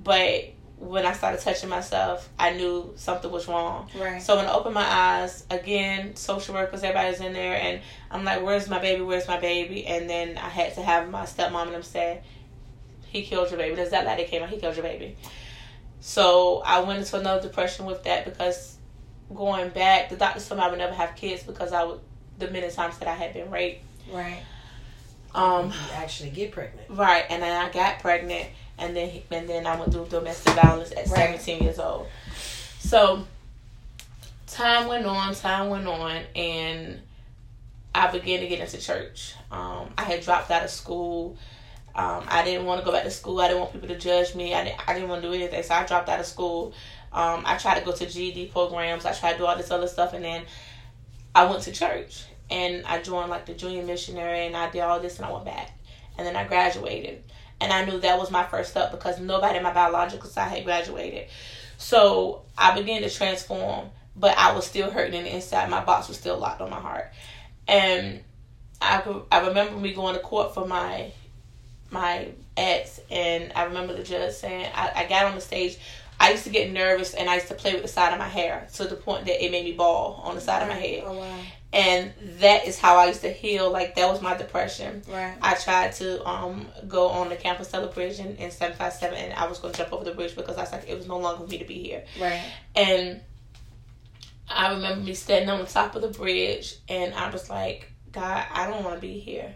but 0.02 0.44
when 0.80 1.04
I 1.04 1.12
started 1.12 1.40
touching 1.40 1.68
myself, 1.68 2.28
I 2.38 2.52
knew 2.52 2.92
something 2.96 3.30
was 3.30 3.48
wrong. 3.48 3.90
Right. 3.98 4.22
So 4.22 4.36
when 4.36 4.46
I 4.46 4.52
opened 4.52 4.74
my 4.74 4.86
eyes, 4.86 5.44
again, 5.50 6.14
social 6.14 6.54
workers, 6.54 6.82
everybody's 6.84 7.20
in 7.20 7.32
there, 7.32 7.56
and 7.60 7.80
I'm 8.10 8.24
like, 8.24 8.42
"Where's 8.42 8.68
my 8.68 8.78
baby? 8.78 9.02
Where's 9.02 9.26
my 9.26 9.40
baby?" 9.40 9.86
And 9.86 10.08
then 10.08 10.38
I 10.38 10.48
had 10.48 10.74
to 10.74 10.82
have 10.82 11.10
my 11.10 11.24
stepmom 11.24 11.62
and 11.62 11.74
them 11.74 11.82
say, 11.82 12.20
"He 13.06 13.22
killed 13.22 13.50
your 13.50 13.58
baby." 13.58 13.74
Does 13.74 13.90
that 13.90 14.06
like 14.06 14.18
they 14.18 14.24
came 14.24 14.42
out? 14.42 14.50
He 14.50 14.58
killed 14.58 14.76
your 14.76 14.84
baby. 14.84 15.16
So 16.00 16.62
I 16.64 16.80
went 16.80 17.00
into 17.00 17.18
another 17.18 17.42
depression 17.42 17.84
with 17.84 18.04
that 18.04 18.24
because 18.24 18.76
going 19.34 19.70
back, 19.70 20.10
the 20.10 20.16
doctor 20.16 20.40
told 20.40 20.60
me 20.60 20.64
I 20.64 20.68
would 20.70 20.78
never 20.78 20.94
have 20.94 21.16
kids 21.16 21.42
because 21.42 21.72
I 21.72 21.82
would 21.82 22.00
the 22.38 22.48
many 22.50 22.70
times 22.70 22.98
that 22.98 23.08
I 23.08 23.14
had 23.14 23.34
been 23.34 23.50
raped. 23.50 23.82
Right. 24.12 24.42
Um. 25.34 25.66
You 25.66 25.74
actually 25.94 26.30
get 26.30 26.52
pregnant. 26.52 26.88
Right, 26.88 27.24
and 27.28 27.42
then 27.42 27.60
I 27.60 27.70
got 27.70 27.98
pregnant 27.98 28.46
and 28.78 28.96
then 28.96 29.22
and 29.30 29.48
then 29.48 29.66
I 29.66 29.76
went 29.76 29.92
through 29.92 30.06
domestic 30.06 30.54
violence 30.54 30.92
at 30.92 31.08
right. 31.08 31.40
17 31.40 31.62
years 31.62 31.78
old. 31.78 32.06
So 32.78 33.24
time 34.46 34.88
went 34.88 35.06
on, 35.06 35.34
time 35.34 35.68
went 35.68 35.86
on, 35.86 36.22
and 36.34 37.00
I 37.94 38.10
began 38.10 38.40
to 38.40 38.48
get 38.48 38.60
into 38.60 38.78
church. 38.78 39.34
Um, 39.50 39.90
I 39.96 40.04
had 40.04 40.22
dropped 40.22 40.50
out 40.50 40.64
of 40.64 40.70
school. 40.70 41.36
Um, 41.94 42.24
I 42.28 42.44
didn't 42.44 42.64
want 42.64 42.80
to 42.80 42.84
go 42.84 42.92
back 42.92 43.04
to 43.04 43.10
school. 43.10 43.40
I 43.40 43.48
didn't 43.48 43.60
want 43.60 43.72
people 43.72 43.88
to 43.88 43.98
judge 43.98 44.34
me. 44.34 44.54
I 44.54 44.64
didn't, 44.64 44.88
I 44.88 44.94
didn't 44.94 45.08
want 45.08 45.22
to 45.22 45.28
do 45.28 45.34
anything, 45.34 45.62
so 45.62 45.74
I 45.74 45.84
dropped 45.84 46.08
out 46.08 46.20
of 46.20 46.26
school. 46.26 46.72
Um, 47.12 47.42
I 47.46 47.56
tried 47.56 47.78
to 47.78 47.84
go 47.84 47.92
to 47.92 48.06
GED 48.06 48.46
programs. 48.46 49.04
I 49.04 49.12
tried 49.12 49.32
to 49.32 49.38
do 49.38 49.46
all 49.46 49.56
this 49.56 49.70
other 49.70 49.88
stuff, 49.88 50.12
and 50.12 50.24
then 50.24 50.44
I 51.34 51.44
went 51.46 51.62
to 51.62 51.72
church 51.72 52.24
and 52.50 52.84
I 52.86 53.02
joined 53.02 53.30
like 53.30 53.46
the 53.46 53.54
junior 53.54 53.82
missionary, 53.82 54.46
and 54.46 54.56
I 54.56 54.70
did 54.70 54.80
all 54.80 55.00
this, 55.00 55.16
and 55.16 55.26
I 55.26 55.32
went 55.32 55.44
back, 55.44 55.70
and 56.16 56.26
then 56.26 56.36
I 56.36 56.44
graduated. 56.44 57.22
And 57.60 57.72
I 57.72 57.84
knew 57.84 57.98
that 58.00 58.18
was 58.18 58.30
my 58.30 58.44
first 58.44 58.70
step 58.70 58.90
because 58.90 59.18
nobody 59.18 59.56
in 59.56 59.62
my 59.62 59.72
biological 59.72 60.28
side 60.28 60.48
had 60.48 60.64
graduated. 60.64 61.28
So 61.76 62.42
I 62.56 62.78
began 62.78 63.02
to 63.02 63.10
transform, 63.10 63.90
but 64.16 64.36
I 64.36 64.54
was 64.54 64.66
still 64.66 64.90
hurting 64.90 65.14
in 65.14 65.24
the 65.24 65.34
inside. 65.34 65.68
My 65.70 65.84
box 65.84 66.08
was 66.08 66.16
still 66.16 66.38
locked 66.38 66.60
on 66.60 66.70
my 66.70 66.80
heart. 66.80 67.12
And 67.66 68.22
I, 68.80 69.02
I 69.32 69.46
remember 69.48 69.76
me 69.76 69.92
going 69.92 70.14
to 70.14 70.20
court 70.20 70.54
for 70.54 70.66
my 70.66 71.12
my 71.90 72.28
ex, 72.54 73.00
and 73.10 73.50
I 73.56 73.64
remember 73.64 73.94
the 73.94 74.02
judge 74.02 74.34
saying, 74.34 74.70
I, 74.74 74.92
I 74.94 75.06
got 75.06 75.24
on 75.24 75.34
the 75.34 75.40
stage. 75.40 75.78
I 76.20 76.32
used 76.32 76.44
to 76.44 76.50
get 76.50 76.70
nervous 76.70 77.14
and 77.14 77.30
I 77.30 77.36
used 77.36 77.48
to 77.48 77.54
play 77.54 77.72
with 77.72 77.82
the 77.82 77.88
side 77.88 78.12
of 78.12 78.18
my 78.18 78.28
hair 78.28 78.66
to 78.74 78.84
the 78.84 78.96
point 78.96 79.24
that 79.26 79.42
it 79.42 79.50
made 79.52 79.64
me 79.64 79.72
ball 79.72 80.20
on 80.24 80.34
the 80.34 80.40
side 80.40 80.62
of 80.62 80.68
my 80.68 80.74
head. 80.74 81.04
Oh, 81.06 81.16
wow 81.16 81.38
and 81.72 82.12
that 82.40 82.66
is 82.66 82.78
how 82.78 82.96
I 82.96 83.06
used 83.06 83.20
to 83.22 83.32
heal. 83.32 83.70
Like 83.70 83.94
that 83.96 84.08
was 84.08 84.22
my 84.22 84.36
depression. 84.36 85.02
Right. 85.08 85.36
I 85.42 85.54
tried 85.54 85.92
to 85.94 86.26
um 86.26 86.66
go 86.86 87.08
on 87.08 87.28
the 87.28 87.36
campus 87.36 87.68
celebration 87.68 88.36
in 88.36 88.50
seven 88.50 88.76
five 88.76 88.92
seven, 88.92 89.18
and 89.18 89.34
I 89.34 89.46
was 89.46 89.58
going 89.58 89.72
to 89.74 89.78
jump 89.78 89.92
over 89.92 90.04
the 90.04 90.12
bridge 90.12 90.34
because 90.34 90.56
I 90.56 90.62
was 90.62 90.72
like, 90.72 90.88
it 90.88 90.96
was 90.96 91.06
no 91.06 91.18
longer 91.18 91.44
for 91.44 91.50
me 91.50 91.58
to 91.58 91.64
be 91.64 91.82
here. 91.82 92.04
Right. 92.20 92.42
And 92.74 93.20
I 94.48 94.72
remember 94.72 95.04
me 95.04 95.14
standing 95.14 95.50
on 95.50 95.60
the 95.60 95.66
top 95.66 95.94
of 95.94 96.02
the 96.02 96.08
bridge, 96.08 96.76
and 96.88 97.12
I 97.14 97.30
was 97.30 97.50
like, 97.50 97.92
God, 98.12 98.46
I 98.50 98.66
don't 98.66 98.82
want 98.82 98.96
to 98.96 99.00
be 99.00 99.18
here 99.18 99.54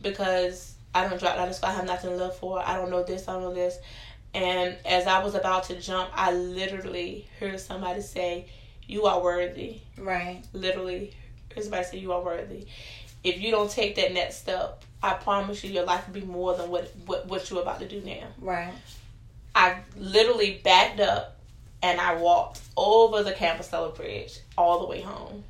because 0.00 0.74
I 0.94 1.06
don't 1.06 1.20
drop 1.20 1.36
out 1.36 1.48
of 1.48 1.54
school. 1.54 1.68
I 1.68 1.74
have 1.74 1.84
nothing 1.84 2.10
to 2.10 2.16
live 2.16 2.36
for. 2.36 2.66
I 2.66 2.76
don't 2.76 2.90
know 2.90 3.02
this. 3.02 3.28
I 3.28 3.34
don't 3.34 3.42
know 3.42 3.54
this. 3.54 3.78
And 4.32 4.76
as 4.86 5.06
I 5.06 5.22
was 5.22 5.34
about 5.34 5.64
to 5.64 5.80
jump, 5.80 6.10
I 6.14 6.32
literally 6.32 7.28
heard 7.38 7.60
somebody 7.60 8.00
say, 8.00 8.46
you 8.86 9.04
are 9.04 9.20
worthy. 9.22 9.80
Right. 9.98 10.42
Literally, 10.52 11.14
everybody 11.56 11.84
say 11.84 11.98
you 11.98 12.12
are 12.12 12.22
worthy. 12.22 12.66
If 13.22 13.40
you 13.40 13.50
don't 13.50 13.70
take 13.70 13.96
that 13.96 14.12
next 14.14 14.36
step, 14.36 14.82
I 15.02 15.14
promise 15.14 15.62
you, 15.62 15.70
your 15.70 15.84
life 15.84 16.06
will 16.06 16.20
be 16.20 16.26
more 16.26 16.56
than 16.56 16.70
what 16.70 16.92
what, 17.06 17.26
what 17.26 17.50
you're 17.50 17.62
about 17.62 17.80
to 17.80 17.88
do 17.88 18.00
now. 18.00 18.26
Right. 18.40 18.72
I 19.54 19.78
literally 19.96 20.60
backed 20.62 21.00
up 21.00 21.36
and 21.82 22.00
I 22.00 22.16
walked 22.16 22.60
over 22.76 23.22
the 23.22 23.32
Campostella 23.32 23.94
Bridge 23.94 24.38
all 24.56 24.80
the 24.80 24.86
way 24.86 25.00
home. 25.00 25.44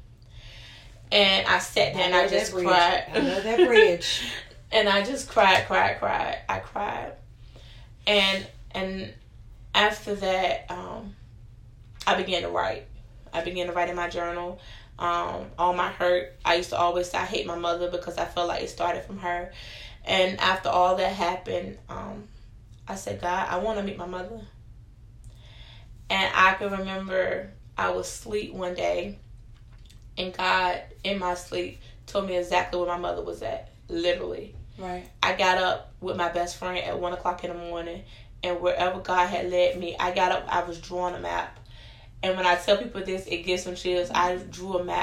And 1.12 1.46
I 1.46 1.58
sat 1.58 1.94
there 1.94 2.04
and 2.04 2.14
I, 2.14 2.28
just 2.28 2.52
bridge. 2.52 2.66
cried. 2.66 3.04
I 3.12 3.20
know 3.20 3.40
that 3.40 3.66
bridge. 3.66 4.22
and 4.72 4.88
I 4.88 5.02
just 5.02 5.28
cried, 5.28 5.66
cried, 5.66 5.98
cried. 5.98 6.38
I 6.48 6.60
cried. 6.60 7.12
And 8.06 8.46
and 8.72 9.12
after 9.74 10.14
that, 10.14 10.66
um, 10.70 11.16
I 12.06 12.16
began 12.16 12.42
to 12.42 12.48
write. 12.48 12.86
I 13.32 13.42
began 13.42 13.66
to 13.66 13.72
write 13.72 13.88
in 13.88 13.96
my 13.96 14.08
journal. 14.08 14.60
Um, 15.00 15.46
all 15.58 15.72
my 15.72 15.88
hurt. 15.88 16.34
I 16.44 16.56
used 16.56 16.70
to 16.70 16.78
always 16.78 17.10
say 17.10 17.18
I 17.18 17.24
hate 17.24 17.46
my 17.46 17.56
mother 17.56 17.90
because 17.90 18.18
I 18.18 18.26
felt 18.26 18.48
like 18.48 18.62
it 18.62 18.68
started 18.68 19.02
from 19.04 19.18
her. 19.18 19.50
And 20.04 20.38
after 20.38 20.68
all 20.68 20.96
that 20.96 21.12
happened, 21.12 21.78
um, 21.88 22.28
I 22.86 22.96
said, 22.96 23.20
God, 23.20 23.48
I 23.48 23.58
want 23.58 23.78
to 23.78 23.84
meet 23.84 23.96
my 23.96 24.06
mother. 24.06 24.40
And 26.10 26.32
I 26.34 26.54
can 26.54 26.72
remember 26.72 27.50
I 27.78 27.90
was 27.90 28.08
asleep 28.08 28.52
one 28.52 28.74
day, 28.74 29.16
and 30.18 30.36
God, 30.36 30.82
in 31.04 31.18
my 31.18 31.34
sleep, 31.34 31.78
told 32.06 32.26
me 32.26 32.36
exactly 32.36 32.78
where 32.78 32.88
my 32.88 32.98
mother 32.98 33.22
was 33.22 33.42
at. 33.42 33.70
Literally. 33.88 34.54
Right. 34.76 35.08
I 35.22 35.34
got 35.34 35.58
up 35.58 35.92
with 36.00 36.16
my 36.16 36.28
best 36.30 36.56
friend 36.56 36.78
at 36.78 36.98
one 36.98 37.12
o'clock 37.12 37.44
in 37.44 37.50
the 37.50 37.56
morning, 37.56 38.02
and 38.42 38.60
wherever 38.60 38.98
God 38.98 39.28
had 39.28 39.50
led 39.50 39.78
me, 39.78 39.96
I 39.98 40.12
got 40.12 40.32
up. 40.32 40.44
I 40.48 40.64
was 40.64 40.80
drawing 40.80 41.14
a 41.14 41.20
map, 41.20 41.59
and 42.22 42.36
when 42.36 42.46
I 42.46 42.56
tell 42.56 42.76
people 42.76 43.02
this, 43.02 43.26
it 43.26 43.38
gives 43.44 43.64
them 43.64 43.74
chills. 43.74 44.10
I 44.10 44.36
drew 44.36 44.78
a 44.78 44.84
map 44.84 44.98